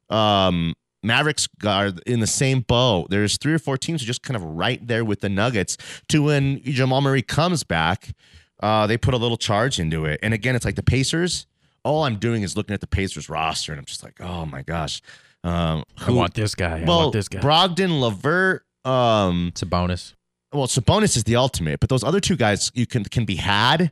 Um, 0.10 0.74
Mavericks 1.04 1.48
are 1.64 1.92
in 2.08 2.22
the 2.22 2.28
same 2.28 2.62
boat. 2.62 3.12
There's 3.12 3.38
three 3.38 3.54
or 3.54 3.60
four 3.60 3.78
teams 3.78 4.02
who 4.02 4.06
are 4.06 4.08
just 4.08 4.24
kind 4.24 4.36
of 4.36 4.42
right 4.44 4.86
there 4.86 5.06
with 5.06 5.22
the 5.22 5.30
Nuggets. 5.30 5.78
To 6.10 6.24
when 6.24 6.62
Jamal 6.64 7.02
Murray 7.02 7.22
comes 7.22 7.64
back, 7.64 8.16
uh, 8.62 8.88
they 8.88 8.98
put 8.98 9.14
a 9.14 9.18
little 9.18 9.38
charge 9.38 9.80
into 9.80 10.06
it. 10.06 10.20
And 10.24 10.34
again, 10.34 10.56
it's 10.56 10.66
like 10.66 10.76
the 10.76 10.84
Pacers. 10.84 11.48
All 11.84 12.04
I'm 12.04 12.18
doing 12.18 12.44
is 12.44 12.58
looking 12.58 12.74
at 12.74 12.82
the 12.82 12.88
Pacers 12.88 13.30
roster, 13.30 13.72
and 13.72 13.80
I'm 13.80 13.86
just 13.86 14.04
like, 14.04 14.20
oh 14.20 14.46
my 14.46 14.62
gosh. 14.62 15.02
Um, 15.44 15.84
I 16.06 16.12
want 16.12 16.34
this 16.34 16.56
guy. 16.56 16.82
I 16.82 16.84
well, 16.84 17.04
want 17.04 17.14
this 17.14 17.30
guy. 17.30 17.40
Brogdon, 17.40 18.02
Levert, 18.02 18.66
um, 18.84 19.48
it's 19.50 19.62
a 19.62 19.66
bonus. 19.66 20.16
well, 20.52 20.68
Sabonis 20.68 21.16
is 21.16 21.24
the 21.24 21.36
ultimate, 21.36 21.80
but 21.80 21.90
those 21.90 22.04
other 22.04 22.20
two 22.20 22.36
guys 22.36 22.72
you 22.74 22.86
can 22.86 23.04
can 23.06 23.26
be 23.26 23.36
had, 23.36 23.92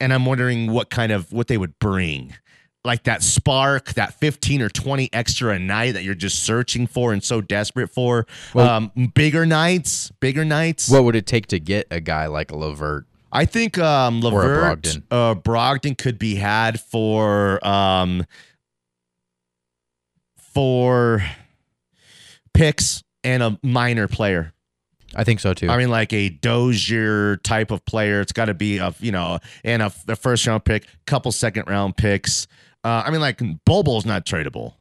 and 0.00 0.12
I'm 0.12 0.24
wondering 0.24 0.72
what 0.72 0.90
kind 0.90 1.12
of 1.12 1.32
what 1.32 1.46
they 1.46 1.58
would 1.58 1.78
bring, 1.78 2.34
like 2.84 3.04
that 3.04 3.22
spark, 3.22 3.92
that 3.94 4.14
15 4.14 4.62
or 4.62 4.68
20 4.68 5.10
extra 5.12 5.52
a 5.52 5.58
night 5.58 5.92
that 5.92 6.04
you're 6.04 6.14
just 6.14 6.42
searching 6.42 6.86
for 6.86 7.12
and 7.12 7.22
so 7.22 7.40
desperate 7.40 7.90
for. 7.90 8.26
Well- 8.54 8.68
um, 8.68 9.12
bigger 9.14 9.44
nights, 9.44 10.10
bigger 10.20 10.44
nights. 10.44 10.88
What 10.88 11.04
would 11.04 11.14
it 11.16 11.26
take 11.26 11.48
to 11.48 11.60
get 11.60 11.86
a 11.90 12.00
guy 12.00 12.26
like 12.26 12.50
a 12.50 12.56
Levert? 12.56 13.06
I 13.30 13.44
think 13.44 13.78
um, 13.78 14.20
Levert, 14.20 14.82
Brogdon. 14.82 15.02
uh, 15.10 15.34
Brogdon 15.34 15.96
could 15.96 16.18
be 16.18 16.36
had 16.36 16.80
for 16.80 17.66
um, 17.66 18.24
for 20.36 21.22
picks 22.54 23.02
and 23.22 23.42
a 23.42 23.58
minor 23.62 24.08
player. 24.08 24.52
I 25.14 25.24
think 25.24 25.40
so 25.40 25.54
too. 25.54 25.68
I 25.68 25.76
mean, 25.78 25.90
like 25.90 26.12
a 26.12 26.28
Dozier 26.28 27.36
type 27.38 27.70
of 27.70 27.84
player. 27.84 28.20
It's 28.20 28.32
got 28.32 28.46
to 28.46 28.54
be 28.54 28.78
a 28.78 28.94
you 28.98 29.12
know, 29.12 29.38
and 29.64 29.82
a, 29.82 29.92
a 30.06 30.16
first 30.16 30.46
round 30.46 30.64
pick, 30.64 30.86
couple 31.06 31.32
second 31.32 31.64
round 31.68 31.96
picks. 31.96 32.46
Uh, 32.84 33.02
I 33.04 33.10
mean, 33.10 33.20
like 33.20 33.38
Bobo's 33.64 34.06
not 34.06 34.24
tradable. 34.26 34.74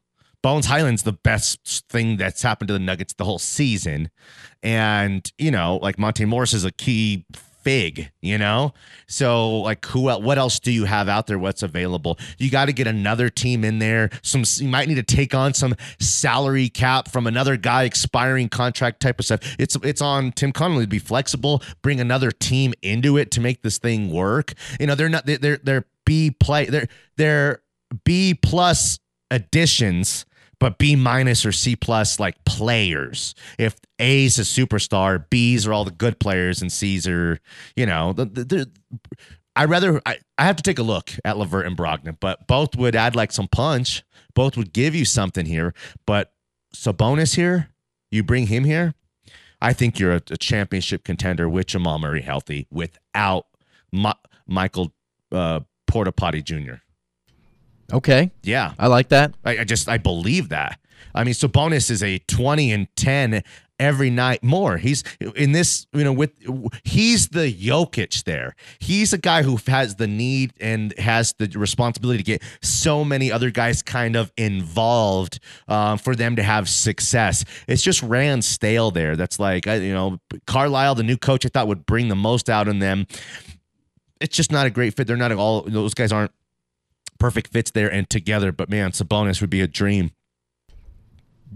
Bones 0.44 0.68
Hyland's 0.68 1.04
the 1.04 1.14
best 1.14 1.88
thing 1.90 2.18
that's 2.18 2.42
happened 2.42 2.68
to 2.68 2.74
the 2.74 2.80
Nuggets 2.80 3.14
the 3.14 3.26
whole 3.26 3.40
season, 3.40 4.10
and 4.62 5.30
you 5.38 5.52
know, 5.52 5.80
like 5.82 5.98
Monte 5.98 6.26
Morris 6.26 6.54
is 6.54 6.64
a 6.64 6.72
key 6.72 7.26
fig. 7.68 8.10
You 8.22 8.38
know, 8.38 8.74
so 9.08 9.60
like 9.60 9.86
who? 9.88 10.10
el- 10.10 10.22
What 10.22 10.38
else 10.38 10.60
do 10.60 10.72
you 10.72 10.86
have 10.86 11.10
out 11.10 11.28
there? 11.28 11.38
What's 11.38 11.64
available? 11.64 12.18
You 12.38 12.50
got 12.50 12.66
to 12.66 12.74
get 12.74 12.88
another 12.88 13.30
team 13.30 13.66
in 13.66 13.80
there. 13.80 14.10
Some 14.22 14.44
you 14.64 14.70
might 14.70 14.88
need 14.88 14.96
to 14.96 15.04
take 15.04 15.36
on 15.36 15.54
some 15.54 15.76
salary 16.00 16.70
cap 16.70 17.10
from 17.10 17.28
another 17.28 17.58
guy 17.58 17.84
expiring 17.84 18.48
contract 18.48 19.02
type 19.02 19.20
of 19.20 19.26
stuff. 19.26 19.42
It's 19.60 19.76
it's 19.84 20.02
on 20.02 20.32
Tim 20.32 20.54
Connolly 20.54 20.86
to 20.86 20.90
be 20.90 21.00
flexible, 21.00 21.62
bring 21.82 22.00
another 22.00 22.32
team 22.32 22.74
into 22.82 23.18
it 23.18 23.32
to 23.32 23.42
make 23.42 23.64
this 23.64 23.80
thing 23.80 24.12
work. 24.12 24.54
You 24.80 24.88
know, 24.88 24.96
they're 24.96 25.10
not 25.10 25.26
they're, 25.26 25.60
they're 25.62 25.86
B 26.06 26.32
play 26.32 26.66
they're 26.66 26.88
they're 27.18 27.62
B 28.06 28.34
plus 28.34 29.00
additions. 29.30 30.26
But 30.60 30.80
B 30.80 30.96
minus 30.96 31.46
or 31.46 31.52
C 31.52 31.76
plus 31.76 32.20
like 32.20 32.44
players. 32.46 33.36
If 33.60 33.76
A's 34.00 34.40
a 34.40 34.42
superstar, 34.42 35.24
B's 35.30 35.68
are 35.68 35.74
all 35.74 35.86
the 35.86 35.92
good 35.92 36.20
players, 36.20 36.62
and 36.62 36.72
C's 36.72 37.08
are, 37.08 37.40
you 37.76 37.86
know, 37.86 38.14
the, 38.14 38.26
the, 38.26 38.44
the- 38.44 38.72
I 39.56 39.66
rather 39.66 40.00
I, 40.06 40.18
I 40.38 40.46
have 40.46 40.56
to 40.58 40.64
take 40.64 40.78
a 40.78 40.84
look 40.84 41.12
at 41.26 41.38
Levert 41.38 41.66
and 41.66 41.76
Brogdon, 41.76 42.18
but 42.20 42.46
both 42.48 42.76
would 42.76 42.96
add 42.96 43.16
like 43.16 43.32
some 43.32 43.48
punch. 43.48 44.04
Both 44.36 44.56
would 44.56 44.72
give 44.72 44.94
you 44.94 45.04
something 45.04 45.48
here. 45.48 45.74
But 46.06 46.32
Sabonis 46.76 47.36
here, 47.36 47.70
you 48.12 48.22
bring 48.24 48.48
him 48.48 48.66
here. 48.66 48.94
I 49.60 49.74
think 49.74 49.98
you're 49.98 50.14
a, 50.14 50.22
a 50.30 50.38
championship 50.38 51.04
contender 51.04 51.50
with 51.50 51.66
Jamal 51.68 51.98
Murray 51.98 52.22
healthy 52.22 52.68
without 52.70 53.48
Mi- 53.92 54.14
Michael 54.48 54.94
uh, 55.32 55.62
Porta 55.88 56.12
Potty 56.12 56.44
Jr. 56.44 56.76
Okay. 57.92 58.32
Yeah, 58.44 58.74
I 58.78 58.88
like 58.88 59.10
that. 59.10 59.34
I, 59.46 59.60
I 59.60 59.64
just 59.64 59.88
I 59.88 59.98
believe 59.98 60.50
that. 60.50 60.80
I 61.16 61.24
mean, 61.24 61.34
Sabonis 61.34 61.90
is 61.90 62.04
a 62.04 62.20
twenty 62.20 62.72
and 62.72 62.88
ten 62.96 63.44
every 63.80 64.10
night 64.10 64.44
more. 64.44 64.78
He's 64.78 65.04
in 65.36 65.52
this, 65.52 65.86
you 65.94 66.04
know, 66.04 66.14
with 66.14 66.32
he's 66.84 67.30
the 67.30 67.52
Jokic 67.54 68.24
there. 68.24 68.56
He's 68.80 69.14
a 69.14 69.18
guy 69.18 69.44
who 69.44 69.60
has 69.68 69.96
the 69.96 70.08
need 70.08 70.54
and 70.60 70.98
has 70.98 71.34
the 71.38 71.48
responsibility 71.56 72.18
to 72.18 72.24
get 72.24 72.42
so 72.62 73.04
many 73.06 73.32
other 73.32 73.52
guys 73.52 73.82
kind 73.82 74.16
of 74.16 74.32
involved 74.38 75.40
um, 75.68 75.98
for 75.98 76.16
them 76.16 76.36
to 76.36 76.44
have 76.44 76.68
success. 76.68 77.46
It's 77.68 77.84
just 77.84 78.02
ran 78.04 78.42
stale 78.42 78.92
there. 78.92 79.16
That's 79.16 79.40
like 79.40 79.66
you 79.66 79.94
know, 79.94 80.20
Carlisle, 80.46 80.96
the 80.96 81.04
new 81.04 81.18
coach, 81.18 81.46
I 81.46 81.50
thought 81.50 81.68
would 81.68 81.86
bring 81.86 82.08
the 82.08 82.16
most 82.16 82.50
out 82.50 82.68
in 82.68 82.80
them. 82.80 83.08
It's 84.20 84.36
just 84.36 84.52
not 84.52 84.66
a 84.66 84.72
great 84.72 84.96
fit. 84.96 85.06
They're 85.06 85.16
not 85.16 85.32
all 85.34 85.62
those 85.62 85.94
guys 85.94 86.12
aren't 86.12 86.32
perfect 87.20 87.52
fits 87.52 87.72
there 87.72 87.92
and 87.92 88.10
together. 88.10 88.52
But 88.52 88.70
man, 88.70 88.92
Sabonis 88.92 89.42
would 89.42 89.50
be 89.50 89.62
a 89.62 89.68
dream. 89.68 90.12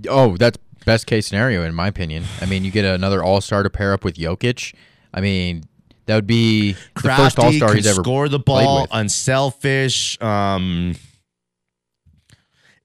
Oh, 0.09 0.37
that's 0.37 0.57
best 0.85 1.05
case 1.05 1.27
scenario 1.27 1.63
in 1.63 1.75
my 1.75 1.87
opinion. 1.87 2.23
I 2.41 2.45
mean, 2.45 2.63
you 2.63 2.71
get 2.71 2.85
another 2.85 3.23
All 3.23 3.41
Star 3.41 3.63
to 3.63 3.69
pair 3.69 3.93
up 3.93 4.03
with 4.03 4.15
Jokic. 4.15 4.73
I 5.13 5.21
mean, 5.21 5.63
that 6.05 6.15
would 6.15 6.27
be 6.27 6.73
the 6.95 7.01
first 7.01 7.39
All 7.39 7.51
Star 7.51 7.73
he's 7.73 7.87
ever 7.87 8.03
score 8.03 8.29
the 8.29 8.39
ball, 8.39 8.87
unselfish. 8.91 10.21
Um, 10.21 10.95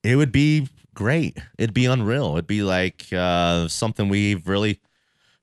it 0.03 0.15
would 0.15 0.31
be 0.31 0.69
great. 0.93 1.37
It'd 1.57 1.73
be 1.73 1.85
unreal. 1.85 2.33
It'd 2.33 2.47
be 2.47 2.63
like 2.63 3.07
uh, 3.11 3.67
something 3.67 4.09
we've 4.09 4.47
really 4.47 4.79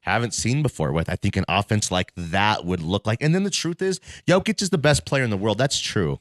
haven't 0.04 0.34
seen 0.34 0.62
before. 0.62 0.92
With 0.92 1.08
I 1.08 1.16
think 1.16 1.36
an 1.36 1.44
offense 1.48 1.90
like 1.90 2.12
that 2.16 2.64
would 2.64 2.80
look 2.80 3.06
like. 3.06 3.22
And 3.22 3.34
then 3.34 3.44
the 3.44 3.50
truth 3.50 3.82
is, 3.82 4.00
Jokic 4.26 4.62
is 4.62 4.70
the 4.70 4.78
best 4.78 5.04
player 5.04 5.24
in 5.24 5.30
the 5.30 5.36
world. 5.36 5.58
That's 5.58 5.78
true. 5.78 6.18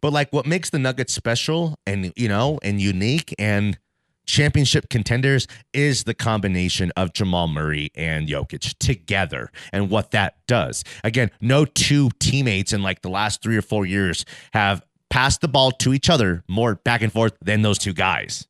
But 0.00 0.12
like, 0.12 0.32
what 0.32 0.46
makes 0.46 0.70
the 0.70 0.78
Nuggets 0.78 1.12
special 1.12 1.78
and 1.86 2.12
you 2.16 2.28
know 2.28 2.58
and 2.62 2.80
unique 2.80 3.34
and 3.38 3.78
championship 4.26 4.88
contenders 4.88 5.46
is 5.72 6.04
the 6.04 6.14
combination 6.14 6.92
of 6.96 7.12
Jamal 7.12 7.48
Murray 7.48 7.90
and 7.94 8.28
Jokic 8.28 8.76
together 8.78 9.50
and 9.72 9.88
what 9.88 10.10
that 10.10 10.36
does. 10.46 10.84
Again, 11.04 11.30
no 11.40 11.64
two 11.64 12.10
teammates 12.18 12.72
in 12.72 12.82
like 12.82 13.02
the 13.02 13.08
last 13.08 13.42
three 13.42 13.56
or 13.56 13.62
four 13.62 13.86
years 13.86 14.24
have 14.52 14.82
passed 15.10 15.40
the 15.40 15.48
ball 15.48 15.70
to 15.70 15.94
each 15.94 16.10
other 16.10 16.42
more 16.48 16.74
back 16.74 17.02
and 17.02 17.12
forth 17.12 17.36
than 17.40 17.62
those 17.62 17.78
two 17.78 17.92
guys. 17.92 18.46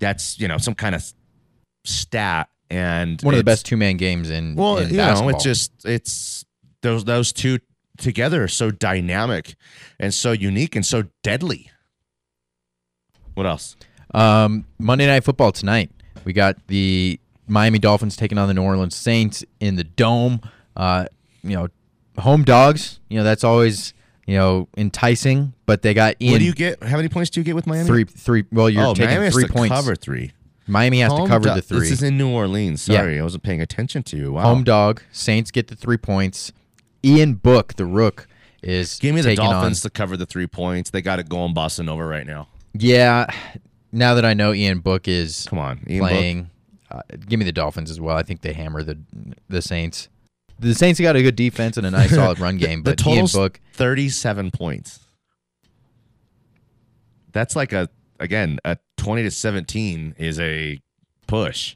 That's, 0.00 0.40
you 0.40 0.48
know, 0.48 0.58
some 0.58 0.74
kind 0.74 0.94
of 0.94 1.12
stat 1.84 2.48
and 2.70 3.20
One 3.22 3.34
of 3.34 3.38
the 3.38 3.44
best 3.44 3.66
two 3.66 3.76
man 3.76 3.96
games 3.96 4.30
in. 4.30 4.54
well, 4.54 4.78
in 4.78 4.90
you 4.90 4.96
know, 4.96 5.28
it's 5.28 5.44
just 5.44 5.72
it's 5.84 6.44
those 6.82 7.04
those 7.04 7.32
two 7.32 7.58
together 7.98 8.44
are 8.44 8.48
so 8.48 8.70
dynamic 8.70 9.54
and 9.98 10.14
so 10.14 10.32
unique 10.32 10.76
and 10.76 10.84
so 10.84 11.04
deadly. 11.22 11.70
What 13.34 13.46
else? 13.46 13.76
Um, 14.14 14.66
Monday 14.78 15.06
Night 15.06 15.24
Football 15.24 15.52
tonight. 15.52 15.90
We 16.24 16.32
got 16.32 16.66
the 16.66 17.20
Miami 17.46 17.78
Dolphins 17.78 18.16
taking 18.16 18.38
on 18.38 18.48
the 18.48 18.54
New 18.54 18.62
Orleans 18.62 18.96
Saints 18.96 19.44
in 19.60 19.76
the 19.76 19.84
dome. 19.84 20.40
Uh, 20.76 21.06
you 21.42 21.56
know, 21.56 21.68
home 22.18 22.44
dogs. 22.44 23.00
You 23.08 23.18
know 23.18 23.24
that's 23.24 23.44
always 23.44 23.94
you 24.26 24.36
know 24.36 24.68
enticing. 24.76 25.54
But 25.66 25.82
they 25.82 25.94
got 25.94 26.16
Ian 26.20 26.32
what 26.32 26.38
do 26.38 26.44
you 26.44 26.54
get? 26.54 26.82
How 26.82 26.96
many 26.96 27.08
points 27.08 27.30
do 27.30 27.40
you 27.40 27.44
get 27.44 27.54
with 27.54 27.66
Miami? 27.66 27.86
three 27.86 28.04
three. 28.04 28.44
Well, 28.52 28.68
you're 28.68 28.86
oh, 28.86 28.94
taking 28.94 29.16
Miami 29.16 29.30
three 29.30 29.48
points. 29.48 29.74
cover 29.74 29.94
three. 29.94 30.32
Miami 30.70 31.00
has 31.00 31.12
to 31.12 31.26
cover 31.26 31.48
do- 31.48 31.54
the 31.56 31.62
three. 31.62 31.80
This 31.80 31.90
is 31.90 32.02
in 32.02 32.16
New 32.16 32.28
Orleans. 32.30 32.88
Yeah. 32.88 32.98
Sorry, 32.98 33.18
I 33.20 33.22
wasn't 33.22 33.42
paying 33.42 33.60
attention 33.60 34.02
to 34.04 34.16
you. 34.16 34.32
Wow. 34.32 34.42
Home 34.42 34.64
dog. 34.64 35.02
Saints 35.12 35.50
get 35.50 35.68
the 35.68 35.76
three 35.76 35.96
points. 35.96 36.52
Ian 37.04 37.34
Book, 37.34 37.74
the 37.74 37.86
Rook, 37.86 38.26
is 38.62 38.98
Give 38.98 39.14
me 39.14 39.20
the 39.22 39.34
Dolphins 39.34 39.78
On, 39.84 39.88
to 39.88 39.90
cover 39.90 40.16
the 40.16 40.26
three 40.26 40.46
points. 40.46 40.90
They 40.90 41.00
got 41.02 41.18
it 41.18 41.28
going, 41.28 41.54
bossing 41.54 41.88
over 41.88 42.06
right 42.06 42.26
now. 42.26 42.48
yeah. 42.74 43.26
Now 43.92 44.14
that 44.14 44.24
I 44.24 44.34
know 44.34 44.52
Ian 44.52 44.78
Book 44.78 45.08
is 45.08 45.46
Come 45.50 45.58
on, 45.58 45.80
Ian 45.90 46.00
Book. 46.02 46.10
playing, 46.10 46.50
uh, 46.92 47.00
give 47.26 47.40
me 47.40 47.44
the 47.44 47.50
Dolphins 47.52 47.90
as 47.90 47.98
well. 48.00 48.16
I 48.16 48.22
think 48.22 48.42
they 48.42 48.52
hammer 48.52 48.84
the 48.84 48.96
the 49.48 49.60
Saints. 49.60 50.08
The 50.60 50.74
Saints 50.74 51.00
got 51.00 51.16
a 51.16 51.22
good 51.22 51.34
defense 51.34 51.76
and 51.76 51.84
a 51.84 51.90
nice 51.90 52.10
solid 52.10 52.38
run 52.38 52.56
game, 52.58 52.84
the 52.84 52.92
but 52.94 53.04
Ian 53.04 53.26
Book, 53.32 53.58
thirty-seven 53.72 54.52
points. 54.52 55.00
That's 57.32 57.56
like 57.56 57.72
a 57.72 57.88
again 58.18 58.58
a 58.64 58.76
twenty 59.00 59.22
to 59.22 59.30
seventeen 59.30 60.14
is 60.18 60.38
a 60.38 60.78
push. 61.26 61.74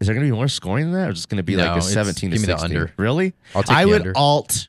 Is 0.00 0.06
there 0.06 0.14
going 0.14 0.26
to 0.26 0.30
be 0.32 0.36
more 0.36 0.46
scoring 0.48 0.90
than 0.92 1.00
that, 1.00 1.08
or 1.08 1.12
is 1.12 1.24
it 1.24 1.28
going 1.28 1.38
to 1.38 1.42
be 1.42 1.56
No, 1.56 1.62
like 1.64 1.70
a 1.72 1.76
it's- 1.78 1.92
seventeen 1.92 2.30
to 2.30 2.36
give 2.36 2.46
me 2.46 2.52
the 2.52 2.58
sixteen? 2.58 2.76
under. 2.78 2.92
Really? 2.98 3.32
I'll 3.54 3.62
take 3.62 3.76
I 3.76 3.84
would 3.86 4.00
under. 4.02 4.12
alt 4.16 4.68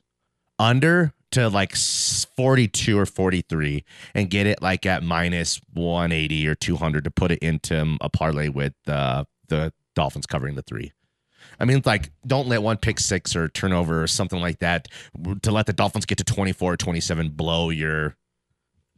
under 0.58 1.14
to 1.32 1.50
like 1.50 1.76
forty-two 1.76 2.98
or 2.98 3.06
forty-three 3.06 3.84
and 4.16 4.30
get 4.30 4.48
it 4.48 4.62
like 4.62 4.86
at 4.86 5.04
minus 5.04 5.60
one 5.74 6.12
eighty 6.12 6.48
or 6.48 6.56
two 6.56 6.78
hundred 6.78 7.04
to 7.04 7.12
put 7.12 7.32
it 7.32 7.40
into 7.40 7.80
um, 7.80 7.98
a 8.02 8.10
parlay 8.10 8.48
with 8.50 8.74
uh, 8.88 9.26
the 9.50 9.72
Dolphins 9.96 10.26
covering 10.26 10.56
the 10.56 10.64
three. 10.64 10.92
I 11.60 11.66
mean, 11.66 11.82
like, 11.86 12.12
don't 12.26 12.48
let 12.48 12.62
one 12.64 12.78
pick 12.78 13.00
six 13.00 13.36
or 13.36 13.50
turnover 13.50 14.02
or 14.02 14.08
something 14.08 14.40
like 14.40 14.60
that 14.60 14.88
to 15.42 15.52
let 15.52 15.66
the 15.66 15.74
Dolphins 15.74 16.06
get 16.06 16.18
to 16.20 16.24
24 16.24 16.74
or 16.74 16.78
27 16.78 17.30
blow 17.32 17.70
your 17.70 18.16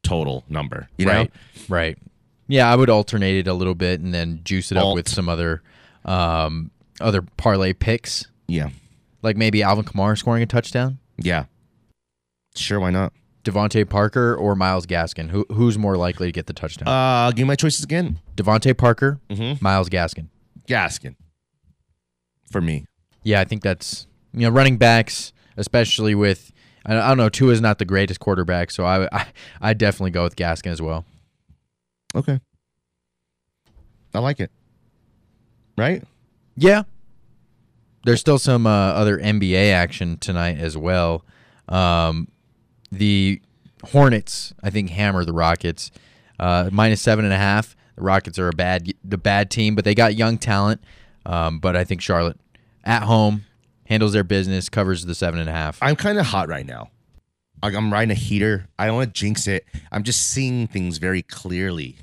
total 0.04 0.44
number. 0.48 0.88
You 0.98 1.08
know? 1.08 1.12
right, 1.14 1.32
right. 1.70 1.98
Yeah, 2.52 2.70
I 2.72 2.76
would 2.76 2.90
alternate 2.90 3.38
it 3.38 3.48
a 3.48 3.54
little 3.54 3.76
bit 3.76 4.02
and 4.02 4.14
then 4.14 4.42
juice 4.44 4.72
it 4.72 4.78
up 4.78 4.94
with 4.94 5.08
some 5.08 5.30
other 5.30 5.62
um, 6.04 6.70
other 7.00 7.22
parlay 7.38 7.72
picks, 7.74 8.28
Yeah. 8.48 8.70
like 9.22 9.38
maybe 9.38 9.64
Alvin 9.64 9.86
Kamara 9.86 10.18
scoring 10.18 10.44
a 10.44 10.46
touchdown, 10.46 10.98
Yeah. 11.18 11.46
Sure, 12.56 12.80
why 12.80 12.90
not? 12.90 13.14
DeVante 13.46 13.88
Parker, 13.90 14.36
or 14.36 14.56
Myles 14.56 14.86
Gaskin. 14.86 15.30
Who 15.30 15.46
who's 15.52 15.78
more 15.78 15.96
likely 15.96 16.28
to 16.28 16.32
get 16.34 16.46
the 16.48 16.54
touchdown? 16.54 16.88
Uh, 16.90 16.92
I'll 17.26 17.32
give 17.32 17.46
me 17.46 17.48
my 17.48 17.56
choices 17.56 17.84
again. 17.86 18.20
DeVante 18.36 18.78
Parker, 18.78 19.20
Mhm. 19.30 19.62
Myles 19.62 19.88
Gaskin. 19.90 20.28
Gaskin. 20.68 21.16
For 22.52 22.60
me. 22.62 22.86
Yeah, 23.24 23.40
I 23.40 23.46
think 23.46 23.64
that's 23.64 24.08
you 24.34 24.42
know 24.42 24.50
running 24.50 24.76
backs, 24.78 25.32
especially 25.58 26.14
with 26.16 26.52
I 26.86 26.98
I 26.98 27.08
don't 27.08 27.18
know 27.18 27.30
Tua 27.30 27.54
is 27.54 27.62
not 27.62 27.80
the 27.80 27.86
greatest 27.86 28.20
quarterback, 28.20 28.70
so 28.72 28.86
I 28.86 29.08
I 29.12 29.26
I 29.62 29.74
definitely 29.74 30.12
go 30.12 30.24
with 30.24 30.36
Gaskin 30.36 30.72
as 30.72 30.82
well. 30.82 31.06
Okay. 32.16 32.40
I 34.14 34.20
like 34.20 34.40
it. 34.40 34.52
Right? 35.78 36.04
Yeah. 36.56 36.84
There's 38.04 38.20
still 38.20 38.40
some 38.40 38.66
uh, 38.68 38.70
other 38.70 39.18
NBA 39.18 39.72
action 39.72 40.18
tonight 40.18 40.58
as 40.58 40.78
well. 40.78 41.24
Um, 41.70 42.28
the 42.92 43.42
Hornets, 43.84 44.54
I 44.62 44.70
think, 44.70 44.90
hammer 44.90 45.24
the 45.24 45.34
Rockets. 45.34 45.92
Uh, 46.40 46.70
minus 46.72 47.02
seven 47.02 47.26
and 47.26 47.34
a 47.34 47.38
half. 47.38 47.76
The 47.96 48.02
Rockets 48.02 48.40
are 48.40 48.48
a 48.48 48.54
bad, 48.54 48.92
the 49.04 49.18
bad 49.18 49.52
team, 49.52 49.76
but 49.76 49.86
they 49.86 49.94
got 49.94 50.16
young 50.16 50.38
talent. 50.38 50.82
Um, 51.26 51.60
but 51.60 51.76
I 51.76 51.84
think 51.84 52.02
Charlotte, 52.02 52.40
at 52.84 53.04
home, 53.04 53.46
handles 53.86 54.14
their 54.14 54.24
business, 54.24 54.70
covers 54.70 55.06
the 55.06 55.14
seven 55.16 55.40
and 55.40 55.50
a 55.50 55.52
half. 55.52 55.78
I'm 55.82 55.96
kind 55.96 56.18
of 56.18 56.26
hot 56.26 56.48
right 56.48 56.66
now. 56.66 56.90
I'm 57.64 57.94
riding 57.94 58.12
a 58.12 58.16
heater. 58.16 58.68
I 58.78 58.88
don't 58.88 58.96
want 58.96 59.14
to 59.14 59.20
jinx 59.20 59.48
it. 59.48 59.66
I'm 59.92 60.04
just 60.04 60.28
seeing 60.28 60.68
things 60.68 60.98
very 60.98 61.22
clearly 61.22 62.00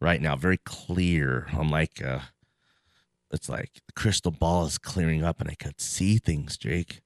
right 0.00 0.20
now, 0.20 0.36
very 0.36 0.58
clear. 0.58 1.46
I'm 1.52 1.70
like, 1.70 2.02
uh, 2.02 2.20
it's 3.30 3.48
like 3.48 3.74
the 3.86 3.92
crystal 3.92 4.30
ball 4.30 4.66
is 4.66 4.78
clearing 4.78 5.24
up 5.24 5.40
and 5.40 5.50
I 5.50 5.54
could 5.54 5.80
see 5.80 6.18
things, 6.18 6.56
Jake. 6.56 7.02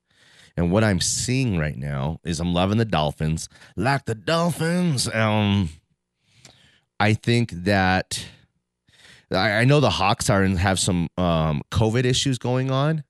And 0.57 0.71
what 0.71 0.85
I'm 0.85 1.01
seeing 1.01 1.59
right 1.59 1.77
now 1.77 2.21
is 2.25 2.39
I'm 2.39 2.53
loving 2.53 2.79
the 2.79 2.85
Dolphins, 2.85 3.49
like 3.77 4.05
the 4.05 4.15
Dolphins. 4.15 5.13
Um, 5.13 5.71
I 7.01 7.15
think 7.15 7.51
that 7.51 8.25
I, 9.31 9.53
I 9.53 9.65
know 9.65 9.81
the 9.81 9.91
Hawks 9.91 10.29
are 10.29 10.43
and 10.43 10.59
have 10.59 10.79
some 10.79 11.09
um, 11.17 11.63
COVID 11.71 12.05
issues 12.05 12.39
going 12.39 12.71
on. 12.71 13.05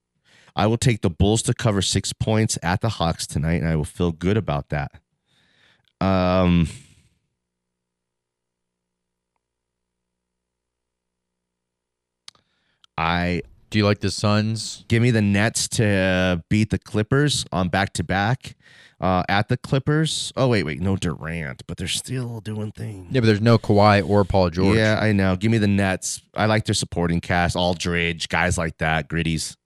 I 0.54 0.66
will 0.66 0.76
take 0.76 1.00
the 1.02 1.10
Bulls 1.10 1.42
to 1.42 1.54
cover 1.54 1.80
six 1.82 2.12
points 2.12 2.58
at 2.62 2.80
the 2.80 2.88
Hawks 2.90 3.26
tonight, 3.26 3.60
and 3.62 3.68
I 3.68 3.76
will 3.76 3.84
feel 3.84 4.12
good 4.12 4.36
about 4.36 4.68
that. 4.70 4.92
Um, 6.00 6.68
I 12.96 13.42
Do 13.70 13.78
you 13.78 13.84
like 13.84 14.00
the 14.00 14.10
Suns? 14.10 14.84
give 14.88 15.02
me 15.02 15.10
the 15.10 15.22
Nets 15.22 15.68
to 15.68 16.42
beat 16.48 16.70
the 16.70 16.78
Clippers 16.78 17.44
on 17.52 17.68
back 17.68 17.92
to 17.94 18.04
back 18.04 18.56
at 19.00 19.48
the 19.48 19.56
Clippers. 19.56 20.32
Oh 20.36 20.48
wait, 20.48 20.64
wait, 20.64 20.80
no 20.80 20.96
Durant, 20.96 21.62
but 21.66 21.76
they're 21.76 21.88
still 21.88 22.40
doing 22.40 22.72
things. 22.72 23.08
Yeah, 23.10 23.20
but 23.20 23.26
there's 23.26 23.40
no 23.40 23.58
Kawhi 23.58 24.08
or 24.08 24.24
Paul 24.24 24.50
George. 24.50 24.76
Yeah, 24.76 24.98
I 25.00 25.12
know. 25.12 25.36
Give 25.36 25.50
me 25.50 25.58
the 25.58 25.66
Nets. 25.68 26.20
I 26.34 26.46
like 26.46 26.64
their 26.66 26.74
supporting 26.74 27.20
cast, 27.20 27.56
Aldridge, 27.56 28.28
guys 28.28 28.58
like 28.58 28.78
that, 28.78 29.08
gritties. 29.08 29.56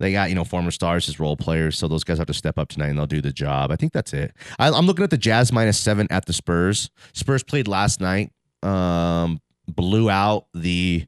They 0.00 0.12
got 0.12 0.30
you 0.30 0.34
know 0.34 0.44
former 0.44 0.70
stars 0.70 1.08
as 1.10 1.20
role 1.20 1.36
players, 1.36 1.76
so 1.78 1.86
those 1.86 2.04
guys 2.04 2.16
have 2.16 2.26
to 2.26 2.34
step 2.34 2.58
up 2.58 2.70
tonight 2.70 2.88
and 2.88 2.98
they'll 2.98 3.06
do 3.06 3.20
the 3.20 3.32
job. 3.32 3.70
I 3.70 3.76
think 3.76 3.92
that's 3.92 4.14
it. 4.14 4.32
I, 4.58 4.70
I'm 4.70 4.86
looking 4.86 5.04
at 5.04 5.10
the 5.10 5.18
Jazz 5.18 5.52
minus 5.52 5.78
seven 5.78 6.06
at 6.10 6.24
the 6.24 6.32
Spurs. 6.32 6.90
Spurs 7.12 7.42
played 7.42 7.68
last 7.68 8.00
night, 8.00 8.32
um, 8.62 9.42
blew 9.68 10.08
out 10.08 10.46
the 10.54 11.04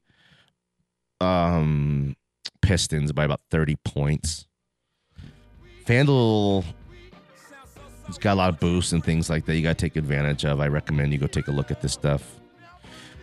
um, 1.23 2.15
Pistons 2.61 3.13
by 3.13 3.25
about 3.25 3.41
30 3.51 3.77
points. 3.83 4.47
FanDuel 5.87 6.65
has 8.07 8.19
got 8.19 8.35
a 8.35 8.37
lot 8.37 8.51
of 8.51 8.61
boosts 8.61 8.93
and 8.93 9.03
things 9.03 9.31
like 9.31 9.47
that. 9.47 9.57
You 9.57 9.63
got 9.63 9.79
to 9.79 9.87
take 9.87 9.97
advantage 9.97 10.45
of. 10.45 10.61
I 10.61 10.69
recommend 10.69 11.15
you 11.15 11.19
go 11.19 11.27
take 11.27 11.49
a 11.49 11.53
look 11.53 11.71
at 11.71 11.81
this 11.81 11.95
stuff. 11.95 12.39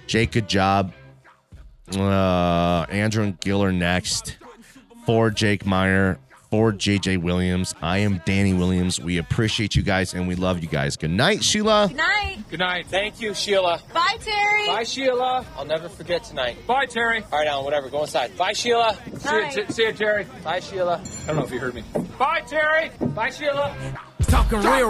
Jake, 0.08 0.32
good 0.32 0.50
job. 0.50 0.94
Uh, 1.96 2.88
Andrew 2.90 3.24
and 3.24 3.40
Gil 3.40 3.64
are 3.64 3.72
next. 3.72 4.38
For 5.10 5.32
Jake 5.32 5.66
Meyer, 5.66 6.20
for 6.52 6.72
JJ 6.72 7.24
Williams. 7.24 7.74
I 7.82 7.98
am 7.98 8.22
Danny 8.26 8.54
Williams. 8.54 9.00
We 9.02 9.18
appreciate 9.18 9.76
you 9.76 9.82
guys 9.82 10.14
and 10.14 10.28
we 10.28 10.36
love 10.36 10.62
you 10.62 10.68
guys. 10.68 10.98
Good 10.98 11.10
night, 11.10 11.44
Sheila. 11.44 11.88
Good 11.88 11.98
night. 11.98 12.38
Good 12.52 12.60
night. 12.60 12.86
Thank 12.86 13.20
you, 13.20 13.34
Sheila. 13.34 13.82
Bye, 13.92 14.18
Terry. 14.20 14.68
Bye, 14.68 14.84
Sheila. 14.84 15.44
I'll 15.58 15.66
never 15.66 15.90
forget 15.90 16.26
tonight. 16.26 16.58
Bye, 16.68 16.86
Terry. 16.86 17.24
All 17.32 17.40
right, 17.40 17.48
Alan, 17.48 17.66
whatever. 17.66 17.90
Go 17.90 18.04
inside. 18.04 18.38
Bye, 18.38 18.54
Sheila. 18.54 18.96
Bye. 19.24 19.50
See, 19.50 19.62
you, 19.62 19.66
see 19.70 19.86
you, 19.88 19.94
Terry. 19.94 20.28
Bye, 20.44 20.60
Sheila. 20.60 21.02
I 21.24 21.26
don't 21.26 21.38
know 21.38 21.44
if 21.44 21.52
you 21.52 21.60
heard 21.60 21.74
me. 21.74 21.84
Bye, 22.20 22.44
Terry. 22.46 22.92
Bye, 23.16 23.32
Sheila. 23.32 23.76
Talking 24.28 24.60
real. 24.60 24.88